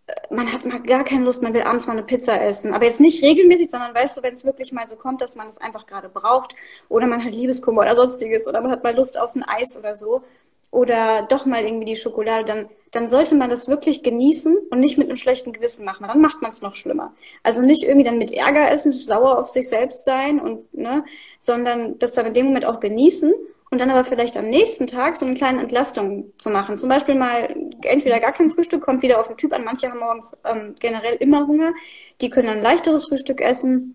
äh, 0.06 0.14
man 0.34 0.52
hat 0.52 0.64
mal 0.64 0.82
gar 0.82 1.04
keine 1.04 1.24
Lust, 1.24 1.42
man 1.42 1.54
will 1.54 1.62
abends 1.62 1.86
mal 1.86 1.94
eine 1.94 2.02
Pizza 2.04 2.40
essen. 2.42 2.74
Aber 2.74 2.84
jetzt 2.86 3.00
nicht 3.00 3.22
regelmäßig, 3.22 3.70
sondern 3.70 3.94
weißt 3.94 4.18
du, 4.18 4.22
wenn 4.22 4.34
es 4.34 4.44
wirklich 4.44 4.72
mal 4.72 4.88
so 4.88 4.96
kommt, 4.96 5.20
dass 5.22 5.36
man 5.36 5.48
es 5.48 5.58
einfach 5.58 5.86
gerade 5.86 6.08
braucht 6.08 6.56
oder 6.88 7.06
man 7.06 7.24
hat 7.24 7.34
Liebeskummer 7.34 7.82
oder 7.82 7.96
sonstiges 7.96 8.46
oder 8.48 8.60
man 8.60 8.72
hat 8.72 8.84
mal 8.84 8.94
Lust 8.96 9.18
auf 9.18 9.34
ein 9.36 9.44
Eis 9.44 9.76
oder 9.76 9.94
so, 9.94 10.22
oder 10.70 11.22
doch 11.22 11.46
mal 11.46 11.64
irgendwie 11.64 11.86
die 11.86 11.96
Schokolade, 11.96 12.44
dann, 12.44 12.68
dann 12.96 13.10
sollte 13.10 13.34
man 13.34 13.50
das 13.50 13.68
wirklich 13.68 14.02
genießen 14.02 14.56
und 14.70 14.80
nicht 14.80 14.96
mit 14.96 15.08
einem 15.08 15.18
schlechten 15.18 15.52
Gewissen 15.52 15.84
machen. 15.84 16.06
Dann 16.08 16.20
macht 16.20 16.40
man 16.40 16.50
es 16.50 16.62
noch 16.62 16.74
schlimmer. 16.74 17.14
Also 17.42 17.62
nicht 17.62 17.82
irgendwie 17.82 18.04
dann 18.04 18.18
mit 18.18 18.32
Ärger 18.32 18.70
essen, 18.70 18.90
sauer 18.92 19.38
auf 19.38 19.48
sich 19.48 19.68
selbst 19.68 20.04
sein 20.04 20.40
und, 20.40 20.72
ne, 20.74 21.04
sondern 21.38 21.98
das 21.98 22.12
dann 22.12 22.26
in 22.26 22.34
dem 22.34 22.46
Moment 22.46 22.64
auch 22.64 22.80
genießen 22.80 23.34
und 23.70 23.78
dann 23.78 23.90
aber 23.90 24.04
vielleicht 24.04 24.36
am 24.38 24.46
nächsten 24.46 24.86
Tag 24.86 25.16
so 25.16 25.26
eine 25.26 25.34
kleine 25.34 25.60
Entlastung 25.60 26.32
zu 26.38 26.48
machen. 26.48 26.78
Zum 26.78 26.88
Beispiel 26.88 27.16
mal 27.16 27.54
entweder 27.82 28.18
gar 28.18 28.32
kein 28.32 28.50
Frühstück, 28.50 28.82
kommt 28.82 29.02
wieder 29.02 29.20
auf 29.20 29.28
den 29.28 29.36
Typ 29.36 29.52
an. 29.52 29.64
Manche 29.64 29.90
haben 29.90 29.98
morgens 29.98 30.34
ähm, 30.44 30.74
generell 30.80 31.16
immer 31.16 31.46
Hunger. 31.46 31.74
Die 32.22 32.30
können 32.30 32.46
dann 32.46 32.58
ein 32.58 32.62
leichteres 32.62 33.08
Frühstück 33.08 33.42
essen. 33.42 33.94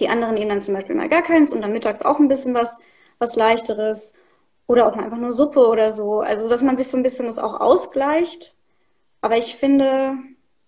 Die 0.00 0.08
anderen 0.08 0.34
nehmen 0.34 0.48
dann 0.48 0.62
zum 0.62 0.72
Beispiel 0.72 0.94
mal 0.94 1.08
gar 1.08 1.22
keins 1.22 1.52
und 1.52 1.60
dann 1.60 1.72
mittags 1.72 2.02
auch 2.02 2.18
ein 2.18 2.28
bisschen 2.28 2.54
was, 2.54 2.78
was 3.18 3.36
leichteres. 3.36 4.14
Oder 4.68 4.86
auch 4.86 4.94
mal 4.94 5.04
einfach 5.04 5.18
nur 5.18 5.32
Suppe 5.32 5.66
oder 5.66 5.90
so. 5.90 6.20
Also, 6.20 6.48
dass 6.48 6.62
man 6.62 6.76
sich 6.76 6.88
so 6.88 6.96
ein 6.96 7.02
bisschen 7.02 7.26
das 7.26 7.38
auch 7.38 7.58
ausgleicht. 7.58 8.54
Aber 9.22 9.36
ich 9.36 9.56
finde, 9.56 10.14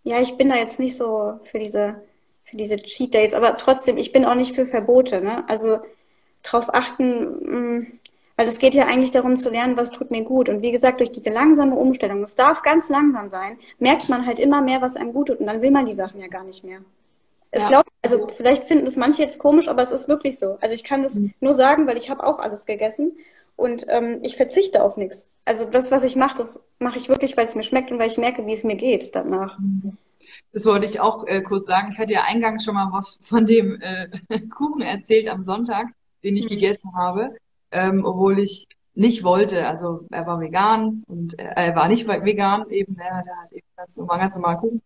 ja, 0.02 0.20
ich 0.20 0.36
bin 0.36 0.48
da 0.48 0.56
jetzt 0.56 0.80
nicht 0.80 0.96
so 0.96 1.38
für 1.44 1.58
diese, 1.58 2.00
für 2.44 2.56
diese 2.56 2.78
Cheat 2.78 3.12
Days. 3.14 3.34
Aber 3.34 3.56
trotzdem, 3.56 3.98
ich 3.98 4.10
bin 4.10 4.24
auch 4.24 4.34
nicht 4.34 4.54
für 4.54 4.66
Verbote, 4.66 5.20
ne? 5.20 5.44
Also, 5.48 5.80
drauf 6.42 6.72
achten, 6.72 7.78
mm, 7.78 7.86
weil 8.36 8.48
es 8.48 8.58
geht 8.58 8.74
ja 8.74 8.86
eigentlich 8.86 9.10
darum 9.10 9.36
zu 9.36 9.50
lernen, 9.50 9.76
was 9.76 9.90
tut 9.90 10.10
mir 10.10 10.24
gut. 10.24 10.48
Und 10.48 10.62
wie 10.62 10.72
gesagt, 10.72 11.00
durch 11.00 11.12
diese 11.12 11.28
langsame 11.28 11.76
Umstellung, 11.76 12.22
es 12.22 12.34
darf 12.34 12.62
ganz 12.62 12.88
langsam 12.88 13.28
sein, 13.28 13.58
merkt 13.78 14.08
man 14.08 14.24
halt 14.24 14.38
immer 14.38 14.62
mehr, 14.62 14.80
was 14.80 14.96
einem 14.96 15.12
gut 15.12 15.28
tut. 15.28 15.40
Und 15.40 15.46
dann 15.46 15.60
will 15.60 15.70
man 15.70 15.84
die 15.84 15.92
Sachen 15.92 16.22
ja 16.22 16.28
gar 16.28 16.44
nicht 16.44 16.64
mehr. 16.64 16.78
Es 17.50 17.64
ja. 17.64 17.68
glaubt, 17.68 17.90
also 18.00 18.28
vielleicht 18.28 18.64
finden 18.64 18.86
das 18.86 18.96
manche 18.96 19.22
jetzt 19.22 19.38
komisch, 19.38 19.68
aber 19.68 19.82
es 19.82 19.90
ist 19.90 20.08
wirklich 20.08 20.38
so. 20.38 20.56
Also 20.62 20.74
ich 20.74 20.84
kann 20.84 21.02
das 21.02 21.16
mhm. 21.16 21.34
nur 21.40 21.52
sagen, 21.52 21.86
weil 21.86 21.98
ich 21.98 22.08
habe 22.08 22.24
auch 22.24 22.38
alles 22.38 22.64
gegessen 22.64 23.12
und 23.60 23.84
ähm, 23.88 24.18
ich 24.22 24.36
verzichte 24.36 24.82
auf 24.82 24.96
nichts. 24.96 25.30
Also 25.44 25.66
das, 25.66 25.90
was 25.90 26.02
ich 26.02 26.16
mache, 26.16 26.38
das 26.38 26.60
mache 26.78 26.96
ich 26.96 27.08
wirklich, 27.08 27.36
weil 27.36 27.44
es 27.44 27.54
mir 27.54 27.62
schmeckt 27.62 27.92
und 27.92 27.98
weil 27.98 28.08
ich 28.08 28.16
merke, 28.16 28.46
wie 28.46 28.54
es 28.54 28.64
mir 28.64 28.76
geht 28.76 29.14
danach. 29.14 29.58
Das 30.52 30.64
wollte 30.64 30.86
ich 30.86 31.00
auch 31.00 31.26
äh, 31.26 31.42
kurz 31.42 31.66
sagen. 31.66 31.90
Ich 31.92 31.98
hatte 31.98 32.12
ja 32.12 32.24
eingangs 32.24 32.64
schon 32.64 32.74
mal 32.74 32.90
was 32.92 33.20
von 33.22 33.44
dem 33.44 33.80
äh, 33.80 34.08
Kuchen 34.56 34.80
erzählt 34.80 35.28
am 35.28 35.42
Sonntag, 35.42 35.88
den 36.24 36.36
ich 36.36 36.46
mhm. 36.46 36.54
gegessen 36.54 36.94
habe, 36.96 37.36
ähm, 37.70 38.04
obwohl 38.04 38.38
ich 38.38 38.66
nicht 38.94 39.24
wollte. 39.24 39.66
Also 39.66 40.06
er 40.10 40.26
war 40.26 40.40
vegan 40.40 41.04
und 41.06 41.38
äh, 41.38 41.52
er 41.54 41.76
war 41.76 41.88
nicht 41.88 42.08
vegan, 42.08 42.68
eben 42.70 42.96
er, 42.96 43.22
der 43.24 43.36
hat 43.36 43.52
eben 43.52 43.66
ganz 43.76 43.96
normal, 43.96 44.18
ganz 44.18 44.34
normal 44.34 44.56
Kuchen 44.58 44.82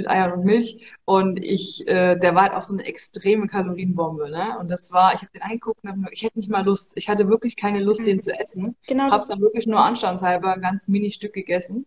mit 0.00 0.10
Eiern 0.10 0.32
und 0.32 0.44
Milch. 0.44 0.94
Und 1.04 1.42
ich, 1.42 1.86
äh, 1.86 2.16
der 2.16 2.34
war 2.34 2.44
halt 2.44 2.54
auch 2.54 2.62
so 2.62 2.72
eine 2.72 2.84
extreme 2.84 3.46
Kalorienbombe, 3.46 4.30
ne? 4.30 4.58
Und 4.58 4.70
das 4.70 4.92
war, 4.92 5.14
ich 5.14 5.20
habe 5.20 5.32
den 5.32 5.42
angeguckt 5.42 5.84
und 5.84 5.90
hab, 5.90 6.12
ich 6.12 6.22
hätte 6.22 6.38
nicht 6.38 6.50
mal 6.50 6.64
Lust, 6.64 6.92
ich 6.96 7.08
hatte 7.08 7.28
wirklich 7.28 7.56
keine 7.56 7.80
Lust, 7.80 8.06
den 8.06 8.16
mhm. 8.16 8.22
zu 8.22 8.38
essen. 8.38 8.76
Genau. 8.86 9.10
Habe 9.10 9.24
dann 9.28 9.40
wirklich 9.40 9.66
nur 9.66 9.80
anstandshalber 9.80 10.54
ein 10.54 10.62
ganz 10.62 10.88
Mini-Stück 10.88 11.32
gegessen. 11.32 11.86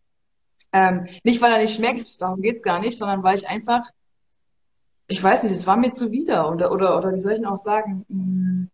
Ähm, 0.71 1.07
nicht, 1.23 1.41
weil 1.41 1.51
er 1.51 1.61
nicht 1.61 1.75
schmeckt, 1.75 2.21
darum 2.21 2.41
geht's 2.41 2.63
gar 2.63 2.79
nicht, 2.79 2.97
sondern 2.97 3.21
weil 3.23 3.35
ich 3.37 3.47
einfach, 3.47 3.87
ich 5.07 5.21
weiß 5.21 5.43
nicht, 5.43 5.53
es 5.53 5.67
war 5.67 5.77
mir 5.77 5.91
zuwider. 5.91 6.51
Oder, 6.51 6.71
oder, 6.71 6.97
oder 6.97 7.13
wie 7.13 7.19
soll 7.19 7.33
ich 7.33 7.39
denn 7.39 7.47
auch 7.47 7.57
sagen, 7.57 8.05
hm, 8.09 8.69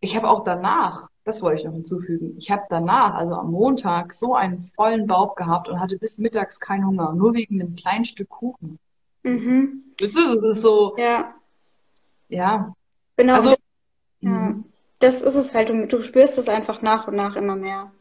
ich 0.00 0.16
habe 0.16 0.28
auch 0.28 0.44
danach, 0.44 1.08
das 1.28 1.42
wollte 1.42 1.60
ich 1.60 1.64
noch 1.66 1.74
hinzufügen, 1.74 2.34
ich 2.38 2.50
habe 2.50 2.62
danach, 2.70 3.14
also 3.14 3.34
am 3.34 3.50
Montag, 3.50 4.12
so 4.14 4.34
einen 4.34 4.62
vollen 4.62 5.06
Bauch 5.06 5.34
gehabt 5.34 5.68
und 5.68 5.78
hatte 5.78 5.98
bis 5.98 6.18
mittags 6.18 6.58
keinen 6.58 6.86
Hunger, 6.86 7.12
nur 7.12 7.34
wegen 7.34 7.60
einem 7.60 7.76
kleinen 7.76 8.04
Stück 8.04 8.30
Kuchen. 8.30 8.78
Mhm. 9.22 9.84
Das 9.98 10.08
ist, 10.08 10.16
das 10.16 10.56
ist 10.56 10.62
so. 10.62 10.96
Ja. 10.96 11.34
Ja. 12.28 12.74
Genau. 13.16 13.34
Also, 13.34 13.50
ja. 14.20 14.30
Mhm. 14.30 14.64
Das 15.00 15.22
ist 15.22 15.34
es 15.34 15.54
halt. 15.54 15.68
Du, 15.68 15.86
du 15.86 16.02
spürst 16.02 16.38
es 16.38 16.48
einfach 16.48 16.82
nach 16.82 17.06
und 17.06 17.14
nach 17.14 17.36
immer 17.36 17.56
mehr. 17.56 17.92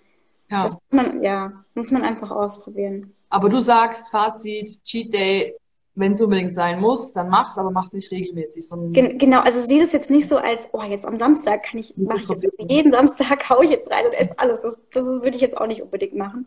Ja. 0.49 0.63
Das 0.63 0.73
muss 0.73 0.81
man, 0.91 1.21
ja, 1.21 1.65
muss 1.75 1.91
man 1.91 2.03
einfach 2.03 2.31
ausprobieren. 2.31 3.13
Aber 3.29 3.49
du 3.49 3.59
sagst, 3.59 4.09
Fazit, 4.09 4.83
Cheat 4.83 5.13
Day, 5.13 5.55
wenn 5.97 6.13
es 6.13 6.21
unbedingt 6.21 6.53
sein 6.53 6.79
muss, 6.79 7.11
dann 7.11 7.29
mach's, 7.29 7.57
aber 7.57 7.71
mach's 7.71 7.91
nicht 7.91 8.11
regelmäßig. 8.11 8.69
Gen 8.93 9.17
genau, 9.17 9.41
also 9.41 9.59
sieh 9.59 9.79
das 9.79 9.91
jetzt 9.91 10.11
nicht 10.11 10.27
so 10.27 10.37
als, 10.37 10.69
oh, 10.71 10.83
jetzt 10.83 11.07
am 11.07 11.17
Samstag 11.17 11.63
kann 11.63 11.79
ich, 11.79 11.97
mache 11.97 12.19
ich 12.21 12.29
jetzt 12.29 12.45
jeden 12.69 12.91
Samstag, 12.91 13.49
hau 13.49 13.61
ich 13.61 13.71
jetzt 13.71 13.91
rein 13.91 14.05
und 14.05 14.13
esse 14.13 14.37
alles. 14.37 14.61
Das, 14.61 14.77
das 14.91 15.03
würde 15.05 15.35
ich 15.35 15.41
jetzt 15.41 15.57
auch 15.57 15.65
nicht 15.65 15.81
unbedingt 15.81 16.15
machen. 16.15 16.45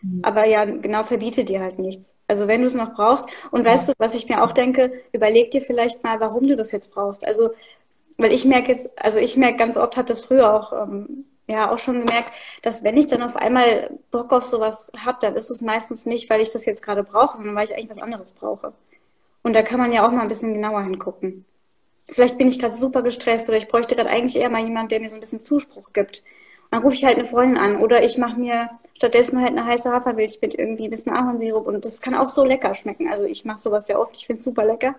Mhm. 0.00 0.20
Aber 0.22 0.46
ja, 0.46 0.64
genau, 0.64 1.04
verbiete 1.04 1.44
dir 1.44 1.60
halt 1.60 1.78
nichts. 1.78 2.14
Also 2.26 2.48
wenn 2.48 2.62
du 2.62 2.66
es 2.68 2.74
noch 2.74 2.94
brauchst. 2.94 3.28
Und 3.50 3.66
ja. 3.66 3.72
weißt 3.72 3.90
du, 3.90 3.92
was 3.98 4.14
ich 4.14 4.28
mir 4.28 4.42
auch 4.42 4.52
denke, 4.52 4.90
überleg 5.12 5.50
dir 5.50 5.60
vielleicht 5.60 6.02
mal, 6.02 6.18
warum 6.18 6.48
du 6.48 6.56
das 6.56 6.72
jetzt 6.72 6.94
brauchst. 6.94 7.26
Also, 7.26 7.50
weil 8.16 8.32
ich 8.32 8.46
merke 8.46 8.72
jetzt, 8.72 8.88
also 8.96 9.18
ich 9.18 9.36
merke 9.36 9.58
ganz 9.58 9.76
oft, 9.76 9.98
habe 9.98 10.08
das 10.08 10.22
früher 10.22 10.54
auch 10.54 10.72
ähm, 10.72 11.26
ja 11.48 11.70
auch 11.70 11.78
schon 11.78 12.06
gemerkt, 12.06 12.32
dass 12.62 12.82
wenn 12.82 12.96
ich 12.96 13.06
dann 13.06 13.22
auf 13.22 13.36
einmal 13.36 13.90
Bock 14.10 14.32
auf 14.32 14.44
sowas 14.44 14.90
habe, 15.04 15.18
dann 15.20 15.36
ist 15.36 15.50
es 15.50 15.60
meistens 15.60 16.06
nicht, 16.06 16.28
weil 16.30 16.40
ich 16.40 16.50
das 16.50 16.64
jetzt 16.64 16.82
gerade 16.82 17.04
brauche, 17.04 17.36
sondern 17.36 17.54
weil 17.54 17.66
ich 17.66 17.74
eigentlich 17.74 17.90
was 17.90 18.02
anderes 18.02 18.32
brauche. 18.32 18.72
Und 19.46 19.52
da 19.52 19.62
kann 19.62 19.78
man 19.78 19.92
ja 19.92 20.04
auch 20.04 20.10
mal 20.10 20.22
ein 20.22 20.28
bisschen 20.28 20.54
genauer 20.54 20.82
hingucken. 20.82 21.44
Vielleicht 22.10 22.36
bin 22.36 22.48
ich 22.48 22.58
gerade 22.58 22.74
super 22.74 23.02
gestresst 23.02 23.48
oder 23.48 23.56
ich 23.56 23.68
bräuchte 23.68 23.94
gerade 23.94 24.10
eigentlich 24.10 24.34
eher 24.34 24.50
mal 24.50 24.64
jemand, 24.64 24.90
der 24.90 24.98
mir 24.98 25.08
so 25.08 25.14
ein 25.14 25.20
bisschen 25.20 25.38
Zuspruch 25.38 25.92
gibt. 25.92 26.24
Und 26.64 26.72
dann 26.72 26.82
rufe 26.82 26.96
ich 26.96 27.04
halt 27.04 27.16
eine 27.16 27.28
Freundin 27.28 27.56
an 27.56 27.80
oder 27.80 28.02
ich 28.02 28.18
mache 28.18 28.40
mir 28.40 28.70
stattdessen 28.94 29.40
halt 29.40 29.52
eine 29.52 29.64
heiße 29.64 29.88
Hafermilch 29.88 30.40
mit 30.42 30.58
irgendwie 30.58 30.88
ein 30.88 30.90
bisschen 30.90 31.12
Ahornsirup 31.12 31.68
und 31.68 31.84
das 31.84 32.00
kann 32.00 32.16
auch 32.16 32.28
so 32.28 32.44
lecker 32.44 32.74
schmecken. 32.74 33.06
Also 33.08 33.24
ich 33.24 33.44
mache 33.44 33.60
sowas 33.60 33.86
ja 33.86 34.00
oft, 34.00 34.16
ich 34.16 34.26
finde 34.26 34.40
es 34.40 34.44
super 34.44 34.64
lecker. 34.64 34.96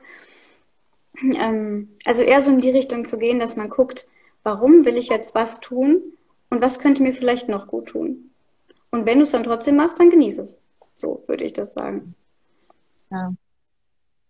Ähm, 1.22 1.90
also 2.06 2.22
eher 2.22 2.42
so 2.42 2.52
in 2.52 2.62
die 2.62 2.70
Richtung 2.70 3.04
zu 3.04 3.18
gehen, 3.18 3.40
dass 3.40 3.58
man 3.58 3.70
guckt, 3.70 4.08
warum 4.44 4.86
will 4.86 4.96
ich 4.96 5.10
jetzt 5.10 5.36
was 5.36 5.60
tun 5.60 6.02
und 6.50 6.62
was 6.62 6.80
könnte 6.80 7.04
mir 7.04 7.14
vielleicht 7.14 7.50
noch 7.50 7.68
gut 7.68 7.88
tun. 7.88 8.32
Und 8.92 9.06
wenn 9.06 9.18
du 9.18 9.24
es 9.24 9.32
dann 9.32 9.44
trotzdem 9.44 9.76
machst, 9.76 10.00
dann 10.00 10.10
genieße 10.10 10.44
es. 10.44 10.58
So 10.96 11.26
würde 11.28 11.44
ich 11.44 11.52
das 11.52 11.74
sagen. 11.74 12.16
Ja. 13.12 13.34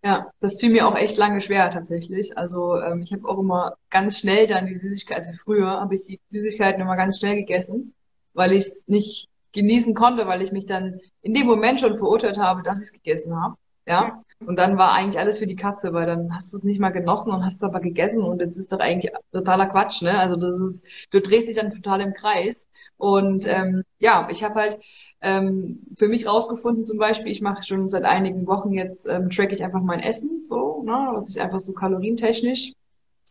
Ja, 0.07 0.31
das 0.39 0.57
fiel 0.61 0.69
mir 0.69 0.87
auch 0.87 0.95
echt 0.95 1.17
lange 1.17 1.41
schwer 1.41 1.69
tatsächlich. 1.69 2.37
Also 2.37 2.79
ähm, 2.79 3.01
ich 3.03 3.11
habe 3.11 3.27
auch 3.27 3.39
immer 3.39 3.75
ganz 3.89 4.19
schnell 4.19 4.47
dann 4.47 4.65
die 4.65 4.77
Süßigkeiten, 4.77 5.25
also 5.31 5.37
früher 5.43 5.67
habe 5.81 5.95
ich 5.95 6.05
die 6.05 6.21
Süßigkeiten 6.29 6.81
immer 6.81 6.95
ganz 6.95 7.17
schnell 7.19 7.35
gegessen, 7.35 7.93
weil 8.33 8.53
ich 8.53 8.59
es 8.67 8.87
nicht 8.87 9.27
genießen 9.51 9.93
konnte, 9.95 10.25
weil 10.25 10.41
ich 10.41 10.53
mich 10.53 10.65
dann 10.65 11.01
in 11.21 11.33
dem 11.33 11.45
Moment 11.45 11.81
schon 11.81 11.97
verurteilt 11.97 12.37
habe, 12.37 12.63
dass 12.63 12.77
ich 12.79 12.85
es 12.85 12.93
gegessen 12.93 13.35
habe. 13.35 13.57
Ja. 13.87 14.19
Und 14.45 14.59
dann 14.59 14.77
war 14.77 14.91
eigentlich 14.91 15.17
alles 15.17 15.39
für 15.39 15.47
die 15.47 15.55
Katze, 15.55 15.93
weil 15.93 16.05
dann 16.05 16.35
hast 16.35 16.51
du 16.53 16.57
es 16.57 16.63
nicht 16.63 16.79
mal 16.79 16.89
genossen 16.91 17.31
und 17.31 17.43
hast 17.45 17.55
es 17.55 17.63
aber 17.63 17.79
gegessen 17.79 18.21
und 18.21 18.39
jetzt 18.41 18.57
ist 18.57 18.71
doch 18.71 18.79
eigentlich 18.79 19.11
totaler 19.31 19.65
Quatsch, 19.67 20.01
ne? 20.01 20.19
Also 20.19 20.35
das 20.35 20.59
ist, 20.59 20.85
du 21.11 21.21
drehst 21.21 21.47
dich 21.47 21.55
dann 21.55 21.71
total 21.71 22.01
im 22.01 22.13
Kreis. 22.13 22.67
Und 22.97 23.47
ähm, 23.47 23.83
ja, 23.99 24.27
ich 24.29 24.43
habe 24.43 24.55
halt 24.55 24.77
ähm, 25.21 25.81
für 25.97 26.07
mich 26.09 26.27
rausgefunden, 26.27 26.83
zum 26.83 26.97
Beispiel, 26.97 27.31
ich 27.31 27.41
mache 27.41 27.63
schon 27.63 27.89
seit 27.89 28.03
einigen 28.03 28.45
Wochen 28.45 28.73
jetzt, 28.73 29.07
ähm, 29.07 29.29
track 29.29 29.53
ich 29.53 29.63
einfach 29.63 29.81
mein 29.81 30.01
Essen, 30.01 30.43
so, 30.45 30.83
ne, 30.83 31.09
was 31.13 31.29
ich 31.29 31.41
einfach 31.41 31.59
so 31.59 31.73
kalorientechnisch, 31.73 32.73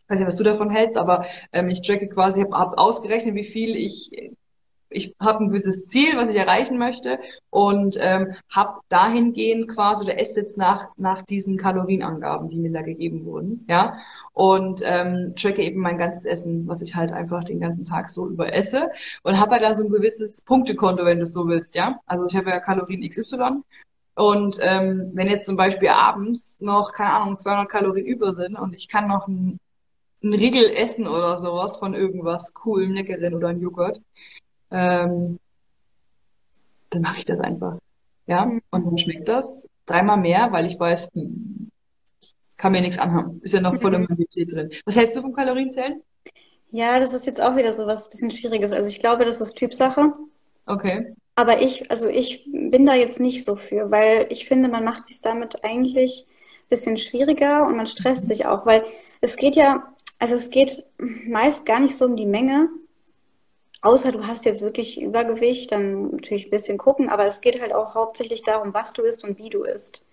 weiß 0.09 0.19
nicht, 0.19 0.27
was 0.27 0.37
du 0.37 0.43
davon 0.43 0.69
hältst, 0.69 0.97
aber 0.97 1.25
ähm, 1.53 1.69
ich 1.69 1.81
tracke 1.81 2.09
quasi, 2.09 2.41
habe 2.41 2.57
hab 2.57 2.77
ausgerechnet, 2.77 3.35
wie 3.35 3.45
viel 3.45 3.75
ich 3.75 4.11
ich 4.89 5.15
habe 5.19 5.43
ein 5.43 5.49
gewisses 5.49 5.87
Ziel, 5.87 6.15
was 6.17 6.29
ich 6.29 6.35
erreichen 6.35 6.77
möchte 6.77 7.19
und 7.49 7.97
ähm, 7.99 8.33
habe 8.49 8.79
dahingehend 8.89 9.67
quasi 9.67 10.03
oder 10.03 10.19
esse 10.19 10.41
jetzt 10.41 10.57
nach 10.57 10.89
nach 10.97 11.21
diesen 11.23 11.57
Kalorienangaben, 11.57 12.49
die 12.49 12.57
mir 12.57 12.71
da 12.71 12.81
gegeben 12.81 13.25
wurden, 13.25 13.65
ja 13.69 13.97
und 14.37 14.81
ähm, 14.85 15.33
tracke 15.35 15.63
eben 15.63 15.81
mein 15.81 15.97
ganzes 15.97 16.23
Essen, 16.23 16.67
was 16.67 16.83
ich 16.83 16.95
halt 16.95 17.11
einfach 17.11 17.43
den 17.43 17.59
ganzen 17.59 17.83
Tag 17.83 18.07
so 18.07 18.27
über 18.27 18.53
esse 18.53 18.91
und 19.23 19.39
habe 19.39 19.53
halt 19.53 19.63
da 19.63 19.73
so 19.73 19.83
ein 19.83 19.89
gewisses 19.89 20.41
Punktekonto, 20.41 21.03
wenn 21.05 21.17
du 21.17 21.23
es 21.23 21.33
so 21.33 21.47
willst, 21.47 21.73
ja. 21.73 21.99
Also 22.05 22.27
ich 22.27 22.35
habe 22.35 22.51
ja 22.51 22.59
Kalorien 22.59 23.01
XY 23.09 23.63
und 24.13 24.59
ähm, 24.61 25.09
wenn 25.13 25.27
jetzt 25.27 25.47
zum 25.47 25.55
Beispiel 25.57 25.89
abends 25.89 26.57
noch 26.59 26.93
keine 26.93 27.13
Ahnung 27.13 27.37
200 27.37 27.67
Kalorien 27.67 28.05
über 28.05 28.31
sind 28.31 28.55
und 28.57 28.75
ich 28.75 28.87
kann 28.87 29.07
noch 29.07 29.27
ein, 29.27 29.59
ein 30.23 30.33
Riegel 30.33 30.69
essen 30.69 31.07
oder 31.07 31.37
sowas 31.37 31.77
von 31.77 31.95
irgendwas 31.95 32.53
coolem, 32.53 32.93
leckeren 32.93 33.33
oder 33.33 33.47
ein 33.47 33.59
Joghurt, 33.59 34.01
ähm, 34.71 35.39
dann 36.89 37.01
mache 37.01 37.19
ich 37.19 37.25
das 37.25 37.39
einfach. 37.39 37.77
Ja, 38.25 38.45
mhm. 38.45 38.61
und 38.71 38.85
dann 38.85 38.97
schmeckt 38.97 39.27
das 39.27 39.67
dreimal 39.85 40.17
mehr, 40.17 40.51
weil 40.51 40.65
ich 40.65 40.79
weiß, 40.79 41.09
hm, 41.13 41.71
kann 42.57 42.71
mir 42.71 42.81
nichts 42.81 42.97
anhaben. 42.97 43.39
Ist 43.43 43.53
ja 43.53 43.61
noch 43.61 43.79
voll 43.79 43.97
mhm. 43.97 44.05
Immunität 44.05 44.51
drin. 44.51 44.71
Was 44.85 44.95
hältst 44.95 45.15
du 45.15 45.21
vom 45.21 45.33
Kalorienzählen? 45.33 46.01
Ja, 46.71 46.99
das 46.99 47.13
ist 47.13 47.25
jetzt 47.25 47.41
auch 47.41 47.55
wieder 47.55 47.71
so 47.73 47.87
was 47.87 48.09
bisschen 48.09 48.31
Schwieriges. 48.31 48.71
Also 48.71 48.89
ich 48.89 48.99
glaube, 48.99 49.25
das 49.25 49.39
ist 49.39 49.55
Typsache. 49.55 50.11
Okay. 50.65 51.15
Aber 51.35 51.61
ich, 51.61 51.89
also 51.91 52.07
ich 52.07 52.49
bin 52.51 52.85
da 52.85 52.95
jetzt 52.95 53.19
nicht 53.19 53.45
so 53.45 53.55
für, 53.55 53.91
weil 53.91 54.25
ich 54.29 54.47
finde, 54.47 54.69
man 54.69 54.83
macht 54.83 55.05
sich 55.05 55.21
damit 55.21 55.63
eigentlich 55.63 56.25
ein 56.27 56.69
bisschen 56.69 56.97
schwieriger 56.97 57.65
und 57.65 57.77
man 57.77 57.85
stresst 57.85 58.23
mhm. 58.23 58.27
sich 58.27 58.45
auch, 58.47 58.65
weil 58.65 58.83
es 59.21 59.37
geht 59.37 59.55
ja, 59.55 59.93
also 60.19 60.35
es 60.35 60.49
geht 60.49 60.83
meist 60.97 61.65
gar 61.65 61.79
nicht 61.79 61.95
so 61.95 62.05
um 62.05 62.15
die 62.15 62.25
Menge, 62.25 62.69
Außer 63.81 64.11
du 64.11 64.25
hast 64.25 64.45
jetzt 64.45 64.61
wirklich 64.61 65.01
Übergewicht, 65.01 65.71
dann 65.71 66.11
natürlich 66.11 66.47
ein 66.47 66.51
bisschen 66.51 66.77
gucken, 66.77 67.09
aber 67.09 67.25
es 67.25 67.41
geht 67.41 67.61
halt 67.61 67.73
auch 67.73 67.93
hauptsächlich 67.93 68.41
darum, 68.41 68.73
was 68.73 68.93
du 68.93 69.03
isst 69.03 69.23
und 69.23 69.37
wie 69.37 69.49
du 69.49 69.63
isst. 69.63 70.03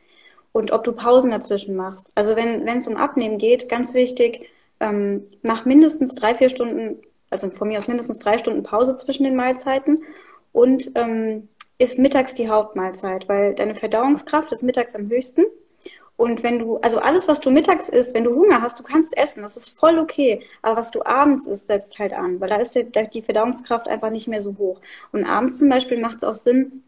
Und 0.52 0.70
ob 0.70 0.84
du 0.84 0.92
Pausen 0.92 1.30
dazwischen 1.30 1.74
machst. 1.74 2.12
Also 2.14 2.36
wenn 2.36 2.66
es 2.68 2.86
um 2.86 2.96
Abnehmen 2.96 3.38
geht, 3.38 3.68
ganz 3.68 3.94
wichtig, 3.94 4.48
ähm, 4.80 5.26
mach 5.42 5.64
mindestens 5.64 6.14
drei, 6.14 6.34
vier 6.34 6.48
Stunden, 6.48 7.02
also 7.30 7.50
von 7.50 7.68
mir 7.68 7.78
aus 7.78 7.88
mindestens 7.88 8.18
drei 8.18 8.38
Stunden 8.38 8.62
Pause 8.62 8.96
zwischen 8.96 9.24
den 9.24 9.34
Mahlzeiten 9.34 10.04
und 10.52 10.92
ähm, 10.94 11.48
ist 11.78 11.98
mittags 11.98 12.34
die 12.34 12.48
Hauptmahlzeit, 12.48 13.28
weil 13.28 13.54
deine 13.54 13.74
Verdauungskraft 13.74 14.52
ist 14.52 14.62
mittags 14.62 14.94
am 14.94 15.08
höchsten 15.08 15.44
und 16.16 16.44
wenn 16.44 16.60
du, 16.60 16.76
also 16.78 16.98
alles, 16.98 17.26
was 17.26 17.40
du 17.40 17.50
mittags 17.50 17.88
isst, 17.88 18.14
wenn 18.14 18.24
du 18.24 18.34
Hunger 18.34 18.62
hast, 18.62 18.78
du 18.78 18.84
kannst 18.84 19.16
essen, 19.16 19.42
das 19.42 19.56
ist 19.56 19.70
voll 19.70 19.98
okay. 19.98 20.42
Aber 20.62 20.76
was 20.76 20.92
du 20.92 21.04
abends 21.04 21.46
isst, 21.46 21.66
setzt 21.66 21.98
halt 21.98 22.12
an, 22.12 22.40
weil 22.40 22.48
da 22.48 22.56
ist 22.56 22.76
die, 22.76 22.86
die 23.12 23.22
Verdauungskraft 23.22 23.88
einfach 23.88 24.10
nicht 24.10 24.28
mehr 24.28 24.40
so 24.40 24.56
hoch. 24.56 24.80
Und 25.12 25.24
abends 25.24 25.58
zum 25.58 25.68
Beispiel 25.68 26.00
macht 26.00 26.18
es 26.18 26.24
auch 26.24 26.36
Sinn, 26.36 26.84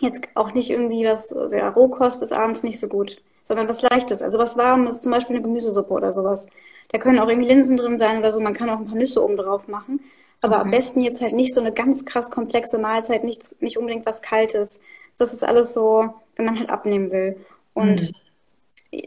jetzt 0.00 0.22
auch 0.34 0.54
nicht 0.54 0.70
irgendwie 0.70 1.04
was, 1.04 1.32
also 1.32 1.54
ja, 1.54 1.68
Rohkost 1.68 2.22
ist 2.22 2.32
abends 2.32 2.62
nicht 2.62 2.80
so 2.80 2.88
gut, 2.88 3.20
sondern 3.44 3.68
was 3.68 3.82
Leichtes, 3.82 4.22
also 4.22 4.38
was 4.38 4.56
Warmes, 4.56 5.02
zum 5.02 5.12
Beispiel 5.12 5.36
eine 5.36 5.44
Gemüsesuppe 5.44 5.92
oder 5.92 6.12
sowas. 6.12 6.46
Da 6.90 6.98
können 6.98 7.18
auch 7.20 7.28
irgendwie 7.28 7.48
Linsen 7.48 7.76
drin 7.76 7.98
sein 7.98 8.18
oder 8.18 8.32
so, 8.32 8.40
man 8.40 8.54
kann 8.54 8.70
auch 8.70 8.78
ein 8.78 8.86
paar 8.86 8.96
Nüsse 8.96 9.22
oben 9.22 9.36
drauf 9.36 9.68
machen. 9.68 10.00
Aber 10.40 10.60
am 10.60 10.70
besten 10.70 11.00
jetzt 11.02 11.20
halt 11.20 11.34
nicht 11.34 11.54
so 11.54 11.60
eine 11.60 11.72
ganz 11.72 12.04
krass 12.04 12.30
komplexe 12.30 12.78
Mahlzeit, 12.78 13.22
nicht, 13.22 13.60
nicht 13.62 13.76
unbedingt 13.78 14.06
was 14.06 14.22
Kaltes. 14.22 14.80
Das 15.18 15.32
ist 15.34 15.44
alles 15.44 15.72
so, 15.74 16.14
wenn 16.36 16.46
man 16.46 16.58
halt 16.58 16.70
abnehmen 16.70 17.12
will. 17.12 17.36
Und 17.74 18.10
mhm 18.10 18.21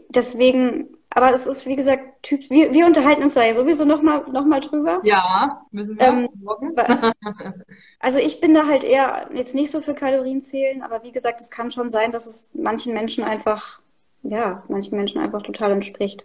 deswegen, 0.08 0.88
aber 1.10 1.32
es 1.32 1.46
ist, 1.46 1.66
wie 1.66 1.76
gesagt, 1.76 2.22
Typ, 2.22 2.50
wir, 2.50 2.72
wir 2.72 2.86
unterhalten 2.86 3.22
uns 3.22 3.34
da 3.34 3.44
ja 3.44 3.54
sowieso 3.54 3.84
nochmal 3.84 4.24
noch 4.30 4.44
mal 4.44 4.60
drüber. 4.60 5.00
Ja, 5.04 5.64
müssen 5.70 5.98
wir. 5.98 6.06
Ähm, 6.06 6.28
also 8.00 8.18
ich 8.18 8.40
bin 8.40 8.54
da 8.54 8.66
halt 8.66 8.84
eher 8.84 9.28
jetzt 9.32 9.54
nicht 9.54 9.70
so 9.70 9.80
für 9.80 9.94
Kalorien 9.94 10.42
zählen, 10.42 10.82
aber 10.82 11.02
wie 11.04 11.12
gesagt, 11.12 11.40
es 11.40 11.50
kann 11.50 11.70
schon 11.70 11.90
sein, 11.90 12.12
dass 12.12 12.26
es 12.26 12.46
manchen 12.52 12.92
Menschen 12.94 13.22
einfach, 13.22 13.80
ja, 14.22 14.64
manchen 14.68 14.96
Menschen 14.96 15.20
einfach 15.20 15.42
total 15.42 15.72
entspricht. 15.72 16.24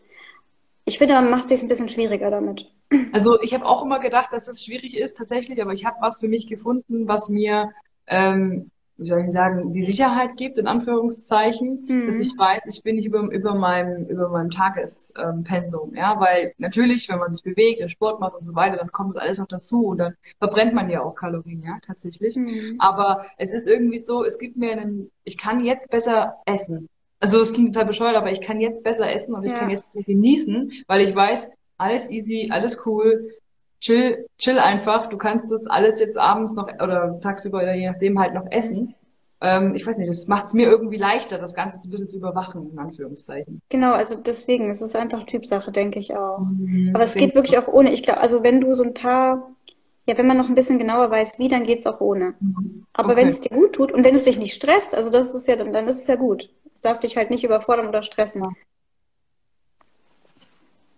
Ich 0.86 0.98
finde, 0.98 1.14
man 1.14 1.30
macht 1.30 1.44
es 1.46 1.50
sich 1.52 1.62
ein 1.62 1.68
bisschen 1.68 1.90
schwieriger 1.90 2.32
damit. 2.32 2.72
Also 3.14 3.42
ich 3.42 3.54
habe 3.54 3.66
auch 3.66 3.84
immer 3.84 4.00
gedacht, 4.00 4.34
dass 4.34 4.48
es 4.48 4.66
schwierig 4.66 4.98
ist 4.98 5.16
tatsächlich, 5.18 5.62
aber 5.62 5.72
ich 5.72 5.86
habe 5.86 5.98
was 6.02 6.20
für 6.20 6.28
mich 6.28 6.48
gefunden, 6.48 7.08
was 7.08 7.30
mir 7.30 7.72
ähm, 8.08 8.72
wie 9.02 9.08
soll 9.08 9.26
ich 9.26 9.32
sagen, 9.32 9.74
die 9.74 9.84
Sicherheit 9.84 10.38
gibt, 10.38 10.60
in 10.60 10.68
Anführungszeichen, 10.68 11.86
mhm. 11.88 12.08
dass 12.08 12.18
ich 12.18 12.38
weiß, 12.38 12.68
ich 12.68 12.84
bin 12.84 12.96
nicht 12.96 13.06
über, 13.06 13.22
über 13.22 13.56
meinem, 13.56 14.06
über 14.06 14.30
meinem 14.30 14.52
Tagespensum, 14.52 15.96
ja, 15.96 16.20
weil 16.20 16.54
natürlich, 16.60 17.10
wenn 17.10 17.18
man 17.18 17.32
sich 17.32 17.44
bewegt, 17.44 17.90
Sport 17.90 18.20
macht 18.20 18.36
und 18.36 18.44
so 18.44 18.54
weiter, 18.54 18.78
dann 18.78 18.92
kommt 18.92 19.16
das 19.16 19.24
alles 19.24 19.38
noch 19.40 19.48
dazu 19.48 19.88
und 19.88 19.98
dann 19.98 20.16
verbrennt 20.38 20.74
man 20.74 20.90
ja 20.90 21.02
auch 21.02 21.16
Kalorien, 21.16 21.64
ja, 21.64 21.80
tatsächlich. 21.86 22.36
Mhm. 22.36 22.76
Aber 22.78 23.26
es 23.38 23.52
ist 23.52 23.68
irgendwie 23.68 24.00
so, 24.00 24.24
es 24.24 24.38
gibt 24.38 24.56
mir 24.56 24.74
einen, 24.74 25.10
ich 25.24 25.38
kann 25.38 25.66
jetzt 25.66 25.90
besser 25.90 26.38
essen. 26.46 26.88
Also 27.20 27.40
das 27.40 27.54
klingt 27.54 27.74
total 27.74 27.88
bescheuert, 27.88 28.16
aber 28.16 28.32
ich 28.32 28.42
kann 28.42 28.60
jetzt 28.60 28.84
besser 28.84 29.12
essen 29.12 29.34
und 29.34 29.44
ich 29.44 29.52
ja. 29.52 29.58
kann 29.58 29.70
jetzt 29.70 29.86
genießen, 29.94 30.72
weil 30.88 31.02
ich 31.02 31.16
weiß, 31.16 31.50
alles 31.78 32.10
easy, 32.12 32.50
alles 32.52 32.86
cool, 32.86 33.32
chill, 33.82 34.26
chill 34.38 34.60
einfach. 34.60 35.10
Du 35.10 35.18
kannst 35.18 35.52
das 35.52 35.68
alles 35.68 36.00
jetzt 36.00 36.18
abends 36.18 36.54
noch 36.54 36.68
oder 36.82 37.20
tagsüber 37.22 37.58
oder 37.58 37.74
je 37.74 37.90
nachdem 37.90 38.20
halt 38.20 38.34
noch 38.34 38.50
essen. 38.50 38.96
Ähm, 39.42 39.74
ich 39.74 39.86
weiß 39.86 39.98
nicht, 39.98 40.10
das 40.10 40.28
macht 40.28 40.48
es 40.48 40.54
mir 40.54 40.70
irgendwie 40.70 40.98
leichter, 40.98 41.40
das 41.40 41.56
Ganze 41.56 41.80
ein 41.86 41.90
bisschen 41.90 42.08
zu 42.08 42.18
überwachen, 42.18 42.70
in 42.72 42.78
Anführungszeichen. 42.78 43.62
Genau, 43.70 43.94
also 43.94 44.16
deswegen, 44.16 44.70
es 44.70 44.82
ist 44.82 44.96
einfach 44.96 45.24
Typsache, 45.26 45.72
denke 45.72 45.98
ich 45.98 46.16
auch. 46.16 46.40
Mhm, 46.40 46.92
Aber 46.94 47.04
es 47.04 47.16
geht 47.16 47.34
wirklich 47.34 47.58
auch 47.58 47.68
ohne. 47.68 47.92
Ich 47.92 48.04
glaube, 48.04 48.22
also 48.22 48.44
wenn 48.44 48.62
du 48.62 48.76
so 48.76 48.84
ein 48.84 48.94
paar, 48.94 49.52
ja, 50.06 50.16
wenn 50.18 50.28
man 50.28 50.38
noch 50.38 50.48
ein 50.48 50.56
bisschen 50.56 50.78
genauer 50.78 51.10
weiß, 51.10 51.40
wie, 51.40 51.48
dann 51.48 51.64
geht's 51.64 51.88
auch 51.88 52.02
ohne. 52.02 52.36
Mhm. 52.40 52.86
Aber 52.94 53.14
okay. 53.14 53.22
wenn 53.22 53.28
es 53.30 53.42
dir 53.42 53.50
gut 53.50 53.74
tut 53.74 53.92
und 53.92 54.04
wenn 54.04 54.14
es 54.14 54.26
dich 54.26 54.38
nicht 54.38 54.54
stresst, 54.54 54.94
also 54.94 55.10
das 55.10 55.34
ist 55.34 55.48
ja 55.48 55.56
dann, 55.56 55.74
dann 55.74 55.88
ist 55.88 56.02
es 56.02 56.08
ja 56.08 56.16
gut. 56.16 56.52
Es 56.72 56.82
darf 56.82 57.00
dich 57.00 57.18
halt 57.18 57.32
nicht 57.32 57.44
überfordern 57.44 57.88
oder 57.88 58.04
stressen. 58.04 58.44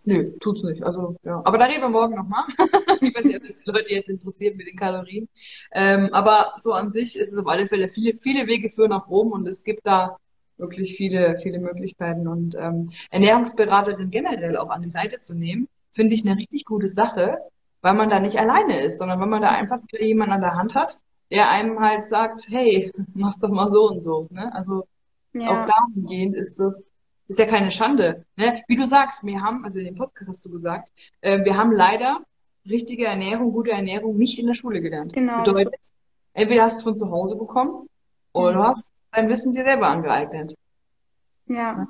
Nö, 0.06 0.38
tut's 0.40 0.64
nicht. 0.64 0.84
Also, 0.84 1.16
ja. 1.24 1.42
Aber 1.46 1.58
da 1.58 1.66
reden 1.66 1.82
wir 1.82 1.90
morgen 1.90 2.16
nochmal. 2.16 2.44
ich 3.02 3.16
weiß 3.16 3.24
nicht, 3.24 3.38
ob 3.38 3.48
das 3.48 3.60
die 3.60 3.72
Leute 3.72 3.94
jetzt 3.94 4.10
interessiert 4.10 4.58
mit 4.58 4.68
den 4.68 4.76
Kalorien. 4.76 5.30
Ähm, 5.72 6.10
aber 6.12 6.54
so 6.62 6.74
an 6.74 6.92
sich 6.92 7.18
ist 7.18 7.32
es 7.32 7.38
auf 7.38 7.48
alle 7.48 7.68
Fälle 7.68 7.88
viele, 7.88 8.14
viele 8.14 8.48
Wege 8.48 8.70
führen 8.70 8.90
nach 8.90 9.08
Rom 9.10 9.32
und 9.32 9.48
es 9.48 9.64
gibt 9.64 9.86
da 9.86 10.18
wirklich 10.58 10.98
viele, 10.98 11.40
viele 11.40 11.60
Möglichkeiten. 11.60 12.28
Und 12.28 12.56
ähm, 12.56 12.90
Ernährungsberaterin 13.12 14.10
generell 14.10 14.58
auch 14.58 14.70
an 14.70 14.82
die 14.82 14.90
Seite 14.90 15.20
zu 15.20 15.34
nehmen, 15.36 15.70
finde 15.92 16.16
ich 16.16 16.26
eine 16.26 16.38
richtig 16.38 16.66
gute 16.66 16.88
Sache, 16.88 17.38
weil 17.82 17.94
man 17.94 18.10
da 18.10 18.20
nicht 18.20 18.40
alleine 18.40 18.82
ist, 18.82 18.98
sondern 18.98 19.22
wenn 19.22 19.30
man 19.30 19.42
da 19.42 19.50
einfach 19.50 19.80
wieder 19.88 20.04
jemanden 20.04 20.34
an 20.34 20.42
der 20.42 20.56
Hand 20.56 20.76
hat, 20.76 21.00
der 21.32 21.50
einem 21.50 21.80
halt 21.80 22.06
sagt, 22.06 22.48
hey, 22.50 22.92
mach's 23.14 23.40
doch 23.40 23.50
mal 23.50 23.70
so 23.70 23.90
und 23.90 24.02
so. 24.02 24.28
Ne? 24.32 24.54
Also 24.54 24.86
ja. 25.34 25.48
auch 25.48 25.68
dahingehend 25.68 26.36
ist 26.36 26.60
das 26.60 26.93
ist 27.28 27.40
ja 27.40 27.46
keine 27.46 27.72
Schande. 27.72 28.26
Ne? 28.36 28.64
Wie 28.68 28.76
du 28.76 28.86
sagst, 28.86 29.24
wir 29.24 29.42
haben, 29.42 29.64
also 29.64 29.80
in 29.80 29.86
dem 29.86 29.96
Podcast 29.96 30.30
hast 30.30 30.46
du 30.46 30.50
gesagt, 30.50 30.92
äh, 31.22 31.44
wir 31.44 31.58
haben 31.58 31.72
leider 31.72 32.22
richtige 32.70 33.06
Ernährung, 33.06 33.52
gute 33.52 33.72
Ernährung 33.72 34.18
nicht 34.18 34.40
in 34.40 34.48
der 34.48 34.54
Schule 34.54 34.82
gelernt. 34.82 35.14
Genau. 35.14 35.44
Bedeutet, 35.44 35.74
entweder 36.34 36.64
hast 36.64 36.76
du 36.76 36.78
es 36.78 36.84
von 36.84 36.98
zu 36.98 37.12
Hause 37.12 37.36
bekommen 37.36 37.88
oder 38.34 38.52
mhm. 38.52 38.56
du 38.56 38.64
hast 38.64 38.94
dein 39.12 39.30
Wissen 39.30 39.54
dir 39.54 39.64
selber 39.64 39.88
angeeignet. 39.88 40.56
Ja. 41.48 41.56
ja. 41.56 41.88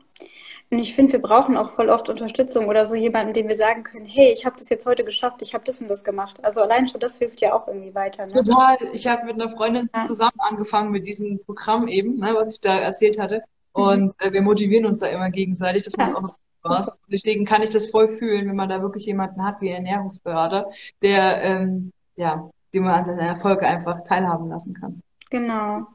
Und 0.72 0.80
ich 0.80 0.96
finde, 0.96 1.13
wir 1.13 1.22
brauchen 1.22 1.56
auch 1.56 1.72
voll 1.74 1.89
oft 1.89 2.10
Unterstützung 2.10 2.67
oder 2.67 2.88
so 2.88 2.96
jemanden, 2.96 3.34
dem 3.34 3.48
wir 3.48 3.56
sagen 3.56 3.84
können, 3.84 4.06
hey, 4.06 4.32
ich 4.32 4.43
habe 4.43 4.56
das 4.58 4.69
jetzt 4.69 4.88
heute 4.88 5.04
geschafft, 5.04 5.43
ich 5.43 5.54
habe 5.54 5.63
das 5.63 5.80
und 5.82 5.88
das 5.88 6.04
gemacht. 6.04 6.43
Also 6.43 6.62
allein 6.63 6.88
schon 6.88 7.00
das 7.00 7.19
hilft 7.19 7.41
ja 7.41 7.54
auch 7.54 7.67
irgendwie 7.67 7.93
weiter. 7.93 8.26
Ne? 8.26 8.43
Total. 8.43 8.78
Ich 8.91 9.06
habe 9.06 9.26
mit 9.26 9.39
einer 9.39 9.56
Freundin 9.56 9.88
ja. 9.93 10.08
zusammen 10.08 10.39
angefangen 10.39 10.91
mit 10.91 11.06
diesem 11.06 11.39
Programm 11.46 11.88
eben, 11.88 12.15
ne, 12.15 12.34
was 12.34 12.56
ich 12.56 12.60
da 12.60 12.80
erzählt 12.80 13.19
hatte. 13.19 13.43
Mhm. 13.76 13.84
Und 13.84 14.14
äh, 14.20 14.32
wir 14.32 14.42
motivieren 14.42 14.86
uns 14.86 15.00
da 15.00 15.08
immer 15.08 15.30
gegenseitig. 15.30 15.84
Das 15.84 15.98
macht 15.98 16.16
auch 16.16 16.30
Spaß. 16.60 17.00
Deswegen 17.12 17.46
kann 17.46 17.62
ich 17.62 17.70
das 17.70 17.88
voll 17.88 18.18
fühlen, 18.18 18.48
wenn 18.48 18.56
man 18.56 18.70
da 18.70 18.82
wirklich 18.82 19.06
jemanden 19.06 19.44
hat 19.44 19.62
wie 19.62 19.70
Ernährungsberater, 19.70 20.72
der, 21.02 21.42
ähm, 21.44 21.92
ja, 22.16 22.50
den 22.74 22.84
man 22.84 22.96
an 22.96 23.06
seinen 23.06 23.20
Erfolge 23.20 23.68
einfach 23.68 24.04
teilhaben 24.04 24.50
lassen 24.50 24.74
kann. 24.74 25.02
Genau. 25.30 25.88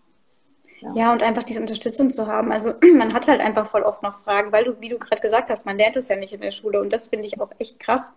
Ja. 0.80 0.92
ja, 0.94 1.12
und 1.12 1.22
einfach 1.24 1.42
diese 1.42 1.60
Unterstützung 1.60 2.10
zu 2.12 2.26
haben. 2.26 2.52
Also 2.52 2.74
man 2.96 3.12
hat 3.12 3.26
halt 3.28 3.40
einfach 3.40 3.66
voll 3.66 3.82
oft 3.82 4.02
noch 4.02 4.22
Fragen, 4.22 4.52
weil 4.52 4.64
du, 4.64 4.80
wie 4.80 4.88
du 4.88 4.98
gerade 4.98 5.20
gesagt 5.20 5.50
hast, 5.50 5.66
man 5.66 5.76
lernt 5.76 5.96
es 5.96 6.08
ja 6.08 6.16
nicht 6.16 6.32
in 6.32 6.40
der 6.40 6.52
Schule 6.52 6.80
und 6.80 6.92
das 6.92 7.08
finde 7.08 7.26
ich 7.26 7.40
auch 7.40 7.50
echt 7.58 7.80
krass. 7.80 8.12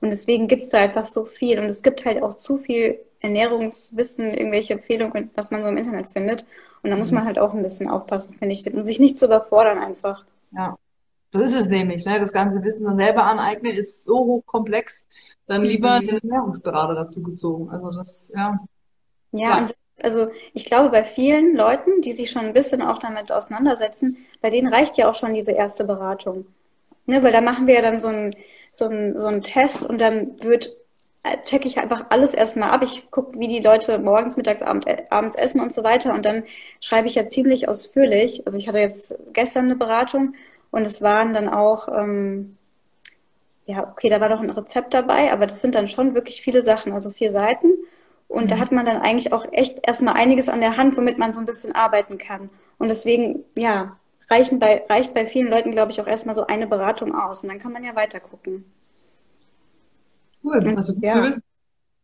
Und 0.00 0.10
deswegen 0.10 0.48
gibt 0.48 0.62
es 0.62 0.68
da 0.70 0.78
einfach 0.78 1.04
so 1.04 1.26
viel. 1.26 1.58
Und 1.58 1.66
es 1.66 1.82
gibt 1.82 2.06
halt 2.06 2.22
auch 2.22 2.34
zu 2.34 2.56
viel 2.56 3.00
Ernährungswissen, 3.20 4.32
irgendwelche 4.32 4.72
Empfehlungen, 4.72 5.30
was 5.34 5.50
man 5.50 5.62
so 5.62 5.68
im 5.68 5.76
Internet 5.76 6.08
findet. 6.08 6.46
Und 6.82 6.90
da 6.90 6.96
muss 6.96 7.12
man 7.12 7.22
mhm. 7.22 7.26
halt 7.26 7.38
auch 7.38 7.52
ein 7.52 7.62
bisschen 7.62 7.88
aufpassen, 7.88 8.34
finde 8.34 8.54
ich, 8.54 8.72
und 8.72 8.84
sich 8.84 9.00
nicht 9.00 9.18
zu 9.18 9.26
überfordern 9.26 9.78
einfach. 9.78 10.24
Ja, 10.52 10.76
das 11.30 11.42
ist 11.42 11.54
es 11.54 11.68
nämlich. 11.68 12.04
Ne? 12.04 12.18
Das 12.18 12.32
ganze 12.32 12.62
Wissen 12.62 12.84
dann 12.84 12.96
selber 12.96 13.24
aneignen 13.24 13.72
ist 13.72 14.04
so 14.04 14.18
hochkomplex, 14.18 15.06
dann 15.46 15.64
lieber 15.64 16.00
mhm. 16.00 16.06
den 16.06 16.18
Ernährungsberater 16.18 16.94
dazu 16.94 17.22
gezogen. 17.22 17.70
Also 17.70 17.90
das, 17.90 18.32
ja. 18.34 18.58
Ja, 19.32 19.58
und 19.58 19.74
also 20.02 20.28
ich 20.54 20.64
glaube, 20.64 20.88
bei 20.88 21.04
vielen 21.04 21.54
Leuten, 21.54 22.00
die 22.00 22.12
sich 22.12 22.30
schon 22.30 22.46
ein 22.46 22.54
bisschen 22.54 22.82
auch 22.82 22.98
damit 22.98 23.30
auseinandersetzen, 23.30 24.16
bei 24.40 24.50
denen 24.50 24.72
reicht 24.72 24.96
ja 24.96 25.08
auch 25.08 25.14
schon 25.14 25.34
diese 25.34 25.52
erste 25.52 25.84
Beratung. 25.84 26.46
Ne, 27.06 27.22
weil 27.22 27.32
da 27.32 27.40
machen 27.40 27.66
wir 27.66 27.74
ja 27.74 27.82
dann 27.82 27.98
so 28.00 28.08
einen 28.08 28.36
so 28.70 28.88
so 29.16 29.26
einen 29.26 29.40
Test 29.40 29.88
und 29.88 30.00
dann 30.00 30.40
wird 30.42 30.76
checke 31.44 31.68
ich 31.68 31.78
einfach 31.78 32.06
alles 32.10 32.32
erstmal 32.32 32.70
ab. 32.70 32.82
Ich 32.82 33.10
gucke, 33.10 33.38
wie 33.38 33.48
die 33.48 33.60
Leute 33.60 33.98
morgens, 33.98 34.36
mittags, 34.36 34.62
abend, 34.62 34.86
äh, 34.86 35.04
abends 35.10 35.36
essen 35.36 35.60
und 35.60 35.72
so 35.72 35.84
weiter. 35.84 36.14
Und 36.14 36.24
dann 36.24 36.44
schreibe 36.80 37.08
ich 37.08 37.14
ja 37.14 37.28
ziemlich 37.28 37.68
ausführlich. 37.68 38.46
Also 38.46 38.58
ich 38.58 38.68
hatte 38.68 38.78
jetzt 38.78 39.14
gestern 39.32 39.66
eine 39.66 39.76
Beratung 39.76 40.34
und 40.70 40.84
es 40.84 41.02
waren 41.02 41.34
dann 41.34 41.48
auch, 41.48 41.88
ähm, 41.88 42.56
ja, 43.66 43.86
okay, 43.88 44.08
da 44.08 44.20
war 44.20 44.28
noch 44.28 44.40
ein 44.40 44.50
Rezept 44.50 44.94
dabei, 44.94 45.32
aber 45.32 45.46
das 45.46 45.60
sind 45.60 45.74
dann 45.74 45.88
schon 45.88 46.14
wirklich 46.14 46.42
viele 46.42 46.62
Sachen, 46.62 46.92
also 46.92 47.10
vier 47.10 47.32
Seiten. 47.32 47.68
Und 48.28 48.44
mhm. 48.44 48.48
da 48.48 48.58
hat 48.58 48.72
man 48.72 48.86
dann 48.86 48.98
eigentlich 48.98 49.32
auch 49.32 49.46
echt 49.52 49.86
erstmal 49.86 50.14
einiges 50.14 50.48
an 50.48 50.60
der 50.60 50.76
Hand, 50.76 50.96
womit 50.96 51.18
man 51.18 51.32
so 51.32 51.40
ein 51.40 51.46
bisschen 51.46 51.74
arbeiten 51.74 52.16
kann. 52.16 52.48
Und 52.78 52.88
deswegen, 52.88 53.44
ja, 53.56 53.96
reichen 54.30 54.58
bei, 54.58 54.84
reicht 54.88 55.12
bei 55.12 55.26
vielen 55.26 55.50
Leuten, 55.50 55.72
glaube 55.72 55.90
ich, 55.90 56.00
auch 56.00 56.06
erstmal 56.06 56.34
so 56.34 56.46
eine 56.46 56.66
Beratung 56.66 57.14
aus. 57.14 57.42
Und 57.42 57.50
dann 57.50 57.58
kann 57.58 57.72
man 57.72 57.84
ja 57.84 57.94
weiter 57.94 58.20
gucken. 58.20 58.64
Cool, 60.42 60.74
also 60.76 60.94
gut 60.94 61.04
ja. 61.04 61.12
zu 61.12 61.22
wissen. 61.24 61.42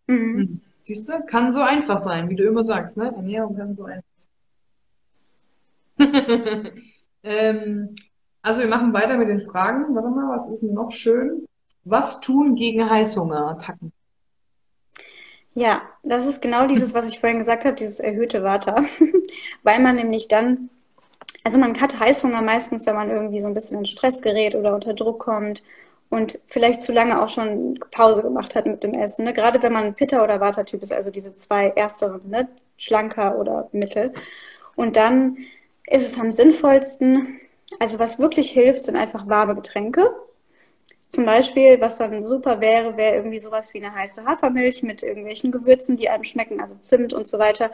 Mhm. 0.07 0.39
Hm. 0.39 0.61
Siehst 0.83 1.09
du, 1.09 1.21
kann 1.27 1.53
so 1.53 1.63
einfach 1.63 2.01
sein, 2.01 2.29
wie 2.31 2.37
du 2.37 2.45
immer 2.45 2.65
sagst, 2.65 2.97
ne? 2.97 3.13
Ernährung 3.17 3.57
kann 3.57 3.75
so 3.75 3.85
einfach 3.85 4.05
sein. 4.17 4.27
ähm, 7.25 7.95
also 8.43 8.61
wir 8.61 8.69
machen 8.69 8.93
weiter 8.93 9.17
mit 9.17 9.29
den 9.29 9.41
Fragen. 9.41 9.95
Warte 9.95 10.09
mal, 10.11 10.37
was 10.37 10.49
ist 10.49 10.63
noch 10.63 10.93
schön? 10.93 11.47
Was 11.85 12.21
tun 12.21 12.55
gegen 12.55 12.89
Heißhungerattacken? 12.89 13.93
Ja, 15.55 15.83
das 16.03 16.27
ist 16.27 16.43
genau 16.43 16.67
dieses, 16.67 16.95
was 16.95 17.09
ich 17.09 17.19
vorhin 17.19 17.39
gesagt 17.39 17.65
habe, 17.65 17.75
dieses 17.75 17.99
erhöhte 17.99 18.45
Vata. 18.45 18.85
Weil 19.63 19.81
man 19.81 19.97
nämlich 19.97 20.29
dann, 20.29 20.69
also 21.43 21.59
man 21.59 21.81
hat 21.81 21.99
Heißhunger 21.99 22.43
meistens, 22.43 22.87
wenn 22.87 22.95
man 22.95 23.11
irgendwie 23.11 23.41
so 23.41 23.49
ein 23.49 23.55
bisschen 23.55 23.79
in 23.79 23.87
Stress 23.87 24.21
gerät 24.21 24.55
oder 24.55 24.75
unter 24.75 24.95
Druck 24.95 25.19
kommt 25.19 25.63
und 26.09 26.39
vielleicht 26.47 26.83
zu 26.83 26.93
lange 26.93 27.21
auch 27.21 27.29
schon 27.29 27.79
Pause 27.91 28.23
gemacht 28.23 28.55
hat 28.55 28.67
mit 28.67 28.83
dem 28.83 28.95
Essen. 28.95 29.25
Ne? 29.25 29.33
Gerade 29.33 29.63
wenn 29.63 29.73
man 29.73 29.95
Pitta- 29.95 30.23
oder 30.23 30.41
Vata-Typ 30.41 30.83
ist, 30.83 30.93
also 30.93 31.11
diese 31.11 31.35
zwei 31.35 31.69
ersteren, 31.69 32.29
ne? 32.29 32.49
schlanker 32.77 33.39
oder 33.39 33.69
mittel. 33.73 34.13
Und 34.77 34.97
dann 34.97 35.39
ist 35.87 36.05
es 36.09 36.19
am 36.19 36.33
sinnvollsten, 36.33 37.41
also 37.81 37.99
was 37.99 38.19
wirklich 38.19 38.51
hilft, 38.51 38.85
sind 38.85 38.97
einfach 38.97 39.29
warme 39.29 39.55
Getränke. 39.55 40.15
Zum 41.09 41.25
Beispiel, 41.25 41.81
was 41.81 41.97
dann 41.97 42.25
super 42.25 42.61
wäre, 42.61 42.97
wäre 42.97 43.17
irgendwie 43.17 43.39
sowas 43.39 43.73
wie 43.75 43.79
eine 43.79 43.95
heiße 43.95 44.25
Hafermilch 44.25 44.83
mit 44.83 45.03
irgendwelchen 45.03 45.53
Gewürzen, 45.53 45.97
die 45.97 46.09
einem 46.09 46.25
schmecken, 46.25 46.61
also 46.61 46.77
Zimt 46.77 47.15
und 47.15 47.27
so 47.27 47.39
weiter. 47.39 47.71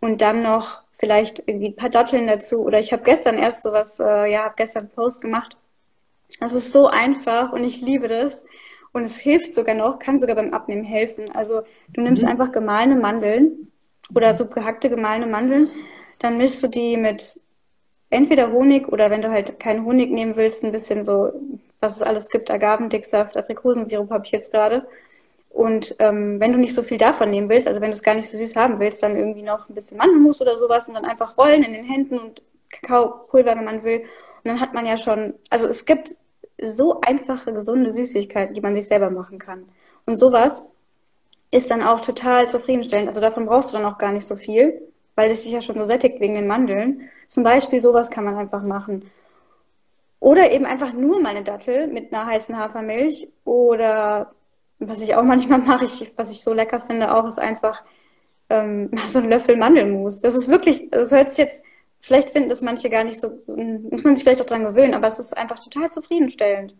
Und 0.00 0.20
dann 0.20 0.42
noch 0.42 0.82
vielleicht 0.98 1.42
irgendwie 1.46 1.68
ein 1.68 1.76
paar 1.76 1.88
Datteln 1.90 2.26
dazu. 2.26 2.62
Oder 2.62 2.78
ich 2.78 2.92
habe 2.92 3.02
gestern 3.02 3.38
erst 3.38 3.62
sowas, 3.62 3.98
äh, 4.00 4.30
ja, 4.30 4.44
habe 4.44 4.54
gestern 4.56 4.84
einen 4.84 4.90
Post 4.90 5.20
gemacht 5.20 5.56
das 6.40 6.54
ist 6.54 6.72
so 6.72 6.86
einfach 6.86 7.52
und 7.52 7.64
ich 7.64 7.80
liebe 7.80 8.08
das. 8.08 8.44
Und 8.92 9.02
es 9.02 9.18
hilft 9.18 9.54
sogar 9.54 9.74
noch, 9.74 9.98
kann 9.98 10.20
sogar 10.20 10.36
beim 10.36 10.54
Abnehmen 10.54 10.84
helfen. 10.84 11.30
Also 11.34 11.62
du 11.88 12.00
nimmst 12.00 12.22
mhm. 12.22 12.28
einfach 12.28 12.52
gemahlene 12.52 12.96
Mandeln 12.96 13.72
oder 14.14 14.34
so 14.34 14.46
gehackte 14.46 14.88
gemahlene 14.88 15.26
Mandeln, 15.26 15.70
dann 16.18 16.38
mischst 16.38 16.62
du 16.62 16.68
die 16.68 16.96
mit 16.96 17.40
entweder 18.10 18.52
Honig 18.52 18.88
oder 18.88 19.10
wenn 19.10 19.22
du 19.22 19.30
halt 19.30 19.58
keinen 19.58 19.84
Honig 19.84 20.10
nehmen 20.10 20.36
willst, 20.36 20.62
ein 20.62 20.72
bisschen 20.72 21.04
so, 21.04 21.32
was 21.80 21.96
es 21.96 22.02
alles 22.02 22.28
gibt, 22.28 22.50
Agavendicksaft, 22.50 23.36
Aprikosensirup 23.36 24.10
habe 24.10 24.24
ich 24.24 24.32
jetzt 24.32 24.52
gerade. 24.52 24.86
Und 25.50 25.96
ähm, 25.98 26.40
wenn 26.40 26.52
du 26.52 26.58
nicht 26.58 26.74
so 26.74 26.82
viel 26.82 26.98
davon 26.98 27.30
nehmen 27.30 27.48
willst, 27.48 27.68
also 27.68 27.80
wenn 27.80 27.90
du 27.90 27.96
es 27.96 28.02
gar 28.02 28.14
nicht 28.14 28.28
so 28.28 28.36
süß 28.36 28.56
haben 28.56 28.80
willst, 28.80 29.02
dann 29.02 29.16
irgendwie 29.16 29.42
noch 29.42 29.68
ein 29.68 29.74
bisschen 29.74 29.98
Mandelmus 29.98 30.40
oder 30.40 30.54
sowas 30.54 30.88
und 30.88 30.94
dann 30.94 31.04
einfach 31.04 31.38
rollen 31.38 31.62
in 31.62 31.72
den 31.72 31.84
Händen 31.84 32.18
und 32.18 32.42
Kakaopulver, 32.70 33.56
wenn 33.56 33.64
man 33.64 33.84
will. 33.84 34.00
Und 34.00 34.50
dann 34.50 34.60
hat 34.60 34.74
man 34.74 34.84
ja 34.84 34.96
schon, 34.96 35.34
also 35.50 35.68
es 35.68 35.84
gibt 35.84 36.16
so 36.60 37.00
einfache, 37.00 37.52
gesunde 37.52 37.90
Süßigkeiten, 37.92 38.54
die 38.54 38.60
man 38.60 38.74
sich 38.74 38.86
selber 38.86 39.10
machen 39.10 39.38
kann. 39.38 39.64
Und 40.06 40.18
sowas 40.18 40.64
ist 41.50 41.70
dann 41.70 41.82
auch 41.82 42.00
total 42.00 42.48
zufriedenstellend. 42.48 43.08
Also 43.08 43.20
davon 43.20 43.46
brauchst 43.46 43.70
du 43.72 43.76
dann 43.76 43.86
auch 43.86 43.98
gar 43.98 44.12
nicht 44.12 44.26
so 44.26 44.36
viel, 44.36 44.82
weil 45.14 45.30
es 45.30 45.42
sich 45.42 45.52
ja 45.52 45.60
schon 45.60 45.78
so 45.78 45.84
sättigt 45.84 46.20
wegen 46.20 46.34
den 46.34 46.46
Mandeln. 46.46 47.08
Zum 47.28 47.44
Beispiel 47.44 47.78
sowas 47.80 48.10
kann 48.10 48.24
man 48.24 48.36
einfach 48.36 48.62
machen. 48.62 49.10
Oder 50.20 50.52
eben 50.52 50.64
einfach 50.64 50.92
nur 50.92 51.20
mal 51.20 51.30
eine 51.30 51.44
Dattel 51.44 51.86
mit 51.86 52.12
einer 52.12 52.26
heißen 52.26 52.58
Hafermilch. 52.58 53.28
Oder 53.44 54.32
was 54.78 55.00
ich 55.00 55.14
auch 55.14 55.22
manchmal 55.22 55.58
mache, 55.58 55.84
ich, 55.84 56.12
was 56.16 56.30
ich 56.30 56.42
so 56.42 56.52
lecker 56.52 56.80
finde, 56.80 57.14
auch 57.14 57.26
ist 57.26 57.38
einfach 57.38 57.84
ähm, 58.50 58.90
so 59.08 59.18
einen 59.18 59.30
Löffel 59.30 59.56
Mandelmus. 59.56 60.20
Das 60.20 60.34
ist 60.34 60.48
wirklich, 60.48 60.90
das 60.90 61.12
hört 61.12 61.32
sich 61.32 61.44
jetzt, 61.44 61.62
vielleicht 62.04 62.30
finden 62.30 62.50
das 62.50 62.60
manche 62.60 62.90
gar 62.90 63.02
nicht 63.02 63.18
so, 63.18 63.30
muss 63.46 64.04
man 64.04 64.14
sich 64.14 64.24
vielleicht 64.24 64.42
auch 64.42 64.46
dran 64.46 64.64
gewöhnen, 64.64 64.92
aber 64.92 65.06
es 65.06 65.18
ist 65.18 65.34
einfach 65.36 65.58
total 65.58 65.90
zufriedenstellend. 65.90 66.76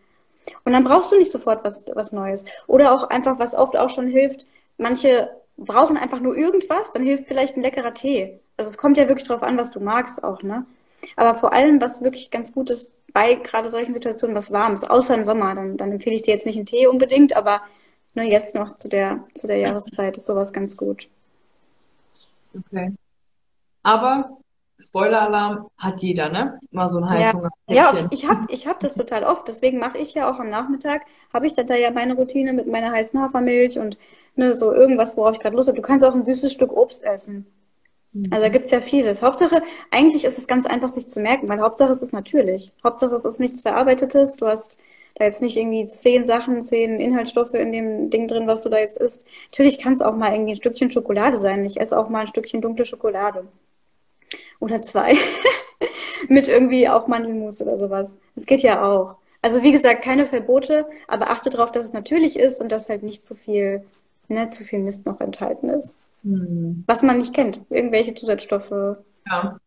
Und 0.64 0.72
dann 0.72 0.84
brauchst 0.84 1.10
du 1.10 1.16
nicht 1.16 1.32
sofort 1.32 1.64
was, 1.64 1.82
was 1.94 2.12
Neues. 2.12 2.44
Oder 2.66 2.92
auch 2.92 3.08
einfach, 3.08 3.38
was 3.38 3.54
oft 3.54 3.74
auch 3.74 3.88
schon 3.88 4.06
hilft, 4.06 4.46
manche 4.76 5.30
brauchen 5.56 5.96
einfach 5.96 6.20
nur 6.20 6.36
irgendwas, 6.36 6.92
dann 6.92 7.02
hilft 7.02 7.26
vielleicht 7.26 7.56
ein 7.56 7.62
leckerer 7.62 7.94
Tee. 7.94 8.38
Also 8.58 8.68
es 8.68 8.76
kommt 8.76 8.98
ja 8.98 9.08
wirklich 9.08 9.26
drauf 9.26 9.42
an, 9.42 9.56
was 9.56 9.70
du 9.70 9.80
magst 9.80 10.22
auch, 10.22 10.42
ne? 10.42 10.66
Aber 11.16 11.38
vor 11.38 11.54
allem, 11.54 11.80
was 11.80 12.02
wirklich 12.02 12.30
ganz 12.30 12.52
gut 12.52 12.68
ist, 12.68 12.90
bei 13.14 13.34
gerade 13.34 13.70
solchen 13.70 13.94
Situationen, 13.94 14.36
was 14.36 14.52
Warmes, 14.52 14.84
außer 14.84 15.14
im 15.14 15.24
Sommer, 15.24 15.54
dann, 15.54 15.78
dann 15.78 15.92
empfehle 15.92 16.16
ich 16.16 16.22
dir 16.22 16.34
jetzt 16.34 16.44
nicht 16.44 16.56
einen 16.56 16.66
Tee 16.66 16.86
unbedingt, 16.86 17.34
aber 17.34 17.62
nur 18.14 18.26
jetzt 18.26 18.54
noch 18.54 18.76
zu 18.76 18.88
der, 18.88 19.24
zu 19.34 19.46
der 19.46 19.56
Jahreszeit 19.58 20.16
ist 20.18 20.26
sowas 20.26 20.52
ganz 20.52 20.76
gut. 20.76 21.08
Okay. 22.54 22.92
Aber 23.82 24.38
Spoiler-Alarm 24.78 25.68
hat 25.78 26.00
jeder, 26.00 26.28
ne? 26.28 26.58
Mal 26.70 26.88
so 26.88 26.98
ein 26.98 27.08
Heißhunger. 27.08 27.50
Ja, 27.68 27.94
ja 27.94 28.06
ich 28.10 28.28
habe 28.28 28.46
ich 28.48 28.66
hab 28.66 28.80
das 28.80 28.94
total 28.94 29.24
oft. 29.24 29.46
Deswegen 29.46 29.78
mache 29.78 29.98
ich 29.98 30.14
ja 30.14 30.30
auch 30.30 30.38
am 30.38 30.50
Nachmittag, 30.50 31.02
habe 31.32 31.46
ich 31.46 31.52
dann 31.52 31.66
da 31.66 31.74
ja 31.74 31.90
meine 31.90 32.14
Routine 32.14 32.52
mit 32.52 32.66
meiner 32.66 32.92
heißen 32.92 33.20
Hafermilch 33.20 33.78
und 33.78 33.98
ne, 34.36 34.54
so 34.54 34.72
irgendwas, 34.72 35.16
worauf 35.16 35.34
ich 35.34 35.40
gerade 35.40 35.56
Lust 35.56 35.68
habe. 35.68 35.76
Du 35.76 35.82
kannst 35.82 36.04
auch 36.04 36.14
ein 36.14 36.24
süßes 36.24 36.52
Stück 36.52 36.72
Obst 36.72 37.04
essen. 37.04 37.46
Mhm. 38.12 38.24
Also 38.30 38.44
da 38.44 38.48
gibt's 38.48 38.70
ja 38.72 38.80
vieles. 38.80 39.22
Hauptsache, 39.22 39.62
eigentlich 39.90 40.24
ist 40.24 40.38
es 40.38 40.46
ganz 40.46 40.66
einfach, 40.66 40.88
sich 40.88 41.08
zu 41.08 41.20
merken, 41.20 41.48
weil 41.48 41.60
Hauptsache 41.60 41.92
es 41.92 42.02
ist 42.02 42.12
natürlich. 42.12 42.72
Hauptsache 42.82 43.14
es 43.14 43.24
ist 43.24 43.40
nichts 43.40 43.62
Verarbeitetes. 43.62 44.36
Du 44.36 44.46
hast 44.46 44.78
da 45.16 45.24
jetzt 45.24 45.42
nicht 45.42 45.56
irgendwie 45.56 45.86
zehn 45.86 46.26
Sachen, 46.26 46.62
zehn 46.62 46.98
Inhaltsstoffe 46.98 47.54
in 47.54 47.72
dem 47.72 48.10
Ding 48.10 48.26
drin, 48.26 48.48
was 48.48 48.62
du 48.62 48.68
da 48.68 48.78
jetzt 48.78 48.96
isst. 48.96 49.26
Natürlich 49.52 49.78
kann 49.78 49.92
es 49.92 50.02
auch 50.02 50.16
mal 50.16 50.32
irgendwie 50.32 50.52
ein 50.52 50.56
Stückchen 50.56 50.90
Schokolade 50.90 51.36
sein. 51.38 51.64
Ich 51.64 51.80
esse 51.80 51.98
auch 51.98 52.08
mal 52.08 52.22
ein 52.22 52.26
Stückchen 52.26 52.60
dunkle 52.60 52.84
Schokolade. 52.84 53.46
Oder 54.60 54.82
zwei. 54.82 55.16
Mit 56.28 56.48
irgendwie 56.48 56.88
auch 56.88 57.06
Mandelmus 57.06 57.60
oder 57.60 57.78
sowas. 57.78 58.16
Das 58.34 58.46
geht 58.46 58.60
ja 58.60 58.82
auch. 58.82 59.16
Also 59.42 59.62
wie 59.62 59.72
gesagt, 59.72 60.02
keine 60.02 60.24
Verbote, 60.24 60.86
aber 61.06 61.30
achte 61.30 61.50
darauf, 61.50 61.70
dass 61.70 61.84
es 61.84 61.92
natürlich 61.92 62.38
ist 62.38 62.62
und 62.62 62.72
dass 62.72 62.88
halt 62.88 63.02
nicht 63.02 63.26
zu 63.26 63.34
viel, 63.34 63.84
ne, 64.28 64.48
zu 64.48 64.64
viel 64.64 64.78
Mist 64.78 65.04
noch 65.04 65.20
enthalten 65.20 65.68
ist. 65.68 65.96
Hm. 66.22 66.84
Was 66.86 67.02
man 67.02 67.18
nicht 67.18 67.34
kennt. 67.34 67.60
Irgendwelche 67.68 68.14
Zusatzstoffe. 68.14 68.96
Ja. 69.26 69.60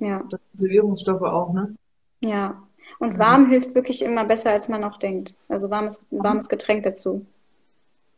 Ja. 0.00 0.24
Konservierungsstoffe 0.52 1.22
auch, 1.22 1.52
ne? 1.52 1.76
Ja. 2.20 2.62
Und 2.98 3.18
warm 3.18 3.44
mhm. 3.44 3.50
hilft 3.50 3.74
wirklich 3.74 4.02
immer 4.02 4.24
besser, 4.24 4.50
als 4.50 4.68
man 4.68 4.82
auch 4.84 4.98
denkt. 4.98 5.34
Also 5.48 5.70
warmes, 5.70 6.00
warmes 6.10 6.48
Getränk 6.48 6.82
dazu. 6.82 7.24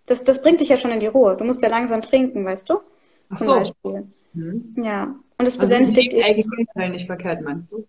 Das, 0.07 0.25
das 0.25 0.43
bringt 0.43 0.61
dich 0.61 0.71
ja 0.71 0.77
schon 0.77 0.91
in 0.91 1.01
die 1.01 1.07
Ruhe. 1.07 1.37
Du 1.37 1.45
musst 1.45 1.63
ja 1.63 1.69
langsam 1.69 2.03
trinken, 2.03 2.45
weißt 2.45 2.71
du? 2.71 2.81
Ach 3.29 3.37
Zum 3.37 3.47
so. 3.47 3.53
Beispiel. 3.55 4.07
Mhm. 4.33 4.75
Ja. 4.83 5.15
Und 5.43 5.49
es 5.49 5.59
also 5.59 5.75
besänftigt 5.75 6.13
eben. 6.13 6.23
eigentlich 6.23 6.93
nicht 6.93 7.07
verkehrt, 7.07 7.43
meinst 7.43 7.73
du? 7.73 7.85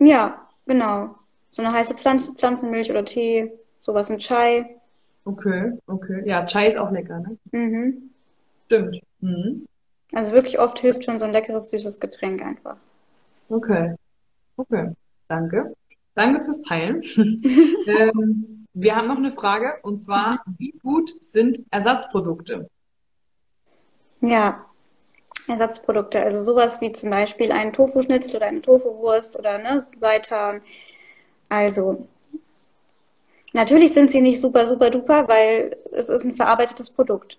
Ja, 0.00 0.44
genau. 0.66 1.14
So 1.50 1.62
eine 1.62 1.72
heiße 1.72 1.94
Pflanz 1.94 2.34
Pflanzenmilch 2.36 2.90
oder 2.90 3.04
Tee, 3.04 3.52
sowas 3.78 4.10
im 4.10 4.18
Chai. 4.18 4.80
Okay, 5.24 5.74
okay. 5.86 6.22
Ja, 6.26 6.44
Chai 6.46 6.66
ist 6.66 6.76
auch 6.76 6.90
lecker, 6.90 7.20
ne? 7.20 7.38
Mhm. 7.52 8.10
Stimmt. 8.64 9.00
Mhm. 9.20 9.68
Also 10.12 10.32
wirklich 10.32 10.58
oft 10.58 10.80
hilft 10.80 11.04
schon 11.04 11.20
so 11.20 11.26
ein 11.26 11.32
leckeres, 11.32 11.70
süßes 11.70 12.00
Getränk 12.00 12.42
einfach. 12.42 12.76
Okay. 13.50 13.94
Okay. 14.56 14.90
Danke. 15.28 15.76
Danke 16.16 16.42
fürs 16.42 16.62
Teilen. 16.62 17.02
ähm, 17.86 18.66
wir 18.74 18.96
haben 18.96 19.06
noch 19.06 19.18
eine 19.18 19.30
Frage 19.30 19.74
und 19.82 20.02
zwar, 20.02 20.42
wie 20.58 20.72
gut 20.82 21.12
sind 21.22 21.62
Ersatzprodukte? 21.70 22.68
Ja, 24.20 24.66
Ersatzprodukte, 25.48 26.20
also 26.22 26.42
sowas 26.42 26.80
wie 26.80 26.92
zum 26.92 27.10
Beispiel 27.10 27.52
einen 27.52 27.72
Tofu-Schnitzel 27.72 28.36
oder 28.36 28.46
eine 28.46 28.62
Tofu-Wurst 28.62 29.38
oder 29.38 29.58
ne, 29.58 29.84
Seitan. 29.98 30.62
Also, 31.48 32.06
natürlich 33.52 33.94
sind 33.94 34.10
sie 34.10 34.20
nicht 34.20 34.40
super, 34.40 34.66
super 34.66 34.90
duper, 34.90 35.28
weil 35.28 35.76
es 35.92 36.08
ist 36.08 36.24
ein 36.24 36.34
verarbeitetes 36.34 36.90
Produkt. 36.90 37.38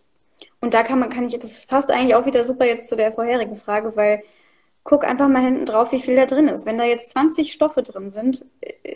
Und 0.62 0.74
da 0.74 0.84
kann 0.84 1.00
man, 1.00 1.10
kann 1.10 1.26
ich, 1.26 1.38
das 1.38 1.66
passt 1.68 1.92
eigentlich 1.92 2.16
auch 2.16 2.26
wieder 2.26 2.46
super 2.46 2.66
jetzt 2.66 2.90
zu 2.90 2.96
der 2.96 3.14
vorherigen 3.14 3.58
Frage, 3.58 3.96
weil 3.96 4.24
guck 4.88 5.04
einfach 5.04 5.28
mal 5.28 5.44
hinten 5.44 5.66
drauf, 5.66 5.92
wie 5.92 6.00
viel 6.00 6.16
da 6.16 6.26
drin 6.26 6.48
ist. 6.48 6.66
Wenn 6.66 6.78
da 6.78 6.86
jetzt 6.86 7.12
20 7.12 7.52
Stoffe 7.52 7.84
drin 7.84 8.10
sind, 8.10 8.46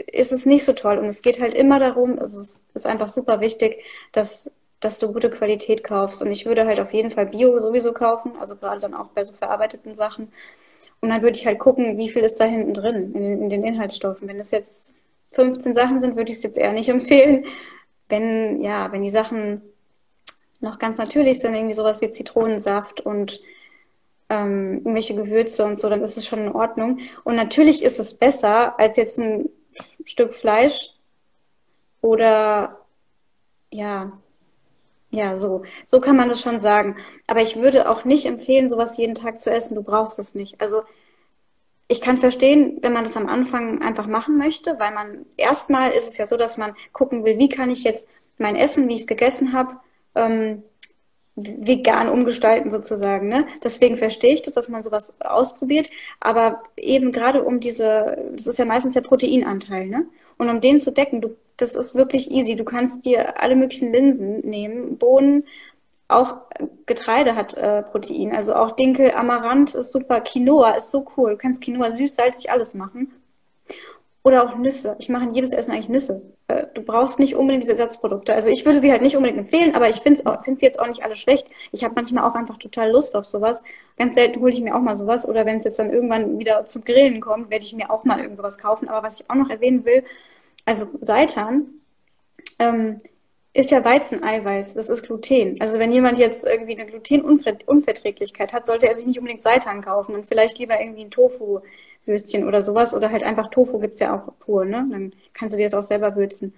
ist 0.08 0.32
es 0.32 0.46
nicht 0.46 0.64
so 0.64 0.72
toll. 0.72 0.98
Und 0.98 1.06
es 1.06 1.22
geht 1.22 1.42
halt 1.42 1.54
immer 1.54 1.80
darum, 1.80 2.18
also 2.18 2.40
es 2.40 2.62
ist 2.74 2.88
einfach 2.88 3.10
super 3.10 3.42
wichtig, 3.42 3.84
dass, 4.14 4.50
dass 4.82 4.98
du 4.98 5.14
gute 5.14 5.30
Qualität 5.30 5.84
kaufst. 5.84 6.22
Und 6.22 6.32
ich 6.32 6.46
würde 6.46 6.66
halt 6.66 6.80
auf 6.80 6.92
jeden 6.92 7.12
Fall 7.12 7.28
Bio 7.28 7.60
sowieso 7.60 7.94
kaufen, 7.94 8.34
also 8.40 8.56
gerade 8.58 8.82
dann 8.82 8.94
auch 8.94 9.08
bei 9.08 9.24
so 9.24 9.34
verarbeiteten 9.34 9.96
Sachen. 9.96 10.34
Und 11.00 11.10
dann 11.10 11.22
würde 11.22 11.38
ich 11.38 11.46
halt 11.46 11.60
gucken, 11.60 11.98
wie 11.98 12.10
viel 12.10 12.24
ist 12.24 12.40
da 12.40 12.46
hinten 12.46 12.74
drin 12.74 13.14
in 13.14 13.22
den, 13.22 13.42
in 13.44 13.50
den 13.50 13.64
Inhaltsstoffen. 13.64 14.28
Wenn 14.28 14.40
es 14.40 14.52
jetzt 14.52 14.94
15 15.32 15.76
Sachen 15.76 16.02
sind, 16.02 16.18
würde 16.18 16.32
ich 16.32 16.38
es 16.38 16.44
jetzt 16.44 16.58
eher 16.58 16.74
nicht 16.74 16.90
empfehlen. 16.90 17.46
Wenn, 18.10 18.62
ja, 18.62 18.92
wenn 18.92 19.04
die 19.04 19.10
Sachen 19.10 19.62
noch 20.60 20.80
ganz 20.80 20.98
natürlich 20.98 21.40
sind, 21.40 21.56
irgendwie 21.56 21.74
sowas 21.74 22.02
wie 22.02 22.12
Zitronensaft 22.12 23.02
und 23.02 23.40
ähm, 24.30 24.78
irgendwelche 24.78 25.16
Gewürze 25.16 25.64
und 25.64 25.80
so, 25.80 25.90
dann 25.90 26.02
ist 26.02 26.18
es 26.18 26.26
schon 26.26 26.40
in 26.40 26.52
Ordnung. 26.52 27.00
Und 27.24 27.36
natürlich 27.36 27.84
ist 27.84 28.00
es 28.00 28.14
besser 28.14 28.80
als 28.80 28.98
jetzt 28.98 29.20
ein 29.20 29.50
Stück 30.06 30.34
Fleisch 30.34 30.92
oder 32.02 32.80
ja, 33.72 34.12
ja, 35.12 35.36
so. 35.36 35.64
So 35.88 36.00
kann 36.00 36.16
man 36.16 36.30
das 36.30 36.42
schon 36.42 36.60
sagen. 36.60 36.96
Aber 37.28 37.42
ich 37.42 37.58
würde 37.58 37.90
auch 37.90 38.06
nicht 38.06 38.26
empfehlen, 38.26 38.70
sowas 38.70 38.98
jeden 38.98 39.16
Tag 39.16 39.42
zu 39.42 39.52
essen. 39.52 39.76
Du 39.76 39.84
brauchst 39.84 40.18
es 40.20 40.36
nicht. 40.36 40.60
Also 40.62 40.84
ich 41.88 42.00
kann 42.02 42.18
verstehen, 42.18 42.78
wenn 42.82 42.94
man 42.94 43.04
das 43.04 43.18
am 43.18 43.28
Anfang 43.28 43.82
einfach 43.82 44.08
machen 44.08 44.38
möchte, 44.38 44.80
weil 44.80 44.94
man 44.94 45.26
erstmal 45.36 45.92
ist 45.92 46.08
es 46.08 46.18
ja 46.18 46.28
so, 46.28 46.38
dass 46.38 46.58
man 46.58 46.74
gucken 46.94 47.26
will, 47.26 47.38
wie 47.38 47.50
kann 47.50 47.70
ich 47.70 47.84
jetzt 47.84 48.08
mein 48.38 48.56
Essen, 48.56 48.88
wie 48.88 48.96
ich 48.96 49.02
es 49.02 49.08
gegessen 49.08 49.52
habe, 49.52 49.76
ähm, 50.16 50.64
vegan 51.36 52.10
umgestalten 52.10 52.72
sozusagen. 52.72 53.28
Ne? 53.28 53.46
Deswegen 53.64 53.98
verstehe 53.98 54.36
ich 54.36 54.42
das, 54.42 54.54
dass 54.54 54.70
man 54.70 54.84
sowas 54.84 55.14
ausprobiert. 55.20 55.90
Aber 56.22 56.64
eben 56.78 57.12
gerade 57.12 57.44
um 57.44 57.60
diese, 57.60 58.18
das 58.34 58.48
ist 58.48 58.60
ja 58.60 58.66
meistens 58.66 58.94
der 58.94 59.02
Proteinanteil, 59.02 59.88
ne? 59.88 60.08
Und 60.38 60.50
um 60.50 60.60
den 60.62 60.82
zu 60.82 60.92
decken, 60.92 61.22
du, 61.22 61.36
das 61.62 61.76
ist 61.76 61.96
wirklich 61.96 62.32
easy. 62.32 62.56
Du 62.56 62.64
kannst 62.64 63.06
dir 63.06 63.42
alle 63.42 63.56
möglichen 63.56 63.92
Linsen 63.92 64.40
nehmen, 64.42 64.98
Bohnen, 64.98 65.44
auch 66.12 66.38
Getreide 66.86 67.36
hat 67.36 67.56
äh, 67.56 67.84
Protein. 67.84 68.36
Also 68.36 68.54
auch 68.54 68.72
Dinkel, 68.72 69.12
Amaranth 69.12 69.76
ist 69.76 69.92
super, 69.92 70.22
Quinoa 70.22 70.72
ist 70.72 70.92
so 70.92 71.06
cool. 71.16 71.32
Du 71.32 71.38
kannst 71.38 71.64
Quinoa 71.64 71.90
süß, 71.92 72.16
salzig, 72.16 72.52
alles 72.52 72.74
machen. 72.74 73.14
Oder 74.24 74.44
auch 74.44 74.58
Nüsse. 74.58 74.96
Ich 75.00 75.10
mache 75.10 75.24
in 75.24 75.32
jedes 75.32 75.52
Essen 75.52 75.72
eigentlich 75.72 75.90
Nüsse. 75.90 76.22
Äh, 76.48 76.68
du 76.76 76.84
brauchst 76.84 77.18
nicht 77.18 77.36
unbedingt 77.36 77.64
diese 77.64 77.74
Ersatzprodukte. 77.74 78.34
Also 78.34 78.50
ich 78.50 78.66
würde 78.66 78.80
sie 78.80 78.92
halt 78.92 79.02
nicht 79.02 79.16
unbedingt 79.16 79.40
empfehlen, 79.40 79.74
aber 79.74 79.90
ich 79.90 80.02
finde 80.02 80.24
find 80.44 80.60
sie 80.60 80.66
jetzt 80.66 80.80
auch 80.80 80.88
nicht 80.88 81.04
alle 81.04 81.16
schlecht. 81.16 81.48
Ich 81.72 81.84
habe 81.84 81.96
manchmal 81.96 82.30
auch 82.30 82.36
einfach 82.36 82.58
total 82.58 82.92
Lust 82.92 83.16
auf 83.16 83.26
sowas. 83.26 83.64
Ganz 83.98 84.16
selten 84.16 84.42
hole 84.42 84.52
ich 84.52 84.62
mir 84.62 84.76
auch 84.76 84.82
mal 84.82 84.96
sowas. 84.96 85.28
Oder 85.28 85.46
wenn 85.46 85.58
es 85.58 85.64
jetzt 85.64 85.80
dann 85.80 85.92
irgendwann 85.92 86.38
wieder 86.38 86.66
zum 86.66 86.84
Grillen 86.84 87.20
kommt, 87.20 87.50
werde 87.50 87.64
ich 87.66 87.74
mir 87.74 87.90
auch 87.90 88.04
mal 88.04 88.20
irgend 88.20 88.38
sowas 88.38 88.58
kaufen. 88.58 88.90
Aber 88.90 89.08
was 89.08 89.22
ich 89.22 89.30
auch 89.30 89.36
noch 89.36 89.50
erwähnen 89.50 89.86
will, 89.86 90.04
also 90.66 90.88
Seitan 91.02 91.70
ähm, 92.60 92.98
ist 93.54 93.72
ja 93.72 93.84
Weizeneiweiß. 93.84 94.76
Das 94.76 94.90
ist 94.90 95.04
Gluten. 95.04 95.58
Also 95.60 95.80
wenn 95.80 95.92
jemand 95.92 96.18
jetzt 96.18 96.46
irgendwie 96.46 96.80
eine 96.80 96.86
Glutenunverträglichkeit 96.86 98.54
hat, 98.54 98.68
sollte 98.68 98.88
er 98.88 98.98
sich 98.98 99.06
nicht 99.06 99.20
unbedingt 99.20 99.44
Seitan 99.44 99.82
kaufen 99.82 100.16
und 100.16 100.28
vielleicht 100.28 100.58
lieber 100.60 100.80
irgendwie 100.80 101.04
ein 101.04 101.12
Tofu 101.12 101.60
Würstchen 102.06 102.48
oder 102.48 102.62
sowas. 102.62 102.94
Oder 102.94 103.12
halt 103.12 103.24
einfach 103.24 103.50
Tofu 103.50 103.80
gibt's 103.80 104.00
ja 104.00 104.16
auch 104.16 104.34
pur, 104.40 104.66
ne? 104.66 104.88
Dann 104.90 105.14
kannst 105.34 105.54
du 105.54 105.58
dir 105.58 105.66
das 105.66 105.74
auch 105.74 105.84
selber 105.84 106.16
würzen. 106.16 106.54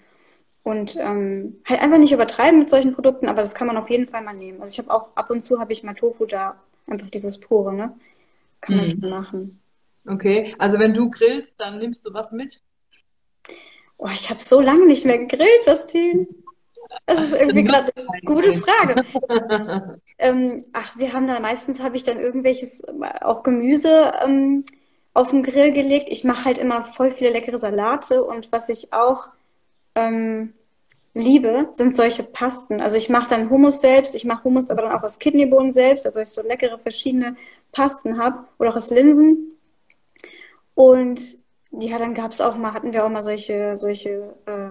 Und 0.63 0.95
ähm, 0.97 1.57
halt 1.65 1.81
einfach 1.81 1.97
nicht 1.97 2.13
übertreiben 2.13 2.59
mit 2.59 2.69
solchen 2.69 2.93
Produkten, 2.93 3.27
aber 3.27 3.41
das 3.41 3.53
kann 3.53 3.67
man 3.67 3.75
auf 3.75 3.89
jeden 3.89 4.07
Fall 4.07 4.23
mal 4.23 4.33
nehmen. 4.33 4.61
Also 4.61 4.71
ich 4.71 4.79
habe 4.79 4.93
auch 4.93 5.15
ab 5.15 5.29
und 5.29 5.45
zu 5.45 5.59
habe 5.59 5.73
ich 5.73 5.83
mal 5.83 5.93
Tofu 5.93 6.25
da, 6.25 6.61
einfach 6.87 7.09
dieses 7.09 7.37
pure, 7.37 7.73
ne? 7.73 7.93
Kann 8.61 8.77
man 8.77 8.85
hm. 8.85 8.91
schon 8.91 9.09
machen. 9.09 9.59
Okay, 10.05 10.55
also 10.59 10.79
wenn 10.79 10.93
du 10.93 11.09
grillst, 11.09 11.59
dann 11.59 11.79
nimmst 11.79 12.05
du 12.05 12.13
was 12.13 12.31
mit? 12.31 12.61
Oh, 13.97 14.09
ich 14.13 14.29
habe 14.29 14.39
so 14.39 14.59
lange 14.59 14.85
nicht 14.85 15.05
mehr 15.05 15.19
gegrillt, 15.19 15.65
Justine. 15.65 16.27
Das 17.05 17.21
ist 17.21 17.33
irgendwie 17.33 17.63
gerade 17.63 17.91
eine 17.95 18.21
gute 18.25 18.55
Frage. 18.55 19.05
ähm, 20.17 20.57
ach, 20.73 20.97
wir 20.97 21.13
haben 21.13 21.27
da 21.27 21.39
meistens 21.39 21.81
habe 21.81 21.95
ich 21.95 22.03
dann 22.03 22.19
irgendwelches, 22.19 22.81
auch 23.21 23.43
Gemüse 23.43 24.13
ähm, 24.23 24.65
auf 25.13 25.29
den 25.29 25.43
Grill 25.43 25.71
gelegt. 25.71 26.07
Ich 26.09 26.23
mache 26.23 26.45
halt 26.45 26.57
immer 26.57 26.83
voll 26.83 27.11
viele 27.11 27.31
leckere 27.31 27.57
Salate 27.57 28.23
und 28.23 28.51
was 28.51 28.69
ich 28.69 28.93
auch 28.93 29.29
ähm, 29.95 30.53
liebe, 31.13 31.69
sind 31.71 31.95
solche 31.95 32.23
Pasten. 32.23 32.81
Also 32.81 32.95
ich 32.95 33.09
mache 33.09 33.29
dann 33.29 33.49
Hummus 33.49 33.81
selbst, 33.81 34.15
ich 34.15 34.25
mache 34.25 34.43
Hummus 34.43 34.69
aber 34.69 34.83
dann 34.83 34.93
auch 34.93 35.03
aus 35.03 35.19
Kidneybohnen 35.19 35.73
selbst, 35.73 36.05
also 36.05 36.19
ich 36.19 36.29
so 36.29 36.41
leckere 36.41 36.79
verschiedene 36.79 37.35
Pasten 37.71 38.17
habe 38.17 38.45
oder 38.59 38.71
auch 38.71 38.75
aus 38.75 38.89
Linsen. 38.89 39.55
Und 40.75 41.37
ja, 41.79 41.97
dann 41.99 42.13
gab's 42.13 42.41
auch 42.41 42.55
mal, 42.57 42.73
hatten 42.73 42.93
wir 42.93 43.05
auch 43.05 43.09
mal 43.09 43.23
solche, 43.23 43.75
solche 43.77 44.35
äh, 44.45 44.69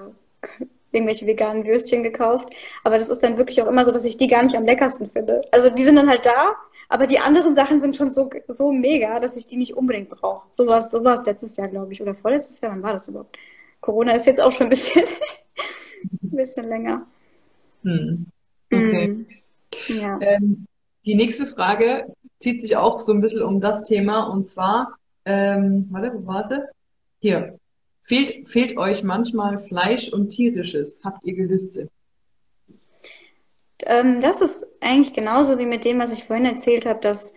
irgendwelche 0.92 1.26
veganen 1.26 1.66
Würstchen 1.66 2.02
gekauft. 2.02 2.54
Aber 2.84 2.98
das 2.98 3.08
ist 3.08 3.22
dann 3.22 3.38
wirklich 3.38 3.60
auch 3.62 3.66
immer 3.68 3.84
so, 3.84 3.92
dass 3.92 4.04
ich 4.04 4.16
die 4.16 4.28
gar 4.28 4.42
nicht 4.42 4.56
am 4.56 4.64
leckersten 4.66 5.10
finde. 5.10 5.40
Also 5.50 5.70
die 5.70 5.84
sind 5.84 5.96
dann 5.96 6.08
halt 6.08 6.26
da, 6.26 6.56
Aber 6.88 7.06
die 7.06 7.18
anderen 7.20 7.54
Sachen 7.56 7.80
sind 7.80 7.96
schon 7.96 8.10
so, 8.10 8.30
so 8.48 8.70
mega, 8.72 9.18
dass 9.20 9.36
ich 9.36 9.46
die 9.46 9.56
nicht 9.56 9.76
unbedingt 9.76 10.10
brauche. 10.10 10.46
So 10.50 10.66
war 10.68 10.78
es 10.78 11.26
letztes 11.26 11.56
Jahr, 11.56 11.68
glaube 11.68 11.92
ich, 11.92 12.02
oder 12.02 12.14
vorletztes 12.14 12.60
Jahr. 12.60 12.72
Wann 12.72 12.82
war 12.82 12.92
das 12.94 13.08
überhaupt? 13.08 13.36
Corona 13.80 14.12
ist 14.12 14.26
jetzt 14.26 14.40
auch 14.42 14.52
schon 14.52 14.66
ein 14.66 14.70
bisschen, 14.70 15.04
ein 16.22 16.30
bisschen 16.36 16.66
länger. 16.68 17.06
Hm. 17.84 18.26
Okay. 18.72 19.06
Hm. 19.06 19.26
Ja. 19.88 20.18
Ähm, 20.20 20.66
die 21.04 21.14
nächste 21.14 21.46
Frage 21.46 22.14
zieht 22.40 22.62
sich 22.62 22.76
auch 22.76 23.00
so 23.00 23.12
ein 23.12 23.20
bisschen 23.20 23.42
um 23.42 23.60
das 23.60 23.84
Thema 23.84 24.24
und 24.28 24.46
zwar, 24.48 24.96
ähm, 25.24 25.88
warte, 25.90 26.12
wo 26.14 26.26
war 26.26 26.44
sie? 26.44 26.62
Hier. 27.22 27.56
Fehlt, 28.02 28.48
fehlt 28.48 28.76
euch 28.76 29.04
manchmal 29.04 29.60
Fleisch 29.60 30.12
und 30.12 30.30
tierisches? 30.30 31.02
Habt 31.04 31.24
ihr 31.24 31.34
Gelüste? 31.34 31.88
Ähm, 33.84 34.20
das 34.20 34.40
ist 34.40 34.66
eigentlich 34.80 35.12
genauso 35.12 35.56
wie 35.60 35.66
mit 35.66 35.84
dem, 35.84 36.00
was 36.00 36.12
ich 36.12 36.24
vorhin 36.24 36.46
erzählt 36.46 36.84
habe, 36.84 36.98
dass, 36.98 37.32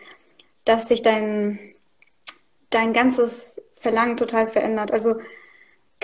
dass 0.63 0.87
sich 0.87 1.03
dein, 1.03 1.59
dein 2.71 2.93
ganzes 2.93 3.61
Verlangen 3.75 4.17
total 4.17 4.47
verändert. 4.47 4.91
Also 4.91 5.17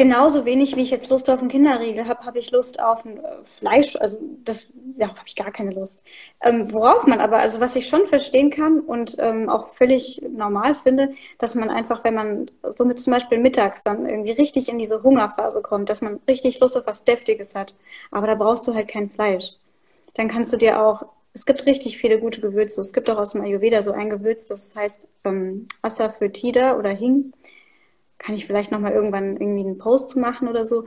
genauso 0.02 0.46
wenig, 0.46 0.76
wie 0.76 0.82
ich 0.82 0.90
jetzt 0.90 1.12
Lust 1.12 1.30
auf 1.30 1.42
einen 1.42 1.50
Kinderriegel 1.50 2.08
habe, 2.08 2.26
habe 2.26 2.40
ich 2.40 2.50
Lust 2.50 2.82
auf 2.82 3.06
ein 3.06 3.18
äh, 3.18 3.44
Fleisch. 3.44 3.96
Also 3.98 4.18
das, 4.44 4.74
ja, 4.98 5.10
habe 5.10 5.28
ich 5.28 5.36
gar 5.36 5.52
keine 5.52 5.70
Lust. 5.70 6.04
Ähm, 6.42 6.74
worauf 6.74 7.06
man 7.06 7.20
aber, 7.20 7.38
also 7.38 7.60
was 7.60 7.76
ich 7.76 7.88
schon 7.88 8.08
verstehen 8.08 8.50
kann 8.50 8.80
und 8.80 9.18
ähm, 9.20 9.48
auch 9.48 9.68
völlig 9.68 10.20
normal 10.28 10.74
finde, 10.74 11.14
dass 11.38 11.54
man 11.54 11.70
einfach, 11.70 12.04
wenn 12.04 12.16
man 12.16 12.48
so 12.64 12.84
mit 12.84 13.00
zum 13.00 13.14
Beispiel 13.14 13.38
mittags 13.38 13.84
dann 13.84 14.08
irgendwie 14.10 14.32
richtig 14.32 14.70
in 14.70 14.80
diese 14.80 15.04
Hungerphase 15.04 15.62
kommt, 15.62 15.90
dass 15.90 16.02
man 16.02 16.20
richtig 16.28 16.60
Lust 16.60 16.76
auf 16.76 16.88
was 16.88 17.04
Deftiges 17.04 17.54
hat. 17.54 17.76
Aber 18.10 18.26
da 18.26 18.34
brauchst 18.34 18.66
du 18.66 18.74
halt 18.74 18.88
kein 18.88 19.12
Fleisch. 19.12 19.54
Dann 20.16 20.30
kannst 20.30 20.52
du 20.52 20.58
dir 20.58 20.82
auch 20.82 21.04
es 21.34 21.46
gibt 21.46 21.66
richtig 21.66 21.98
viele 21.98 22.20
gute 22.20 22.42
Gewürze. 22.42 22.82
Es 22.82 22.92
gibt 22.92 23.10
auch 23.10 23.18
aus 23.18 23.32
dem 23.32 23.42
Ayurveda 23.42 23.84
so 23.84 23.94
ein 23.94 24.10
Gewürz, 24.10 24.46
das 24.46 24.76
heißt 24.76 25.08
ähm, 25.24 25.66
Asafoetida 25.82 26.76
oder 26.78 26.90
Hing 26.90 27.32
kann 28.22 28.36
ich 28.36 28.46
vielleicht 28.46 28.72
nochmal 28.72 28.94
irgendwann 28.94 29.38
irgendwie 29.38 29.66
einen 29.66 29.78
Post 29.78 30.12
zu 30.12 30.20
machen 30.20 30.48
oder 30.48 30.64
so. 30.64 30.86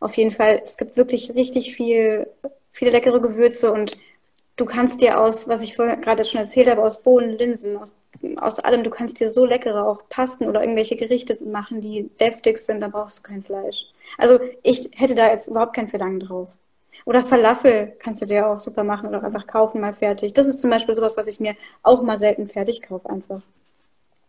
Auf 0.00 0.16
jeden 0.16 0.30
Fall, 0.30 0.60
es 0.62 0.76
gibt 0.76 0.96
wirklich 0.96 1.34
richtig 1.34 1.74
viel, 1.74 2.28
viele 2.72 2.92
leckere 2.92 3.20
Gewürze 3.20 3.72
und 3.72 3.98
du 4.56 4.64
kannst 4.64 5.00
dir 5.00 5.20
aus, 5.20 5.48
was 5.48 5.62
ich 5.62 5.76
vorher 5.76 5.96
gerade 5.96 6.24
schon 6.24 6.40
erzählt 6.40 6.68
habe, 6.68 6.82
aus 6.82 7.02
Bohnen, 7.02 7.36
Linsen, 7.36 7.76
aus, 7.76 7.94
aus 8.36 8.60
allem, 8.60 8.84
du 8.84 8.90
kannst 8.90 9.18
dir 9.20 9.28
so 9.30 9.44
leckere 9.44 9.86
auch 9.86 10.08
Pasten 10.08 10.46
oder 10.46 10.62
irgendwelche 10.62 10.96
Gerichte 10.96 11.38
machen, 11.44 11.80
die 11.80 12.10
deftig 12.20 12.58
sind, 12.58 12.80
da 12.80 12.88
brauchst 12.88 13.18
du 13.18 13.22
kein 13.22 13.42
Fleisch. 13.42 13.86
Also 14.16 14.38
ich 14.62 14.90
hätte 14.94 15.14
da 15.16 15.30
jetzt 15.30 15.48
überhaupt 15.48 15.74
kein 15.74 15.88
Verlangen 15.88 16.20
drauf. 16.20 16.48
Oder 17.04 17.22
Falafel 17.22 17.96
kannst 17.98 18.22
du 18.22 18.26
dir 18.26 18.46
auch 18.46 18.58
super 18.58 18.84
machen 18.84 19.08
oder 19.08 19.24
einfach 19.24 19.46
kaufen, 19.46 19.80
mal 19.80 19.94
fertig. 19.94 20.32
Das 20.34 20.46
ist 20.46 20.60
zum 20.60 20.70
Beispiel 20.70 20.94
sowas, 20.94 21.16
was 21.16 21.26
ich 21.26 21.40
mir 21.40 21.54
auch 21.82 22.02
mal 22.02 22.18
selten 22.18 22.48
fertig 22.48 22.82
kaufe 22.82 23.08
einfach. 23.08 23.40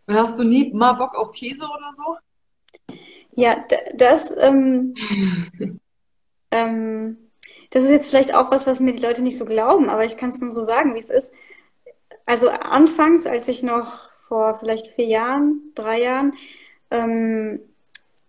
Hast 0.08 0.38
du 0.38 0.44
nie 0.44 0.72
mal 0.72 0.94
Bock 0.94 1.14
auf 1.14 1.32
Käse 1.32 1.64
oder 1.64 1.92
so? 1.94 2.16
Ja, 3.36 3.64
das, 3.94 4.34
ähm, 4.38 4.94
ähm, 6.50 7.16
das 7.70 7.84
ist 7.84 7.90
jetzt 7.90 8.08
vielleicht 8.08 8.34
auch 8.34 8.50
was, 8.50 8.66
was 8.66 8.80
mir 8.80 8.92
die 8.92 9.02
Leute 9.02 9.22
nicht 9.22 9.38
so 9.38 9.44
glauben, 9.44 9.88
aber 9.88 10.04
ich 10.04 10.16
kann 10.16 10.30
es 10.30 10.40
nur 10.40 10.52
so 10.52 10.64
sagen, 10.64 10.94
wie 10.94 10.98
es 10.98 11.10
ist. 11.10 11.32
Also 12.26 12.50
anfangs, 12.50 13.26
als 13.26 13.48
ich 13.48 13.62
noch 13.62 14.10
vor 14.28 14.54
vielleicht 14.56 14.88
vier 14.88 15.06
Jahren, 15.06 15.72
drei 15.74 16.00
Jahren, 16.02 16.34
ähm, 16.90 17.60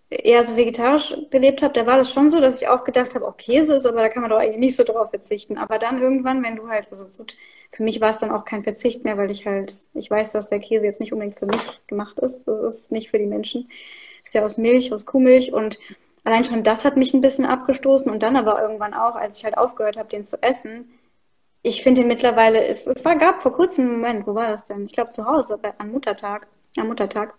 eher 0.10 0.44
so 0.44 0.58
vegetarisch 0.58 1.16
gelebt 1.32 1.64
habe, 1.64 1.74
da 1.74 1.86
war 1.86 1.98
das 1.98 2.12
schon 2.12 2.30
so, 2.30 2.39
dass 2.42 2.62
ich 2.62 2.68
auch 2.68 2.84
gedacht 2.84 3.16
habe, 3.16 3.26
oh, 3.26 3.32
Käse 3.32 3.76
ist, 3.76 3.86
aber 3.86 4.02
da 4.02 4.10
kann 4.10 4.22
man 4.22 4.30
doch 4.30 4.39
eigentlich 4.39 4.60
nicht 4.60 4.76
so 4.76 4.84
drauf 4.84 5.10
verzichten. 5.10 5.58
Aber 5.58 5.80
dann 5.80 6.02
irgendwann, 6.02 6.44
wenn 6.44 6.58
du 6.58 6.68
halt, 6.68 6.88
also 6.92 7.06
gut, 7.06 7.38
für 7.72 7.84
mich 7.84 8.02
war 8.02 8.10
es 8.10 8.18
dann 8.20 8.32
auch 8.32 8.44
kein 8.44 8.64
Verzicht 8.64 9.06
mehr, 9.06 9.18
weil 9.18 9.32
ich 9.32 9.46
halt, 9.46 9.74
ich 9.94 10.12
weiß, 10.12 10.34
dass 10.34 10.50
der 10.50 10.60
Käse 10.60 10.86
jetzt 10.86 11.00
nicht 11.00 11.14
unbedingt 11.14 11.39
für 11.39 11.46
mich 11.46 11.82
gemacht 11.88 12.20
ist. 12.20 12.46
Das 12.46 12.76
ist 12.76 12.92
nicht 12.92 13.10
für 13.10 13.20
die 13.20 13.26
Menschen 13.26 13.70
ist 14.24 14.34
ja 14.34 14.43
aus 14.43 14.57
Milch, 14.57 14.93
aus 14.93 15.05
Kuhmilch 15.05 15.53
und 15.53 15.80
allein 16.24 16.45
schon 16.45 16.63
das 16.63 16.86
hat 16.86 16.97
mich 16.97 17.13
ein 17.13 17.22
bisschen 17.22 17.45
abgestoßen 17.45 18.11
und 18.11 18.24
dann 18.24 18.36
aber 18.36 18.61
irgendwann 18.61 18.93
auch, 18.93 19.15
als 19.15 19.38
ich 19.38 19.45
halt 19.45 19.57
aufgehört 19.57 19.97
habe, 19.97 20.09
den 20.09 20.26
zu 20.26 20.41
essen, 20.41 20.89
ich 21.63 21.84
finde 21.84 22.01
den 22.01 22.07
mittlerweile, 22.07 22.65
es, 22.65 22.88
es 22.88 23.05
war, 23.05 23.15
gab 23.15 23.41
vor 23.41 23.51
kurzem 23.51 23.86
einen 23.86 23.93
Moment, 23.93 24.28
wo 24.28 24.36
war 24.36 24.47
das 24.47 24.65
denn? 24.65 24.86
Ich 24.86 24.93
glaube 24.93 25.11
zu 25.11 25.26
Hause, 25.26 25.57
bei, 25.61 25.74
am 25.78 25.91
Muttertag, 25.91 26.47
am 26.78 26.88
Muttertag. 26.88 27.36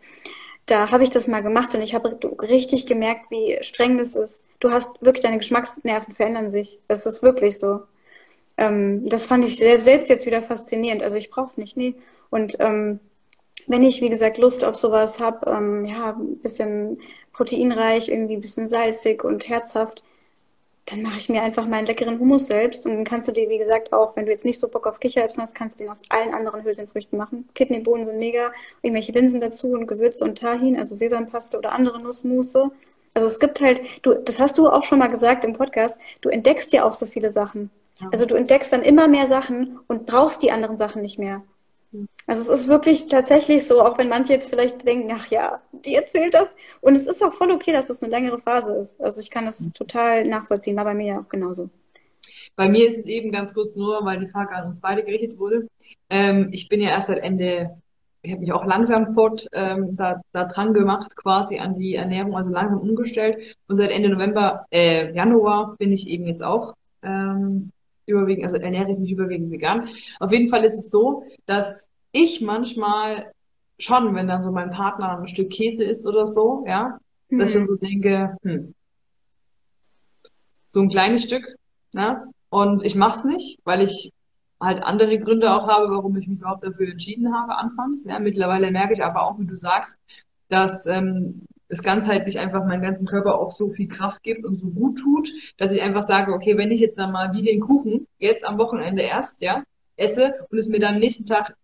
Da 0.66 0.90
habe 0.92 1.02
ich 1.02 1.10
das 1.10 1.26
mal 1.26 1.42
gemacht 1.42 1.74
und 1.74 1.82
ich 1.82 1.94
habe 1.94 2.18
richtig 2.40 2.86
gemerkt, 2.86 3.30
wie 3.30 3.58
streng 3.62 3.98
das 3.98 4.14
ist. 4.14 4.44
Du 4.60 4.70
hast 4.70 5.02
wirklich, 5.02 5.22
deine 5.22 5.38
Geschmacksnerven 5.38 6.14
verändern 6.14 6.52
sich. 6.52 6.78
Das 6.86 7.04
ist 7.04 7.22
wirklich 7.22 7.58
so. 7.58 7.80
Ähm, 8.56 9.08
das 9.08 9.26
fand 9.26 9.44
ich 9.44 9.56
selbst 9.56 10.08
jetzt 10.08 10.26
wieder 10.26 10.42
faszinierend. 10.42 11.02
Also 11.02 11.16
ich 11.16 11.30
brauche 11.30 11.48
es 11.48 11.56
nicht, 11.56 11.76
nee. 11.76 11.96
Und 12.30 12.56
ähm, 12.60 13.00
wenn 13.66 13.82
ich, 13.82 14.00
wie 14.00 14.08
gesagt, 14.08 14.38
Lust 14.38 14.64
auf 14.64 14.76
sowas 14.76 15.20
habe, 15.20 15.50
ähm, 15.50 15.84
ja, 15.84 16.10
ein 16.10 16.38
bisschen 16.38 16.98
proteinreich, 17.32 18.08
irgendwie 18.08 18.36
ein 18.36 18.40
bisschen 18.40 18.68
salzig 18.68 19.24
und 19.24 19.48
herzhaft, 19.48 20.02
dann 20.86 21.02
mache 21.02 21.18
ich 21.18 21.28
mir 21.28 21.42
einfach 21.42 21.66
meinen 21.66 21.86
leckeren 21.86 22.18
Hummus 22.18 22.46
selbst. 22.48 22.86
Und 22.86 22.94
dann 22.94 23.04
kannst 23.04 23.28
du 23.28 23.32
dir, 23.32 23.48
wie 23.48 23.58
gesagt, 23.58 23.92
auch, 23.92 24.16
wenn 24.16 24.26
du 24.26 24.32
jetzt 24.32 24.44
nicht 24.44 24.58
so 24.58 24.68
Bock 24.68 24.86
auf 24.86 25.00
Kichererbsen 25.00 25.42
hast, 25.42 25.54
kannst 25.54 25.78
du 25.78 25.84
den 25.84 25.90
aus 25.90 26.02
allen 26.08 26.34
anderen 26.34 26.64
Hülsenfrüchten 26.64 27.16
machen. 27.16 27.48
Kidneybohnen 27.54 28.06
sind 28.06 28.18
mega, 28.18 28.52
irgendwelche 28.82 29.12
Linsen 29.12 29.40
dazu 29.40 29.68
und 29.68 29.86
Gewürze 29.86 30.24
und 30.24 30.38
Tahin, 30.38 30.78
also 30.78 30.94
Sesampaste 30.96 31.56
oder 31.56 31.72
andere 31.72 32.00
Nussmusse. 32.00 32.72
Also 33.14 33.26
es 33.26 33.38
gibt 33.38 33.60
halt, 33.60 33.80
du, 34.02 34.14
das 34.14 34.40
hast 34.40 34.58
du 34.58 34.68
auch 34.68 34.84
schon 34.84 34.98
mal 34.98 35.08
gesagt 35.08 35.44
im 35.44 35.52
Podcast, 35.52 36.00
du 36.20 36.28
entdeckst 36.28 36.72
ja 36.72 36.84
auch 36.84 36.94
so 36.94 37.06
viele 37.06 37.30
Sachen. 37.30 37.70
Also 38.10 38.26
du 38.26 38.34
entdeckst 38.34 38.72
dann 38.72 38.82
immer 38.82 39.06
mehr 39.06 39.26
Sachen 39.26 39.78
und 39.86 40.06
brauchst 40.06 40.42
die 40.42 40.50
anderen 40.50 40.78
Sachen 40.78 41.02
nicht 41.02 41.18
mehr. 41.18 41.42
Also 42.26 42.52
es 42.52 42.60
ist 42.60 42.68
wirklich 42.68 43.08
tatsächlich 43.08 43.66
so, 43.66 43.82
auch 43.82 43.98
wenn 43.98 44.08
manche 44.08 44.32
jetzt 44.32 44.48
vielleicht 44.48 44.86
denken, 44.86 45.12
ach 45.14 45.26
ja, 45.28 45.60
die 45.72 45.94
erzählt 45.94 46.34
das. 46.34 46.54
Und 46.80 46.94
es 46.94 47.06
ist 47.06 47.22
auch 47.22 47.32
voll 47.32 47.50
okay, 47.50 47.72
dass 47.72 47.90
es 47.90 48.02
eine 48.02 48.10
längere 48.10 48.38
Phase 48.38 48.74
ist. 48.74 49.00
Also 49.00 49.20
ich 49.20 49.30
kann 49.30 49.44
das 49.44 49.70
total 49.72 50.24
nachvollziehen, 50.26 50.76
war 50.76 50.84
bei 50.84 50.94
mir 50.94 51.14
ja 51.14 51.20
auch 51.20 51.28
genauso. 51.28 51.68
Bei 52.54 52.68
mir 52.68 52.86
ist 52.86 52.98
es 52.98 53.06
eben 53.06 53.32
ganz 53.32 53.54
kurz 53.54 53.74
nur, 53.74 54.04
weil 54.04 54.20
die 54.20 54.26
Frage 54.26 54.54
an 54.54 54.68
uns 54.68 54.78
beide 54.78 55.02
gerichtet 55.02 55.38
wurde. 55.38 55.68
Ähm, 56.10 56.48
ich 56.52 56.68
bin 56.68 56.80
ja 56.80 56.90
erst 56.90 57.08
seit 57.08 57.18
Ende, 57.18 57.70
ich 58.20 58.30
habe 58.30 58.40
mich 58.40 58.52
auch 58.52 58.64
langsam 58.64 59.14
fort 59.14 59.48
ähm, 59.52 59.96
da, 59.96 60.20
da 60.32 60.44
dran 60.44 60.74
gemacht, 60.74 61.16
quasi 61.16 61.58
an 61.58 61.78
die 61.78 61.94
Ernährung, 61.94 62.36
also 62.36 62.52
langsam 62.52 62.78
umgestellt. 62.78 63.56
Und 63.68 63.76
seit 63.76 63.90
Ende 63.90 64.10
November, 64.10 64.66
äh, 64.70 65.12
Januar 65.12 65.76
bin 65.78 65.90
ich 65.92 66.06
eben 66.06 66.26
jetzt 66.26 66.42
auch 66.42 66.74
ähm, 67.02 67.70
überwiegend, 68.06 68.44
also 68.44 68.56
ernähre 68.56 68.92
ich 68.92 68.98
mich 68.98 69.10
überwiegend 69.10 69.50
vegan. 69.50 69.88
Auf 70.20 70.30
jeden 70.30 70.48
Fall 70.48 70.64
ist 70.64 70.78
es 70.78 70.90
so, 70.90 71.24
dass 71.46 71.88
ich 72.12 72.40
manchmal 72.40 73.32
schon, 73.78 74.14
wenn 74.14 74.28
dann 74.28 74.42
so 74.42 74.52
mein 74.52 74.70
Partner 74.70 75.18
ein 75.18 75.28
Stück 75.28 75.50
Käse 75.50 75.84
isst 75.84 76.06
oder 76.06 76.26
so, 76.26 76.64
ja, 76.66 76.98
mhm. 77.28 77.38
dass 77.38 77.50
ich 77.50 77.56
dann 77.56 77.66
so 77.66 77.76
denke, 77.76 78.36
hm, 78.42 78.74
so 80.68 80.80
ein 80.80 80.88
kleines 80.88 81.24
Stück, 81.24 81.44
ne? 81.92 82.24
Und 82.48 82.84
ich 82.84 82.94
mach's 82.94 83.24
nicht, 83.24 83.58
weil 83.64 83.82
ich 83.82 84.12
halt 84.60 84.82
andere 84.82 85.18
Gründe 85.18 85.52
auch 85.52 85.66
habe, 85.66 85.90
warum 85.90 86.16
ich 86.16 86.28
mich 86.28 86.38
überhaupt 86.38 86.64
dafür 86.64 86.88
entschieden 86.88 87.34
habe 87.34 87.56
anfangs. 87.56 88.04
Ja, 88.04 88.18
mittlerweile 88.18 88.70
merke 88.70 88.92
ich 88.92 89.02
aber 89.02 89.22
auch, 89.22 89.38
wie 89.38 89.46
du 89.46 89.56
sagst, 89.56 89.98
dass 90.48 90.86
ähm, 90.86 91.42
es 91.68 91.82
ganzheitlich 91.82 92.38
einfach 92.38 92.64
meinem 92.64 92.82
ganzen 92.82 93.06
Körper 93.06 93.38
auch 93.38 93.52
so 93.52 93.70
viel 93.70 93.88
Kraft 93.88 94.22
gibt 94.22 94.44
und 94.44 94.60
so 94.60 94.68
gut 94.68 94.98
tut, 94.98 95.32
dass 95.56 95.72
ich 95.72 95.80
einfach 95.80 96.02
sage, 96.02 96.32
okay, 96.32 96.56
wenn 96.58 96.70
ich 96.70 96.80
jetzt 96.80 96.98
dann 96.98 97.12
mal 97.12 97.32
wie 97.32 97.42
den 97.42 97.60
Kuchen 97.60 98.06
jetzt 98.18 98.44
am 98.44 98.58
Wochenende 98.58 99.02
erst, 99.02 99.40
ja, 99.40 99.62
esse 99.96 100.34
und 100.50 100.58
es 100.58 100.68
mir 100.68 100.80
dann 100.80 100.98
nächsten 100.98 101.26
Tag 101.26 101.56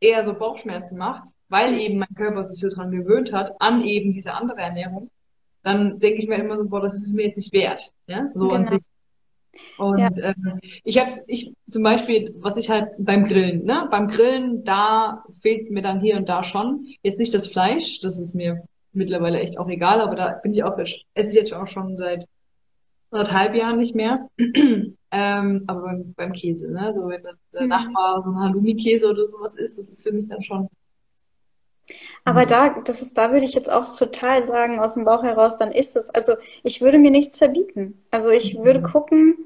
eher 0.00 0.24
so 0.24 0.34
Bauchschmerzen 0.34 0.98
macht, 0.98 1.30
weil 1.48 1.78
eben 1.78 1.98
mein 1.98 2.14
Körper 2.16 2.46
sich 2.46 2.60
so 2.60 2.68
dran 2.68 2.90
gewöhnt 2.90 3.32
hat, 3.32 3.52
an 3.60 3.82
eben 3.82 4.12
diese 4.12 4.34
andere 4.34 4.60
Ernährung, 4.60 5.10
dann 5.62 5.98
denke 5.98 6.20
ich 6.20 6.28
mir 6.28 6.36
immer 6.36 6.58
so, 6.58 6.68
boah, 6.68 6.80
das 6.80 6.94
ist 6.94 7.14
mir 7.14 7.26
jetzt 7.26 7.36
nicht 7.36 7.52
wert, 7.52 7.92
ja, 8.06 8.28
so 8.34 8.48
genau. 8.48 8.54
an 8.54 8.66
sich. 8.66 8.82
Und 9.78 9.98
ja. 9.98 10.10
ähm, 10.16 10.60
ich 10.82 10.98
habe 10.98 11.12
ich 11.28 11.52
zum 11.70 11.82
Beispiel, 11.82 12.34
was 12.38 12.56
ich 12.56 12.70
halt 12.70 12.88
beim 12.98 13.24
Grillen, 13.24 13.64
ne, 13.64 13.86
beim 13.90 14.08
Grillen, 14.08 14.64
da 14.64 15.24
fehlt 15.40 15.62
es 15.62 15.70
mir 15.70 15.82
dann 15.82 16.00
hier 16.00 16.16
und 16.16 16.28
da 16.28 16.42
schon. 16.42 16.86
Jetzt 17.02 17.18
nicht 17.18 17.34
das 17.34 17.46
Fleisch, 17.46 18.00
das 18.00 18.18
ist 18.18 18.34
mir 18.34 18.64
mittlerweile 18.92 19.40
echt 19.40 19.58
auch 19.58 19.68
egal, 19.68 20.00
aber 20.00 20.16
da 20.16 20.30
bin 20.42 20.52
ich 20.52 20.64
auch, 20.64 20.76
esse 20.78 21.02
ich 21.14 21.34
jetzt 21.34 21.54
auch 21.54 21.66
schon 21.66 21.96
seit 21.96 22.26
anderthalb 23.10 23.54
Jahren 23.54 23.76
nicht 23.76 23.94
mehr. 23.94 24.28
Ähm, 25.16 25.62
aber 25.68 25.82
beim, 25.82 26.12
beim 26.16 26.32
Käse, 26.32 26.68
ne? 26.68 26.92
So 26.92 27.06
wenn 27.06 27.22
der 27.22 27.36
mhm. 27.62 27.68
Nachbar 27.68 28.20
so 28.24 28.30
ein 28.30 28.38
Halloumi-Käse 28.40 29.08
oder 29.08 29.24
sowas 29.28 29.54
ist, 29.54 29.78
das 29.78 29.88
ist 29.88 30.02
für 30.02 30.10
mich 30.10 30.26
dann 30.26 30.42
schon. 30.42 30.68
Aber 32.24 32.46
da, 32.46 32.80
das 32.80 33.00
ist, 33.00 33.16
da 33.16 33.30
würde 33.30 33.44
ich 33.44 33.54
jetzt 33.54 33.70
auch 33.70 33.86
total 33.96 34.44
sagen, 34.44 34.80
aus 34.80 34.94
dem 34.94 35.04
Bauch 35.04 35.22
heraus, 35.22 35.56
dann 35.56 35.70
ist 35.70 35.94
es. 35.94 36.10
Also 36.10 36.32
ich 36.64 36.80
würde 36.80 36.98
mir 36.98 37.12
nichts 37.12 37.38
verbieten. 37.38 38.02
Also 38.10 38.30
ich 38.30 38.58
mhm. 38.58 38.64
würde 38.64 38.82
gucken, 38.82 39.36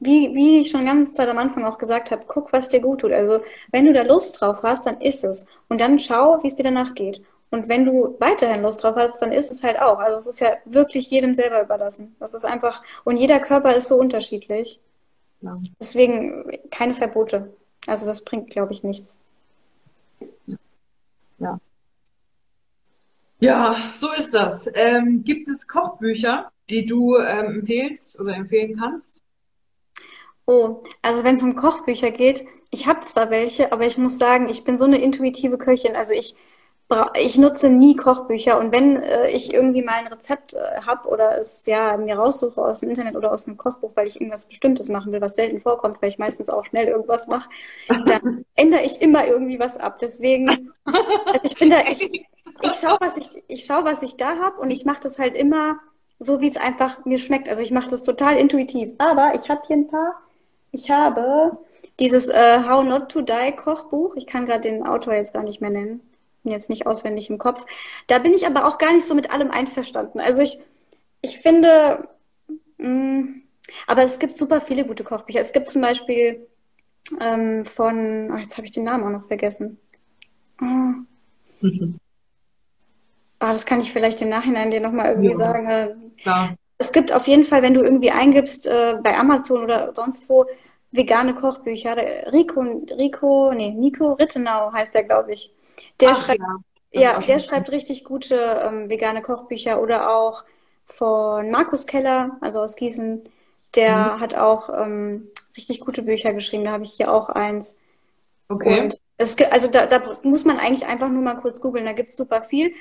wie, 0.00 0.34
wie 0.34 0.58
ich 0.58 0.70
schon 0.70 0.84
ganz 0.84 1.14
Zeit 1.14 1.28
am 1.28 1.38
Anfang 1.38 1.64
auch 1.64 1.78
gesagt 1.78 2.10
habe, 2.10 2.24
guck, 2.26 2.52
was 2.52 2.68
dir 2.68 2.80
gut 2.80 3.02
tut. 3.02 3.12
Also 3.12 3.38
wenn 3.70 3.86
du 3.86 3.92
da 3.92 4.02
Lust 4.02 4.40
drauf 4.40 4.64
hast, 4.64 4.84
dann 4.84 5.00
ist 5.00 5.22
es. 5.22 5.46
Und 5.68 5.80
dann 5.80 6.00
schau, 6.00 6.42
wie 6.42 6.48
es 6.48 6.56
dir 6.56 6.64
danach 6.64 6.94
geht. 6.94 7.22
Und 7.52 7.68
wenn 7.68 7.84
du 7.84 8.16
weiterhin 8.18 8.62
Lust 8.62 8.82
drauf 8.82 8.96
hast, 8.96 9.22
dann 9.22 9.30
ist 9.30 9.52
es 9.52 9.62
halt 9.62 9.80
auch. 9.80 10.00
Also 10.00 10.18
es 10.18 10.26
ist 10.26 10.40
ja 10.40 10.56
wirklich 10.64 11.08
jedem 11.08 11.36
selber 11.36 11.62
überlassen. 11.62 12.16
Das 12.18 12.34
ist 12.34 12.44
einfach, 12.44 12.82
und 13.04 13.16
jeder 13.16 13.38
Körper 13.38 13.76
ist 13.76 13.86
so 13.86 13.94
unterschiedlich. 13.96 14.80
Genau. 15.44 15.60
Deswegen 15.78 16.50
keine 16.70 16.94
Verbote. 16.94 17.54
Also 17.86 18.06
das 18.06 18.24
bringt, 18.24 18.48
glaube 18.48 18.72
ich, 18.72 18.82
nichts. 18.82 19.18
Ja. 21.38 21.60
Ja, 23.40 23.92
so 24.00 24.10
ist 24.12 24.32
das. 24.32 24.66
Ähm, 24.72 25.22
gibt 25.22 25.48
es 25.48 25.68
Kochbücher, 25.68 26.50
die 26.70 26.86
du 26.86 27.18
ähm, 27.18 27.56
empfehlst 27.56 28.18
oder 28.18 28.34
empfehlen 28.34 28.78
kannst? 28.78 29.22
Oh, 30.46 30.82
also 31.02 31.24
wenn 31.24 31.34
es 31.34 31.42
um 31.42 31.56
Kochbücher 31.56 32.10
geht, 32.10 32.46
ich 32.70 32.86
habe 32.86 33.00
zwar 33.00 33.28
welche, 33.28 33.70
aber 33.70 33.84
ich 33.84 33.98
muss 33.98 34.18
sagen, 34.18 34.48
ich 34.48 34.64
bin 34.64 34.78
so 34.78 34.86
eine 34.86 34.98
intuitive 34.98 35.58
Köchin. 35.58 35.94
Also 35.94 36.14
ich 36.14 36.34
ich 37.16 37.38
nutze 37.38 37.70
nie 37.70 37.96
Kochbücher 37.96 38.58
und 38.58 38.72
wenn 38.72 39.02
äh, 39.02 39.30
ich 39.30 39.52
irgendwie 39.54 39.82
mal 39.82 39.94
ein 39.94 40.06
Rezept 40.06 40.54
äh, 40.54 40.82
habe 40.84 41.08
oder 41.08 41.38
es 41.38 41.64
ja 41.66 41.96
mir 41.96 42.16
raussuche 42.16 42.60
aus 42.60 42.80
dem 42.80 42.90
Internet 42.90 43.16
oder 43.16 43.32
aus 43.32 43.46
einem 43.46 43.56
Kochbuch, 43.56 43.92
weil 43.94 44.06
ich 44.06 44.20
irgendwas 44.20 44.46
Bestimmtes 44.46 44.88
machen 44.88 45.10
will, 45.10 45.20
was 45.20 45.34
selten 45.34 45.60
vorkommt, 45.60 46.00
weil 46.02 46.10
ich 46.10 46.18
meistens 46.18 46.50
auch 46.50 46.64
schnell 46.66 46.86
irgendwas 46.86 47.26
mache, 47.26 47.48
dann 47.88 48.44
ändere 48.54 48.82
ich 48.82 49.00
immer 49.00 49.26
irgendwie 49.26 49.58
was 49.58 49.78
ab. 49.78 49.98
Deswegen, 49.98 50.72
also 50.84 51.40
ich 51.42 51.54
bin 51.56 51.70
da, 51.70 51.80
ich, 51.90 52.02
ich 52.62 52.72
schaue, 52.80 52.98
was 53.00 53.16
ich, 53.16 53.42
ich 53.48 53.64
schaue, 53.64 53.84
was 53.84 54.02
ich 54.02 54.16
da 54.16 54.36
habe 54.36 54.60
und 54.60 54.70
ich 54.70 54.84
mache 54.84 55.00
das 55.02 55.18
halt 55.18 55.36
immer 55.36 55.78
so, 56.18 56.40
wie 56.40 56.48
es 56.48 56.56
einfach 56.56 57.04
mir 57.06 57.18
schmeckt. 57.18 57.48
Also 57.48 57.62
ich 57.62 57.70
mache 57.70 57.90
das 57.90 58.02
total 58.02 58.36
intuitiv. 58.36 58.90
Aber 58.98 59.34
ich 59.34 59.48
habe 59.48 59.62
hier 59.66 59.76
ein 59.76 59.86
paar. 59.88 60.20
Ich 60.70 60.90
habe 60.90 61.58
dieses 61.98 62.28
äh, 62.28 62.60
How 62.68 62.84
Not 62.84 63.08
to 63.10 63.22
Die 63.22 63.52
Kochbuch. 63.56 64.14
Ich 64.16 64.26
kann 64.26 64.46
gerade 64.46 64.60
den 64.60 64.86
Autor 64.86 65.14
jetzt 65.14 65.34
gar 65.34 65.42
nicht 65.42 65.60
mehr 65.60 65.70
nennen 65.70 66.13
jetzt 66.50 66.70
nicht 66.70 66.86
auswendig 66.86 67.30
im 67.30 67.38
Kopf. 67.38 67.64
Da 68.06 68.18
bin 68.18 68.32
ich 68.32 68.46
aber 68.46 68.66
auch 68.66 68.78
gar 68.78 68.92
nicht 68.92 69.06
so 69.06 69.14
mit 69.14 69.30
allem 69.30 69.50
einverstanden. 69.50 70.20
Also 70.20 70.42
ich, 70.42 70.58
ich 71.22 71.38
finde, 71.38 72.08
mh, 72.78 72.88
mm, 72.88 73.42
aber 73.86 74.02
es 74.02 74.18
gibt 74.18 74.36
super 74.36 74.60
viele 74.60 74.84
gute 74.84 75.04
Kochbücher. 75.04 75.40
Es 75.40 75.52
gibt 75.52 75.68
zum 75.68 75.80
Beispiel 75.80 76.46
ähm, 77.20 77.64
von, 77.64 78.30
oh, 78.32 78.36
jetzt 78.36 78.56
habe 78.56 78.66
ich 78.66 78.72
den 78.72 78.84
Namen 78.84 79.04
auch 79.04 79.20
noch 79.20 79.26
vergessen. 79.26 79.78
Oh. 80.60 80.64
Mhm. 81.60 81.98
Oh, 83.40 83.48
das 83.48 83.66
kann 83.66 83.80
ich 83.80 83.92
vielleicht 83.92 84.22
im 84.22 84.28
Nachhinein 84.28 84.70
dir 84.70 84.80
nochmal 84.80 85.10
irgendwie 85.10 85.30
ja. 85.30 85.36
sagen. 85.36 85.68
Äh, 85.68 85.94
Klar. 86.18 86.54
Es 86.78 86.92
gibt 86.92 87.12
auf 87.12 87.26
jeden 87.26 87.44
Fall, 87.44 87.62
wenn 87.62 87.74
du 87.74 87.82
irgendwie 87.82 88.10
eingibst 88.10 88.66
äh, 88.66 88.96
bei 89.02 89.16
Amazon 89.16 89.62
oder 89.62 89.94
sonst 89.94 90.28
wo, 90.28 90.46
vegane 90.92 91.34
Kochbücher. 91.34 91.96
Rico, 92.32 92.60
Rico, 92.96 93.52
nee, 93.54 93.70
Nico 93.70 94.12
Rittenau 94.12 94.72
heißt 94.72 94.94
der, 94.94 95.04
glaube 95.04 95.32
ich. 95.32 95.52
Der 96.00 96.10
Ach, 96.10 96.24
schreibt, 96.24 96.40
ja, 96.92 97.00
ja 97.00 97.20
der 97.20 97.38
schreibt 97.38 97.70
richtig 97.70 98.04
gute 98.04 98.36
ähm, 98.64 98.90
vegane 98.90 99.22
Kochbücher 99.22 99.80
oder 99.80 100.14
auch 100.14 100.44
von 100.84 101.50
Markus 101.50 101.86
Keller, 101.86 102.36
also 102.40 102.60
aus 102.60 102.76
Gießen. 102.76 103.24
Der 103.74 103.96
mhm. 103.96 104.20
hat 104.20 104.34
auch 104.34 104.68
ähm, 104.70 105.28
richtig 105.56 105.80
gute 105.80 106.02
Bücher 106.02 106.32
geschrieben. 106.32 106.64
Da 106.64 106.72
habe 106.72 106.84
ich 106.84 106.92
hier 106.92 107.12
auch 107.12 107.28
eins. 107.28 107.76
Okay. 108.48 108.82
Und 108.82 108.96
es, 109.16 109.36
also 109.50 109.68
da, 109.68 109.86
da 109.86 110.18
muss 110.22 110.44
man 110.44 110.58
eigentlich 110.58 110.86
einfach 110.86 111.08
nur 111.08 111.22
mal 111.22 111.34
kurz 111.34 111.60
googeln. 111.60 111.84
Da 111.84 111.92
gibt 111.92 112.10
es 112.10 112.16
super 112.16 112.42
viel. 112.42 112.74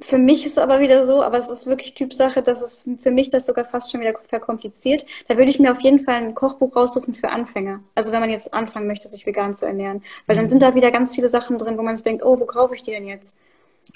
Für 0.00 0.18
mich 0.18 0.46
ist 0.46 0.52
es 0.52 0.58
aber 0.58 0.80
wieder 0.80 1.04
so, 1.04 1.22
aber 1.22 1.36
es 1.38 1.48
ist 1.48 1.66
wirklich 1.66 1.94
Typsache, 1.94 2.42
dass 2.42 2.62
es 2.62 2.82
für 2.98 3.10
mich 3.10 3.28
das 3.28 3.46
sogar 3.46 3.64
fast 3.64 3.90
schon 3.90 4.00
wieder 4.00 4.14
verkompliziert. 4.28 5.04
Da 5.28 5.36
würde 5.36 5.50
ich 5.50 5.58
mir 5.58 5.72
auf 5.72 5.80
jeden 5.80 5.98
Fall 5.98 6.14
ein 6.14 6.34
Kochbuch 6.34 6.74
raussuchen 6.74 7.14
für 7.14 7.30
Anfänger. 7.30 7.80
Also 7.94 8.12
wenn 8.12 8.20
man 8.20 8.30
jetzt 8.30 8.54
anfangen 8.54 8.86
möchte, 8.86 9.08
sich 9.08 9.26
vegan 9.26 9.54
zu 9.54 9.66
ernähren. 9.66 10.02
Weil 10.26 10.36
dann 10.36 10.46
mhm. 10.46 10.50
sind 10.50 10.62
da 10.62 10.74
wieder 10.74 10.90
ganz 10.90 11.14
viele 11.14 11.28
Sachen 11.28 11.58
drin, 11.58 11.76
wo 11.76 11.82
man 11.82 11.96
sich 11.96 12.04
denkt, 12.04 12.24
oh, 12.24 12.40
wo 12.40 12.46
kaufe 12.46 12.74
ich 12.74 12.82
die 12.82 12.92
denn 12.92 13.06
jetzt? 13.06 13.36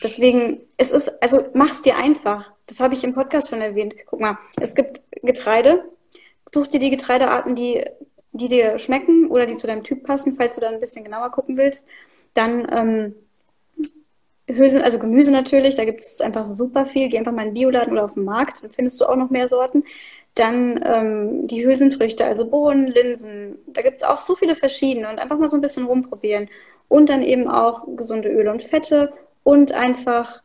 Deswegen, 0.02 0.60
es 0.76 0.90
ist, 0.90 1.22
also 1.22 1.44
mach's 1.54 1.82
dir 1.82 1.96
einfach. 1.96 2.50
Das 2.66 2.80
habe 2.80 2.94
ich 2.94 3.04
im 3.04 3.14
Podcast 3.14 3.48
schon 3.48 3.60
erwähnt. 3.60 3.94
Guck 4.06 4.20
mal, 4.20 4.38
es 4.60 4.74
gibt 4.74 5.00
Getreide. 5.22 5.84
Such 6.52 6.68
dir 6.68 6.80
die 6.80 6.90
Getreidearten, 6.90 7.54
die, 7.54 7.84
die 8.32 8.48
dir 8.48 8.78
schmecken 8.78 9.28
oder 9.28 9.46
die 9.46 9.56
zu 9.56 9.66
deinem 9.66 9.84
Typ 9.84 10.04
passen, 10.04 10.36
falls 10.36 10.54
du 10.54 10.60
da 10.60 10.68
ein 10.68 10.80
bisschen 10.80 11.04
genauer 11.04 11.30
gucken 11.30 11.56
willst. 11.56 11.86
Dann 12.34 12.66
ähm, 12.70 13.14
Hülsen, 14.48 14.82
also 14.82 14.98
Gemüse 14.98 15.30
natürlich, 15.30 15.74
da 15.74 15.84
gibt 15.84 16.00
es 16.00 16.20
einfach 16.20 16.44
super 16.44 16.86
viel. 16.86 17.08
Geh 17.08 17.18
einfach 17.18 17.32
mal 17.32 17.42
in 17.42 17.48
den 17.48 17.54
Bioladen 17.54 17.92
oder 17.92 18.04
auf 18.04 18.14
den 18.14 18.24
Markt, 18.24 18.62
dann 18.62 18.70
findest 18.70 19.00
du 19.00 19.06
auch 19.06 19.16
noch 19.16 19.30
mehr 19.30 19.48
Sorten. 19.48 19.84
Dann 20.34 20.82
ähm, 20.84 21.46
die 21.46 21.64
Hülsenfrüchte, 21.64 22.24
also 22.26 22.46
Bohnen, 22.50 22.88
Linsen, 22.88 23.58
da 23.68 23.82
gibt 23.82 23.98
es 23.98 24.02
auch 24.02 24.20
so 24.20 24.34
viele 24.34 24.56
verschiedene 24.56 25.08
und 25.08 25.18
einfach 25.18 25.38
mal 25.38 25.48
so 25.48 25.56
ein 25.56 25.60
bisschen 25.60 25.86
rumprobieren. 25.86 26.48
Und 26.88 27.08
dann 27.08 27.22
eben 27.22 27.48
auch 27.48 27.86
gesunde 27.96 28.28
Öle 28.28 28.50
und 28.50 28.62
Fette 28.62 29.12
und 29.44 29.72
einfach, 29.72 30.42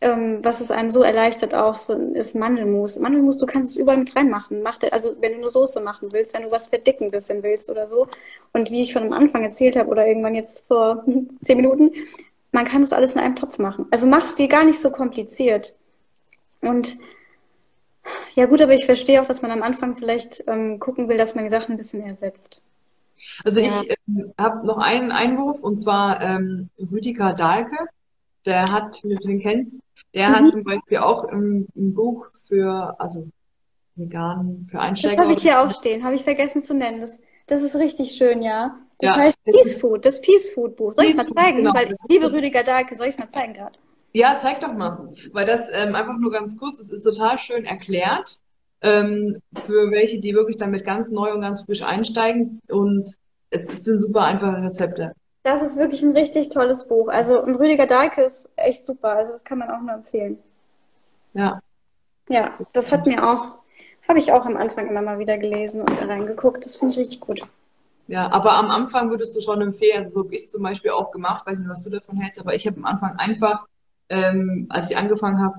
ähm, 0.00 0.40
was 0.42 0.60
es 0.60 0.70
einem 0.70 0.90
so 0.90 1.02
erleichtert 1.02 1.54
auch, 1.54 1.76
ist 2.14 2.34
Mandelmus. 2.34 2.98
Mandelmus, 2.98 3.38
du 3.38 3.46
kannst 3.46 3.72
es 3.72 3.76
überall 3.76 3.98
mit 3.98 4.16
reinmachen. 4.16 4.62
Mach, 4.62 4.78
also 4.90 5.16
wenn 5.20 5.32
du 5.32 5.38
eine 5.38 5.48
Soße 5.48 5.80
machen 5.80 6.08
willst, 6.12 6.34
wenn 6.34 6.42
du 6.44 6.50
was 6.50 6.68
verdicken 6.68 7.10
bisschen 7.10 7.42
willst 7.42 7.70
oder 7.70 7.86
so. 7.86 8.08
Und 8.52 8.70
wie 8.70 8.82
ich 8.82 8.92
schon 8.92 9.04
am 9.04 9.12
Anfang 9.12 9.42
erzählt 9.44 9.76
habe 9.76 9.90
oder 9.90 10.06
irgendwann 10.06 10.34
jetzt 10.34 10.66
vor 10.66 11.04
zehn 11.44 11.58
Minuten, 11.58 11.92
man 12.56 12.64
kann 12.64 12.80
das 12.80 12.94
alles 12.94 13.12
in 13.14 13.20
einem 13.20 13.36
Topf 13.36 13.58
machen. 13.58 13.86
Also 13.90 14.06
mach 14.06 14.24
es 14.24 14.34
dir 14.34 14.48
gar 14.48 14.64
nicht 14.64 14.80
so 14.80 14.90
kompliziert. 14.90 15.76
Und 16.62 16.96
ja 18.34 18.46
gut, 18.46 18.62
aber 18.62 18.72
ich 18.72 18.86
verstehe 18.86 19.20
auch, 19.20 19.26
dass 19.26 19.42
man 19.42 19.50
am 19.50 19.62
Anfang 19.62 19.94
vielleicht 19.94 20.42
ähm, 20.46 20.80
gucken 20.80 21.06
will, 21.10 21.18
dass 21.18 21.34
man 21.34 21.44
die 21.44 21.50
Sachen 21.50 21.72
ein 21.72 21.76
bisschen 21.76 22.00
ersetzt. 22.00 22.62
Also 23.44 23.60
ja. 23.60 23.82
ich 23.82 23.90
äh, 23.90 23.96
habe 24.40 24.66
noch 24.66 24.78
einen 24.78 25.12
Einwurf 25.12 25.60
und 25.60 25.76
zwar 25.76 26.22
ähm, 26.22 26.70
Rüdiger 26.78 27.34
Dahlke. 27.34 27.76
Der 28.46 28.72
hat, 28.72 29.02
wenn 29.02 29.10
du 29.10 29.26
den 29.26 29.40
kennst, 29.40 29.76
der 30.14 30.30
mhm. 30.30 30.34
hat 30.34 30.50
zum 30.52 30.64
Beispiel 30.64 30.98
auch 30.98 31.24
ein, 31.24 31.68
ein 31.76 31.92
Buch 31.92 32.28
für, 32.48 32.98
also 32.98 33.28
vegan, 33.96 34.66
für 34.70 34.80
Einsteiger. 34.80 35.16
Das 35.16 35.24
habe 35.24 35.34
ich 35.34 35.42
hier 35.42 35.60
auch 35.60 35.74
stehen, 35.74 36.04
habe 36.04 36.14
ich 36.14 36.24
vergessen 36.24 36.62
zu 36.62 36.72
nennen. 36.72 37.02
Das, 37.02 37.20
das 37.48 37.60
ist 37.60 37.76
richtig 37.76 38.12
schön, 38.12 38.42
ja. 38.42 38.78
Das 38.98 39.10
ja. 39.10 39.16
heißt 39.16 39.44
Peace 39.44 39.80
Food, 39.80 40.04
das 40.04 40.20
Peace 40.20 40.48
Food 40.54 40.76
Buch. 40.76 40.92
Soll 40.92 41.06
ich 41.06 41.16
mal 41.16 41.26
zeigen? 41.26 41.58
Genau. 41.58 41.74
Weil 41.74 41.92
ich 41.92 41.98
liebe 42.08 42.32
Rüdiger 42.32 42.62
Dahlke, 42.62 42.96
soll 42.96 43.08
ich 43.08 43.18
mal 43.18 43.28
zeigen 43.28 43.52
gerade? 43.52 43.78
Ja, 44.12 44.38
zeig 44.38 44.60
doch 44.60 44.72
mal. 44.72 45.10
Weil 45.32 45.46
das 45.46 45.68
ähm, 45.72 45.94
einfach 45.94 46.16
nur 46.18 46.32
ganz 46.32 46.56
kurz, 46.56 46.80
es 46.80 46.88
ist 46.88 47.02
total 47.02 47.38
schön 47.38 47.66
erklärt, 47.66 48.40
ähm, 48.80 49.38
für 49.66 49.90
welche, 49.90 50.20
die 50.20 50.34
wirklich 50.34 50.56
damit 50.56 50.84
ganz 50.86 51.08
neu 51.08 51.34
und 51.34 51.42
ganz 51.42 51.62
frisch 51.62 51.82
einsteigen. 51.82 52.60
Und 52.68 53.10
es, 53.50 53.68
es 53.68 53.84
sind 53.84 54.00
super 54.00 54.22
einfache 54.22 54.62
Rezepte. 54.62 55.12
Das 55.42 55.62
ist 55.62 55.76
wirklich 55.76 56.02
ein 56.02 56.16
richtig 56.16 56.48
tolles 56.48 56.88
Buch. 56.88 57.08
Also, 57.08 57.40
und 57.40 57.56
Rüdiger 57.56 57.86
Dahlke 57.86 58.22
ist 58.22 58.48
echt 58.56 58.86
super. 58.86 59.10
Also, 59.10 59.32
das 59.32 59.44
kann 59.44 59.58
man 59.58 59.70
auch 59.70 59.80
nur 59.82 59.92
empfehlen. 59.92 60.38
Ja. 61.34 61.60
Ja, 62.28 62.54
das 62.72 62.90
hat 62.90 63.06
mir 63.06 63.22
auch, 63.22 63.58
habe 64.08 64.18
ich 64.18 64.32
auch 64.32 64.46
am 64.46 64.56
Anfang 64.56 64.88
immer 64.88 65.02
mal 65.02 65.18
wieder 65.18 65.36
gelesen 65.36 65.82
und 65.82 66.08
reingeguckt. 66.08 66.64
Das 66.64 66.76
finde 66.76 66.94
ich 66.94 66.98
richtig 66.98 67.20
gut. 67.20 67.42
Ja, 68.08 68.30
aber 68.30 68.54
am 68.54 68.70
Anfang 68.70 69.10
würdest 69.10 69.34
du 69.36 69.40
schon 69.40 69.60
empfehlen, 69.60 69.98
also 69.98 70.10
so 70.10 70.24
habe 70.24 70.34
ich 70.34 70.44
es 70.44 70.50
zum 70.50 70.62
Beispiel 70.62 70.92
auch 70.92 71.10
gemacht, 71.10 71.46
weiß 71.46 71.58
nicht, 71.58 71.68
was 71.68 71.82
du 71.82 71.90
davon 71.90 72.16
hältst, 72.16 72.40
aber 72.40 72.54
ich 72.54 72.66
habe 72.66 72.76
am 72.76 72.84
Anfang 72.84 73.16
einfach, 73.16 73.66
ähm, 74.08 74.66
als 74.68 74.90
ich 74.90 74.96
angefangen 74.96 75.42
habe, 75.42 75.58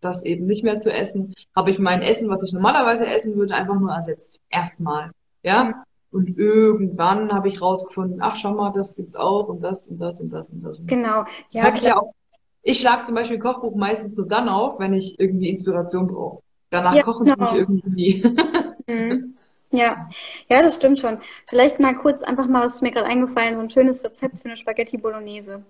das 0.00 0.22
eben 0.22 0.44
nicht 0.44 0.62
mehr 0.62 0.76
zu 0.76 0.92
essen, 0.92 1.34
habe 1.54 1.70
ich 1.70 1.78
mein 1.78 2.02
Essen, 2.02 2.28
was 2.28 2.42
ich 2.42 2.52
normalerweise 2.52 3.06
essen 3.06 3.34
würde, 3.36 3.54
einfach 3.54 3.78
nur 3.78 3.92
ersetzt. 3.92 4.40
Erstmal. 4.50 5.10
Ja. 5.42 5.84
Und 6.12 6.38
irgendwann 6.38 7.32
habe 7.32 7.48
ich 7.48 7.60
rausgefunden, 7.60 8.20
ach 8.22 8.36
schau 8.36 8.52
mal, 8.52 8.72
das 8.72 8.96
gibt's 8.96 9.16
auch 9.16 9.48
und 9.48 9.62
das 9.62 9.88
und 9.88 10.00
das 10.00 10.20
und 10.20 10.32
das 10.32 10.50
und 10.50 10.62
das. 10.62 10.80
Genau, 10.86 11.24
ja, 11.50 11.70
klar. 11.70 11.82
Ja 11.82 11.96
auch, 11.96 12.14
ich 12.62 12.80
schlage 12.80 13.04
zum 13.04 13.14
Beispiel 13.14 13.38
Kochbuch 13.38 13.74
meistens 13.74 14.16
nur 14.16 14.26
dann 14.26 14.48
auf, 14.48 14.78
wenn 14.78 14.92
ich 14.92 15.18
irgendwie 15.20 15.48
Inspiration 15.48 16.08
brauche. 16.08 16.42
Danach 16.70 16.94
ja, 16.94 17.02
kochen 17.02 17.26
genau. 17.26 17.50
ich 17.50 17.58
irgendwie. 17.58 18.24
Mhm. 18.86 19.35
Ja, 19.70 20.08
ja, 20.48 20.62
das 20.62 20.76
stimmt 20.76 21.00
schon. 21.00 21.18
Vielleicht 21.46 21.80
mal 21.80 21.94
kurz 21.94 22.22
einfach 22.22 22.46
mal, 22.46 22.64
was 22.64 22.76
ist 22.76 22.82
mir 22.82 22.92
gerade 22.92 23.06
eingefallen, 23.06 23.56
so 23.56 23.62
ein 23.62 23.70
schönes 23.70 24.04
Rezept 24.04 24.38
für 24.38 24.46
eine 24.46 24.56
Spaghetti 24.56 24.96
Bolognese. 24.96 25.62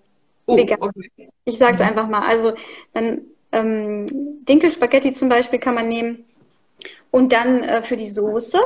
Oh, 0.47 0.57
Vegan. 0.57 0.79
Okay. 0.81 1.31
Ich 1.45 1.59
sag's 1.59 1.79
mhm. 1.79 1.85
einfach 1.85 2.09
mal. 2.09 2.23
Also 2.23 2.55
dann 2.93 3.23
ähm, 3.53 4.07
Dinkelspaghetti 4.49 5.13
zum 5.13 5.29
Beispiel 5.29 5.59
kann 5.59 5.75
man 5.75 5.89
nehmen 5.89 6.25
und 7.11 7.33
dann 7.33 7.63
äh, 7.63 7.83
für 7.83 7.97
die 7.97 8.09
Soße. 8.09 8.59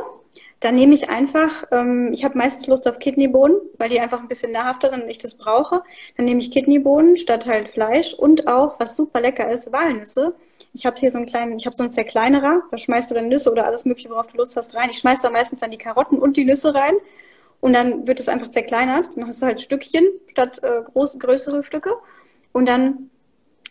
Dann 0.59 0.75
nehme 0.75 0.95
ich 0.95 1.09
einfach, 1.09 1.65
ähm, 1.73 2.11
ich 2.13 2.23
habe 2.23 2.37
meistens 2.37 2.67
Lust 2.67 2.87
auf 2.87 2.99
Kidneybohnen, 2.99 3.57
weil 3.79 3.89
die 3.89 3.99
einfach 3.99 4.21
ein 4.21 4.29
bisschen 4.29 4.53
nahrhafter 4.53 4.91
sind 4.91 5.05
und 5.05 5.09
ich 5.09 5.17
das 5.17 5.35
brauche. 5.35 5.83
Dann 6.17 6.27
nehme 6.27 6.41
ich 6.41 6.51
Kidneybohnen 6.51 7.17
statt 7.17 7.47
halt 7.47 7.71
Fleisch 7.71 8.13
und 8.13 8.47
auch, 8.47 8.79
was 8.79 8.95
super 8.95 9.23
lecker 9.23 9.51
ist, 9.51 9.73
Walnüsse. 9.73 10.35
Ich 10.73 10.87
habe 10.87 10.97
hier 10.99 11.11
so 11.11 11.19
einen 11.19 11.27
kleinen, 11.27 11.57
ich 11.57 11.67
habe 11.67 11.77
so 11.77 11.83
einen 11.83 11.93
Zerkleinerer, 11.93 12.63
da 12.71 12.79
schmeißt 12.79 13.11
du 13.11 13.15
dann 13.15 13.29
Nüsse 13.29 13.51
oder 13.51 13.67
alles 13.67 13.85
mögliche, 13.85 14.11
worauf 14.11 14.29
du 14.29 14.37
Lust 14.37 14.57
hast, 14.57 14.75
rein. 14.75 14.91
Ich 14.91 14.99
schmeiß 14.99 15.21
da 15.21 15.31
meistens 15.31 15.61
dann 15.61 15.71
die 15.71 15.79
Karotten 15.79 16.19
und 16.19 16.37
die 16.37 16.45
Nüsse 16.45 16.75
rein 16.75 16.95
und 17.61 17.73
dann 17.73 18.07
wird 18.07 18.21
es 18.21 18.29
einfach 18.29 18.49
zerkleinert. 18.49 19.17
Dann 19.17 19.27
hast 19.27 19.43
du 19.43 19.47
halt 19.47 19.61
Stückchen 19.61 20.05
statt 20.29 20.61
äh, 20.63 20.83
groß, 20.83 21.19
größere 21.19 21.63
Stücke 21.65 21.91
und 22.53 22.69
dann 22.69 23.11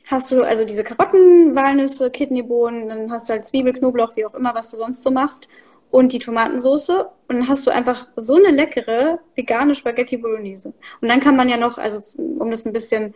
hast 0.07 0.31
du 0.31 0.43
also 0.43 0.65
diese 0.65 0.83
Karotten, 0.83 1.55
Walnüsse, 1.55 2.09
Kidneybohnen, 2.11 2.89
dann 2.89 3.11
hast 3.11 3.29
du 3.29 3.33
halt 3.33 3.45
Zwiebel, 3.45 3.73
Knoblauch, 3.73 4.15
wie 4.15 4.25
auch 4.25 4.33
immer, 4.33 4.53
was 4.55 4.71
du 4.71 4.77
sonst 4.77 5.03
so 5.03 5.11
machst 5.11 5.47
und 5.91 6.13
die 6.13 6.19
Tomatensauce 6.19 6.89
und 6.89 7.07
dann 7.29 7.47
hast 7.47 7.65
du 7.65 7.71
einfach 7.71 8.07
so 8.15 8.35
eine 8.35 8.51
leckere 8.51 9.19
vegane 9.35 9.75
Spaghetti 9.75 10.17
Bolognese. 10.17 10.73
Und 11.01 11.07
dann 11.07 11.19
kann 11.19 11.35
man 11.35 11.49
ja 11.49 11.57
noch, 11.57 11.77
also 11.77 12.01
um 12.17 12.51
das 12.51 12.65
ein 12.65 12.73
bisschen 12.73 13.13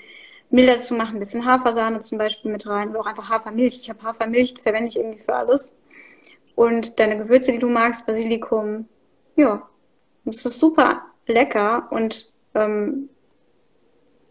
milder 0.49 0.79
zu 0.79 0.93
machen, 0.93 1.15
ein 1.15 1.19
bisschen 1.19 1.45
Hafersahne 1.45 1.99
zum 1.99 2.17
Beispiel 2.17 2.51
mit 2.51 2.67
rein 2.67 2.89
oder 2.89 3.01
auch 3.01 3.05
einfach 3.05 3.29
Hafermilch. 3.29 3.79
Ich 3.79 3.89
habe 3.89 4.03
Hafermilch, 4.03 4.55
verwende 4.61 4.87
ich 4.87 4.97
irgendwie 4.97 5.23
für 5.23 5.35
alles. 5.35 5.75
Und 6.55 6.99
deine 6.99 7.17
Gewürze, 7.17 7.51
die 7.51 7.59
du 7.59 7.69
magst, 7.69 8.05
Basilikum, 8.05 8.87
ja, 9.35 9.67
das 10.25 10.45
ist 10.45 10.59
super 10.59 11.01
lecker 11.25 11.87
und 11.91 12.31
ähm, 12.53 13.09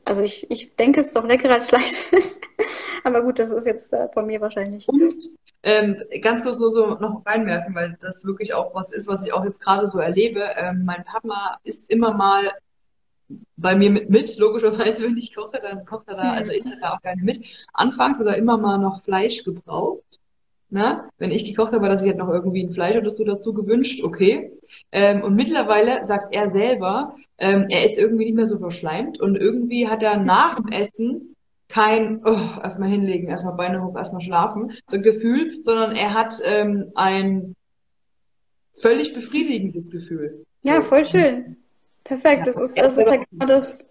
also 0.05 0.23
ich, 0.23 0.51
ich 0.51 0.75
denke, 0.77 1.01
es 1.01 1.07
ist 1.07 1.17
doch 1.17 1.27
leckerer 1.27 1.55
als 1.55 1.69
Fleisch. 1.69 2.07
Aber 3.05 3.23
gut, 3.23 3.39
das 3.39 3.51
ist 3.51 3.67
jetzt 3.67 3.93
äh, 3.93 4.09
von 4.13 4.27
mir 4.27 4.41
wahrscheinlich. 4.41 4.89
Und 4.89 5.15
ähm, 5.63 5.97
ganz 6.21 6.43
kurz 6.43 6.59
nur 6.59 6.71
so 6.71 6.87
noch 6.97 7.25
reinwerfen, 7.25 7.75
weil 7.75 7.97
das 8.01 8.25
wirklich 8.25 8.55
auch 8.55 8.75
was 8.75 8.93
ist, 8.93 9.09
was 9.09 9.25
ich 9.25 9.33
auch 9.33 9.45
jetzt 9.45 9.61
gerade 9.61 9.87
so 9.87 9.99
erlebe. 9.99 10.45
Ähm, 10.57 10.85
mein 10.85 11.05
Papa 11.05 11.59
isst 11.65 11.89
immer 11.91 12.13
mal 12.13 12.53
bei 13.57 13.75
mir 13.75 13.91
mit, 13.91 14.11
mit, 14.11 14.37
logischerweise, 14.39 15.05
wenn 15.05 15.17
ich 15.17 15.35
koche, 15.35 15.61
dann 15.63 15.85
kocht 15.85 16.09
er 16.09 16.17
da, 16.17 16.25
mhm. 16.25 16.39
also 16.39 16.53
isst 16.53 16.71
er 16.71 16.81
da 16.81 16.95
auch 16.95 17.01
gerne 17.03 17.23
mit. 17.23 17.45
Anfangs 17.73 18.19
hat 18.19 18.27
er 18.27 18.37
immer 18.37 18.59
mal 18.59 18.79
noch 18.79 19.03
Fleisch 19.03 19.45
gebraucht. 19.45 20.21
Ne? 20.71 21.05
Wenn 21.19 21.31
ich 21.31 21.45
gekocht 21.45 21.75
habe, 21.75 21.87
dass 21.89 22.01
ich 22.01 22.09
halt 22.09 22.17
noch 22.17 22.31
irgendwie 22.31 22.65
ein 22.65 22.73
Fleisch 22.73 22.97
oder 22.97 23.11
so 23.11 23.25
dazu 23.25 23.53
gewünscht, 23.53 24.03
okay. 24.03 24.53
Ähm, 24.91 25.23
und 25.23 25.35
mittlerweile 25.35 26.07
sagt 26.07 26.35
er 26.35 26.49
selber, 26.49 27.15
ähm, 27.37 27.67
er 27.69 27.85
ist 27.85 27.99
irgendwie 27.99 28.25
nicht 28.25 28.37
mehr 28.37 28.47
so 28.47 28.59
verschleimt 28.59 29.21
und 29.21 29.37
irgendwie 29.37 29.89
hat 29.89 30.03
er 30.03 30.17
nach 30.17 30.57
dem 30.57 30.69
Essen 30.69 31.37
kein 31.69 32.23
oh, 32.25 32.61
erstmal 32.63 32.89
hinlegen, 32.89 33.29
erstmal 33.29 33.55
Beine 33.55 33.85
hoch, 33.85 33.97
erstmal 33.97 34.23
schlafen, 34.23 34.73
so 34.87 34.97
ein 34.97 35.03
Gefühl, 35.03 35.63
sondern 35.63 35.95
er 35.95 36.15
hat 36.15 36.41
ähm, 36.45 36.93
ein 36.95 37.55
völlig 38.75 39.15
befriedigendes 39.15 39.91
Gefühl. 39.91 40.45
Ja, 40.63 40.83
voll 40.83 41.05
schön. 41.05 41.57
Perfekt. 42.05 42.47
Das 42.47 42.57
ist, 42.57 42.77
das 42.77 42.97
ist 42.97 43.09
halt 43.09 43.23
genau 43.31 43.47
das, 43.47 43.87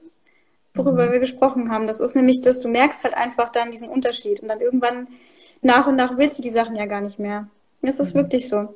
worüber 0.74 1.08
mhm. 1.08 1.12
wir 1.14 1.20
gesprochen 1.20 1.72
haben. 1.72 1.88
Das 1.88 2.00
ist 2.00 2.16
nämlich, 2.16 2.42
dass 2.42 2.60
du 2.60 2.68
merkst 2.68 3.04
halt 3.04 3.14
einfach 3.14 3.50
dann 3.50 3.72
diesen 3.72 3.90
Unterschied 3.90 4.42
und 4.42 4.48
dann 4.48 4.62
irgendwann 4.62 5.08
nach 5.62 5.88
und 5.88 5.96
nach 5.96 6.18
willst 6.18 6.40
du 6.40 6.44
die 6.44 6.50
Sachen 6.50 6.76
ja 6.76 6.86
gar 6.86 7.02
nicht 7.02 7.20
mehr. 7.20 7.48
Das 7.82 8.00
ist 8.00 8.14
mhm. 8.14 8.20
wirklich 8.20 8.48
so. 8.48 8.74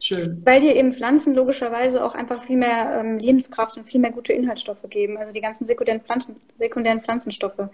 Schön. 0.00 0.42
Weil 0.44 0.60
dir 0.60 0.74
eben 0.74 0.92
Pflanzen 0.92 1.32
logischerweise 1.32 2.04
auch 2.04 2.14
einfach 2.14 2.42
viel 2.42 2.56
mehr 2.56 2.98
ähm, 2.98 3.18
Lebenskraft 3.18 3.76
und 3.76 3.84
viel 3.84 4.00
mehr 4.00 4.10
gute 4.10 4.32
Inhaltsstoffe 4.32 4.82
geben. 4.90 5.16
Also 5.16 5.32
die 5.32 5.40
ganzen 5.40 5.64
sekundären, 5.64 6.00
Pflanzen, 6.00 6.34
sekundären 6.58 7.00
Pflanzenstoffe. 7.00 7.68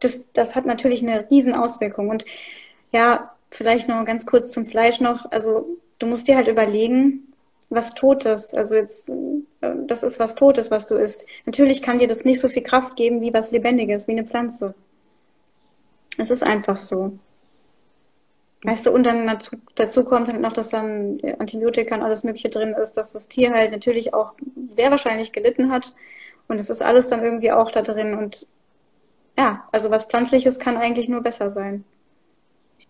Das, 0.00 0.32
das 0.32 0.56
hat 0.56 0.66
natürlich 0.66 1.02
eine 1.02 1.30
riesen 1.30 1.54
Auswirkung. 1.54 2.08
Und 2.08 2.24
ja, 2.90 3.32
vielleicht 3.50 3.88
noch 3.88 4.04
ganz 4.04 4.26
kurz 4.26 4.50
zum 4.50 4.66
Fleisch 4.66 4.98
noch. 5.00 5.30
Also 5.30 5.66
du 6.00 6.06
musst 6.06 6.26
dir 6.26 6.36
halt 6.36 6.48
überlegen, 6.48 7.27
was 7.70 7.94
Totes. 7.94 8.54
Also 8.54 8.76
jetzt, 8.76 9.08
äh, 9.08 9.72
das 9.86 10.02
ist 10.02 10.18
was 10.18 10.34
Totes, 10.34 10.70
was 10.70 10.86
du 10.86 10.96
isst. 10.96 11.26
Natürlich 11.46 11.82
kann 11.82 11.98
dir 11.98 12.08
das 12.08 12.24
nicht 12.24 12.40
so 12.40 12.48
viel 12.48 12.62
Kraft 12.62 12.96
geben 12.96 13.20
wie 13.20 13.34
was 13.34 13.50
Lebendiges, 13.50 14.06
wie 14.06 14.12
eine 14.12 14.24
Pflanze. 14.24 14.74
Es 16.16 16.30
ist 16.30 16.42
einfach 16.42 16.76
so. 16.76 17.18
Weißt 18.64 18.86
du, 18.86 18.90
und 18.90 19.06
dann 19.06 19.26
dazu, 19.26 19.56
dazu 19.76 20.04
kommt 20.04 20.28
halt 20.28 20.40
noch, 20.40 20.52
dass 20.52 20.68
dann 20.68 21.20
Antibiotika 21.38 21.94
und 21.94 22.02
alles 22.02 22.24
Mögliche 22.24 22.48
drin 22.48 22.74
ist, 22.74 22.94
dass 22.94 23.12
das 23.12 23.28
Tier 23.28 23.52
halt 23.52 23.70
natürlich 23.70 24.14
auch 24.14 24.34
sehr 24.70 24.90
wahrscheinlich 24.90 25.30
gelitten 25.30 25.70
hat. 25.70 25.94
Und 26.48 26.58
es 26.58 26.70
ist 26.70 26.82
alles 26.82 27.08
dann 27.08 27.22
irgendwie 27.22 27.52
auch 27.52 27.70
da 27.70 27.82
drin. 27.82 28.14
Und 28.14 28.48
ja, 29.38 29.68
also 29.70 29.90
was 29.90 30.04
Pflanzliches 30.04 30.58
kann 30.58 30.76
eigentlich 30.76 31.08
nur 31.08 31.20
besser 31.20 31.50
sein. 31.50 31.84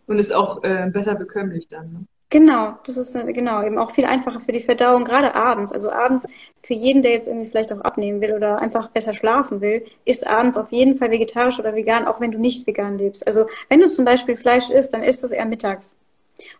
Und 0.06 0.18
ist 0.18 0.34
auch 0.34 0.62
äh, 0.64 0.88
besser 0.90 1.14
bekömmlich 1.16 1.68
dann. 1.68 1.92
Ne? 1.92 2.06
Genau, 2.30 2.78
das 2.84 2.96
ist 2.98 3.14
äh, 3.14 3.32
genau 3.32 3.62
eben 3.62 3.78
auch 3.78 3.90
viel 3.90 4.04
einfacher 4.04 4.40
für 4.40 4.52
die 4.52 4.60
Verdauung, 4.60 5.04
gerade 5.04 5.34
abends. 5.34 5.72
Also 5.72 5.90
abends 5.90 6.26
für 6.62 6.74
jeden, 6.74 7.00
der 7.02 7.12
jetzt 7.12 7.26
irgendwie 7.26 7.48
vielleicht 7.48 7.72
auch 7.72 7.80
abnehmen 7.80 8.20
will 8.20 8.34
oder 8.34 8.58
einfach 8.60 8.88
besser 8.90 9.14
schlafen 9.14 9.60
will, 9.62 9.84
ist 10.04 10.26
abends 10.26 10.58
auf 10.58 10.70
jeden 10.70 10.96
Fall 10.98 11.10
vegetarisch 11.10 11.58
oder 11.58 11.74
vegan, 11.74 12.06
auch 12.06 12.20
wenn 12.20 12.30
du 12.30 12.38
nicht 12.38 12.66
vegan 12.66 12.98
lebst. 12.98 13.26
Also 13.26 13.46
wenn 13.70 13.80
du 13.80 13.88
zum 13.88 14.04
Beispiel 14.04 14.36
Fleisch 14.36 14.68
isst, 14.70 14.92
dann 14.92 15.02
isst 15.02 15.24
es 15.24 15.30
eher 15.30 15.46
mittags. 15.46 15.96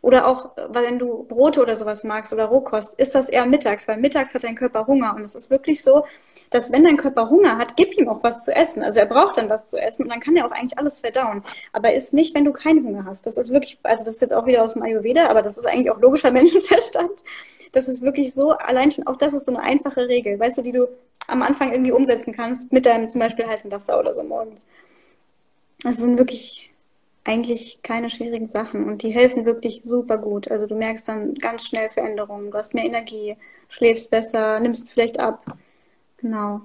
Oder 0.00 0.26
auch, 0.26 0.50
wenn 0.70 0.98
du 0.98 1.24
Brote 1.24 1.62
oder 1.62 1.76
sowas 1.76 2.04
magst 2.04 2.32
oder 2.32 2.46
Rohkost, 2.46 2.94
ist 2.94 3.14
das 3.14 3.28
eher 3.28 3.46
mittags, 3.46 3.86
weil 3.88 3.98
mittags 3.98 4.34
hat 4.34 4.44
dein 4.44 4.56
Körper 4.56 4.86
Hunger. 4.86 5.14
Und 5.14 5.22
es 5.22 5.34
ist 5.34 5.50
wirklich 5.50 5.82
so, 5.82 6.04
dass 6.50 6.72
wenn 6.72 6.84
dein 6.84 6.96
Körper 6.96 7.30
Hunger 7.30 7.58
hat, 7.58 7.76
gib 7.76 7.96
ihm 7.96 8.08
auch 8.08 8.22
was 8.22 8.44
zu 8.44 8.54
essen. 8.54 8.82
Also 8.82 9.00
er 9.00 9.06
braucht 9.06 9.36
dann 9.36 9.48
was 9.48 9.68
zu 9.68 9.76
essen 9.76 10.02
und 10.02 10.08
dann 10.08 10.20
kann 10.20 10.36
er 10.36 10.46
auch 10.46 10.50
eigentlich 10.50 10.78
alles 10.78 11.00
verdauen. 11.00 11.42
Aber 11.72 11.92
ist 11.92 12.12
nicht, 12.12 12.34
wenn 12.34 12.44
du 12.44 12.52
keinen 12.52 12.84
Hunger 12.84 13.04
hast. 13.04 13.26
Das 13.26 13.36
ist 13.36 13.52
wirklich, 13.52 13.78
also 13.82 14.04
das 14.04 14.14
ist 14.14 14.20
jetzt 14.20 14.34
auch 14.34 14.46
wieder 14.46 14.62
aus 14.62 14.74
dem 14.74 14.82
Ayurveda, 14.82 15.28
aber 15.28 15.42
das 15.42 15.58
ist 15.58 15.66
eigentlich 15.66 15.90
auch 15.90 16.00
logischer 16.00 16.30
Menschenverstand. 16.32 17.22
Das 17.72 17.86
ist 17.86 18.02
wirklich 18.02 18.32
so, 18.32 18.52
allein 18.52 18.90
schon, 18.90 19.06
auch 19.06 19.16
das 19.16 19.34
ist 19.34 19.44
so 19.44 19.54
eine 19.54 19.62
einfache 19.62 20.08
Regel, 20.08 20.40
weißt 20.40 20.58
du, 20.58 20.62
die 20.62 20.72
du 20.72 20.88
am 21.26 21.42
Anfang 21.42 21.70
irgendwie 21.72 21.92
umsetzen 21.92 22.32
kannst 22.32 22.72
mit 22.72 22.86
deinem 22.86 23.08
zum 23.08 23.20
Beispiel 23.20 23.46
heißen 23.46 23.70
Wasser 23.70 23.98
oder 23.98 24.14
so 24.14 24.22
morgens. 24.22 24.66
Das 25.82 25.98
sind 25.98 26.18
wirklich 26.18 26.70
eigentlich 27.24 27.80
keine 27.82 28.10
schwierigen 28.10 28.46
Sachen 28.46 28.84
und 28.86 29.02
die 29.02 29.10
helfen 29.10 29.44
wirklich 29.44 29.82
super 29.84 30.18
gut. 30.18 30.50
Also 30.50 30.66
du 30.66 30.74
merkst 30.74 31.08
dann 31.08 31.34
ganz 31.34 31.66
schnell 31.66 31.90
Veränderungen, 31.90 32.50
du 32.50 32.56
hast 32.58 32.74
mehr 32.74 32.84
Energie, 32.84 33.36
schläfst 33.68 34.10
besser, 34.10 34.60
nimmst 34.60 34.88
vielleicht 34.88 35.20
ab. 35.20 35.44
Genau. 36.18 36.62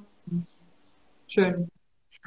Schön. 1.28 1.70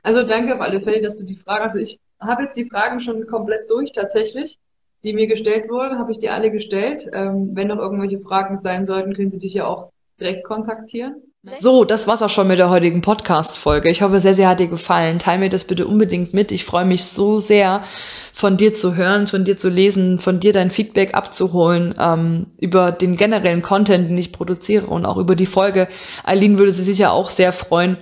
Also 0.03 0.23
danke 0.23 0.55
auf 0.55 0.61
alle 0.61 0.81
Fälle, 0.81 1.01
dass 1.01 1.17
du 1.17 1.25
die 1.25 1.37
Frage, 1.37 1.63
also 1.63 1.79
ich 1.79 1.99
habe 2.21 2.43
jetzt 2.43 2.57
die 2.57 2.67
Fragen 2.67 3.01
schon 3.01 3.27
komplett 3.27 3.71
durch 3.71 3.93
tatsächlich, 3.93 4.59
die 5.03 5.13
mir 5.13 5.27
gestellt 5.27 5.69
wurden, 5.69 5.99
habe 5.99 6.13
ich 6.13 6.19
dir 6.19 6.35
alle 6.35 6.51
gestellt. 6.51 7.09
Ähm, 7.13 7.51
wenn 7.55 7.69
noch 7.69 7.79
irgendwelche 7.79 8.21
Fragen 8.21 8.59
sein 8.59 8.85
sollten, 8.85 9.15
können 9.15 9.31
sie 9.31 9.39
dich 9.39 9.55
ja 9.55 9.67
auch 9.67 9.93
direkt 10.21 10.45
kontaktieren. 10.45 11.23
So, 11.59 11.85
das 11.85 12.09
war's 12.09 12.23
auch 12.23 12.29
schon 12.29 12.49
mit 12.49 12.59
der 12.59 12.71
heutigen 12.71 13.03
Podcast-Folge. 13.03 13.89
Ich 13.89 14.03
hoffe 14.03 14.19
sehr, 14.19 14.35
sehr 14.35 14.49
hat 14.49 14.59
dir 14.59 14.67
gefallen. 14.67 15.21
Teil 15.21 15.39
mir 15.39 15.49
das 15.49 15.65
bitte 15.65 15.87
unbedingt 15.87 16.35
mit. 16.35 16.51
Ich 16.51 16.65
freue 16.65 16.85
mich 16.85 17.05
so 17.05 17.39
sehr, 17.39 17.85
von 18.33 18.57
dir 18.57 18.75
zu 18.75 18.97
hören, 18.97 19.29
von 19.29 19.45
dir 19.45 19.57
zu 19.57 19.69
lesen, 19.69 20.19
von 20.19 20.41
dir 20.41 20.53
dein 20.53 20.73
Feedback 20.73 21.15
abzuholen 21.15 21.95
ähm, 22.01 22.47
über 22.59 22.91
den 22.91 23.17
generellen 23.17 23.63
Content, 23.63 24.11
den 24.11 24.19
ich 24.19 24.33
produziere 24.33 24.87
und 24.89 25.07
auch 25.07 25.19
über 25.19 25.37
die 25.37 25.47
Folge. 25.47 25.87
Eileen 26.25 26.59
würde 26.59 26.73
sich 26.73 26.85
sicher 26.85 27.13
auch 27.13 27.31
sehr 27.31 27.53
freuen. 27.53 27.97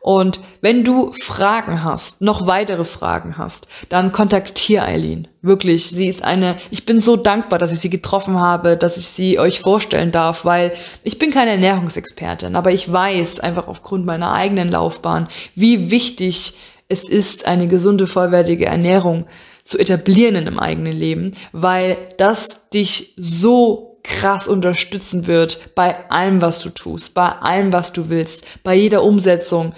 Und 0.00 0.40
wenn 0.62 0.82
du 0.82 1.12
Fragen 1.20 1.84
hast, 1.84 2.22
noch 2.22 2.46
weitere 2.46 2.84
Fragen 2.84 3.36
hast, 3.36 3.68
dann 3.90 4.12
kontaktier 4.12 4.82
Eileen. 4.82 5.28
Wirklich, 5.42 5.90
sie 5.90 6.08
ist 6.08 6.24
eine, 6.24 6.56
ich 6.70 6.86
bin 6.86 7.00
so 7.00 7.16
dankbar, 7.16 7.58
dass 7.58 7.72
ich 7.72 7.80
sie 7.80 7.90
getroffen 7.90 8.40
habe, 8.40 8.78
dass 8.78 8.96
ich 8.96 9.08
sie 9.08 9.38
euch 9.38 9.60
vorstellen 9.60 10.10
darf, 10.10 10.44
weil 10.44 10.72
ich 11.02 11.18
bin 11.18 11.30
keine 11.30 11.50
Ernährungsexpertin, 11.52 12.56
aber 12.56 12.72
ich 12.72 12.90
weiß 12.90 13.40
einfach 13.40 13.68
aufgrund 13.68 14.06
meiner 14.06 14.32
eigenen 14.32 14.70
Laufbahn, 14.70 15.28
wie 15.54 15.90
wichtig 15.90 16.54
es 16.88 17.08
ist, 17.08 17.46
eine 17.46 17.68
gesunde, 17.68 18.06
vollwertige 18.06 18.66
Ernährung 18.66 19.26
zu 19.64 19.78
etablieren 19.78 20.34
in 20.34 20.46
einem 20.46 20.58
eigenen 20.58 20.94
Leben, 20.94 21.32
weil 21.52 21.96
das 22.16 22.48
dich 22.72 23.14
so 23.16 23.89
krass 24.02 24.48
unterstützen 24.48 25.26
wird 25.26 25.74
bei 25.74 26.10
allem, 26.10 26.42
was 26.42 26.60
du 26.60 26.70
tust, 26.70 27.14
bei 27.14 27.28
allem, 27.28 27.72
was 27.72 27.92
du 27.92 28.08
willst, 28.08 28.44
bei 28.62 28.74
jeder 28.74 29.02
Umsetzung 29.02 29.74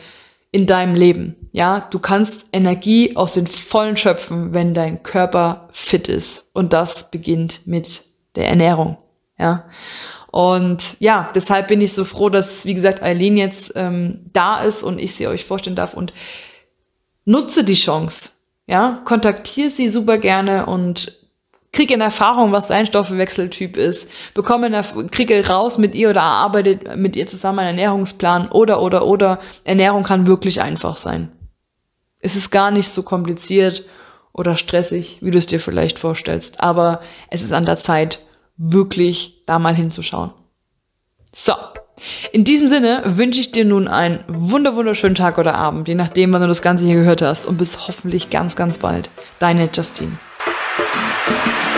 in 0.51 0.67
deinem 0.67 0.95
Leben. 0.95 1.37
Ja, 1.53 1.89
du 1.91 1.99
kannst 1.99 2.45
Energie 2.53 3.17
aus 3.17 3.35
den 3.35 3.47
Vollen 3.47 3.97
schöpfen, 3.97 4.55
wenn 4.55 4.75
dein 4.75 5.03
Körper 5.03 5.69
fit 5.73 6.09
ist. 6.09 6.47
Und 6.53 6.73
das 6.73 7.11
beginnt 7.11 7.67
mit 7.67 8.03
der 8.37 8.49
Ernährung. 8.49 8.99
Ja. 9.39 9.65
Und 10.31 10.97
ja, 10.99 11.31
deshalb 11.35 11.69
bin 11.69 11.81
ich 11.81 11.93
so 11.93 12.05
froh, 12.05 12.31
dass, 12.31 12.65
wie 12.65 12.75
gesagt, 12.75 13.03
Eileen 13.03 13.37
jetzt 13.37 13.73
ähm, 13.75 14.31
da 14.33 14.63
ist 14.63 14.83
und 14.83 14.99
ich 14.99 15.15
sie 15.15 15.27
euch 15.27 15.45
vorstellen 15.45 15.77
darf 15.77 15.95
und 15.95 16.15
nutze 17.25 17.65
die 17.65 17.75
Chance. 17.75 18.31
Ja, 18.67 19.03
kontaktiere 19.05 19.71
sie 19.71 19.89
super 19.89 20.19
gerne 20.19 20.67
und 20.67 21.19
krieg 21.73 21.91
in 21.91 22.03
Erfahrung, 22.03 22.53
was 22.53 22.69
dein 22.69 22.87
Stoffwechseltyp 22.87 23.77
ist, 23.77 24.09
bekomme 24.35 24.67
in 24.67 25.11
kriege 25.11 25.47
raus 25.49 25.79
mit 25.79 25.95
ihr 25.95 26.11
oder 26.11 26.23
arbeite 26.23 26.97
mit 26.97 27.17
ihr 27.17 27.27
zusammen 27.27 27.61
einen 27.61 27.79
Ernährungsplan 27.79 28.51
oder, 28.51 28.83
oder, 28.83 29.07
oder. 29.07 29.41
Ernährung 29.65 30.03
kann 30.03 30.27
wirklich 30.27 30.61
einfach 30.61 30.97
sein. 30.97 31.33
Es 32.21 32.37
ist 32.37 32.51
gar 32.51 32.71
nicht 32.71 32.89
so 32.89 33.03
kompliziert 33.03 33.85
oder 34.33 34.57
stressig, 34.57 35.19
wie 35.23 35.31
du 35.31 35.39
es 35.39 35.47
dir 35.47 35.61
vielleicht 35.61 35.99
vorstellst, 35.99 36.61
aber 36.61 37.01
es 37.31 37.43
ist 37.43 37.53
an 37.53 37.67
der 37.67 37.79
Zeit, 37.79 38.21
wirklich 38.57 39.43
da 39.47 39.59
mal 39.59 39.75
hinzuschauen. 39.75 40.33
So. 41.35 41.55
In 42.33 42.45
diesem 42.45 42.69
Sinne 42.69 43.03
wünsche 43.05 43.41
ich 43.41 43.53
dir 43.53 43.65
nun 43.65 43.87
einen 43.87 44.25
wunder 44.27 44.75
wunderschönen 44.75 45.15
Tag 45.15 45.39
oder 45.39 45.55
Abend, 45.55 45.89
je 45.89 45.95
nachdem, 45.95 46.33
wann 46.33 46.43
du 46.43 46.49
das 46.49 46.63
Ganze 46.63 46.85
hier 46.85 46.97
gehört 46.97 47.23
hast 47.23 47.47
und 47.47 47.59
bis 47.59 47.87
hoffentlich 47.87 48.29
ganz, 48.29 48.57
ganz 48.57 48.79
bald. 48.79 49.11
Deine 49.39 49.69
Justine. 49.73 50.19
Thank 51.25 51.67
you. 51.67 51.72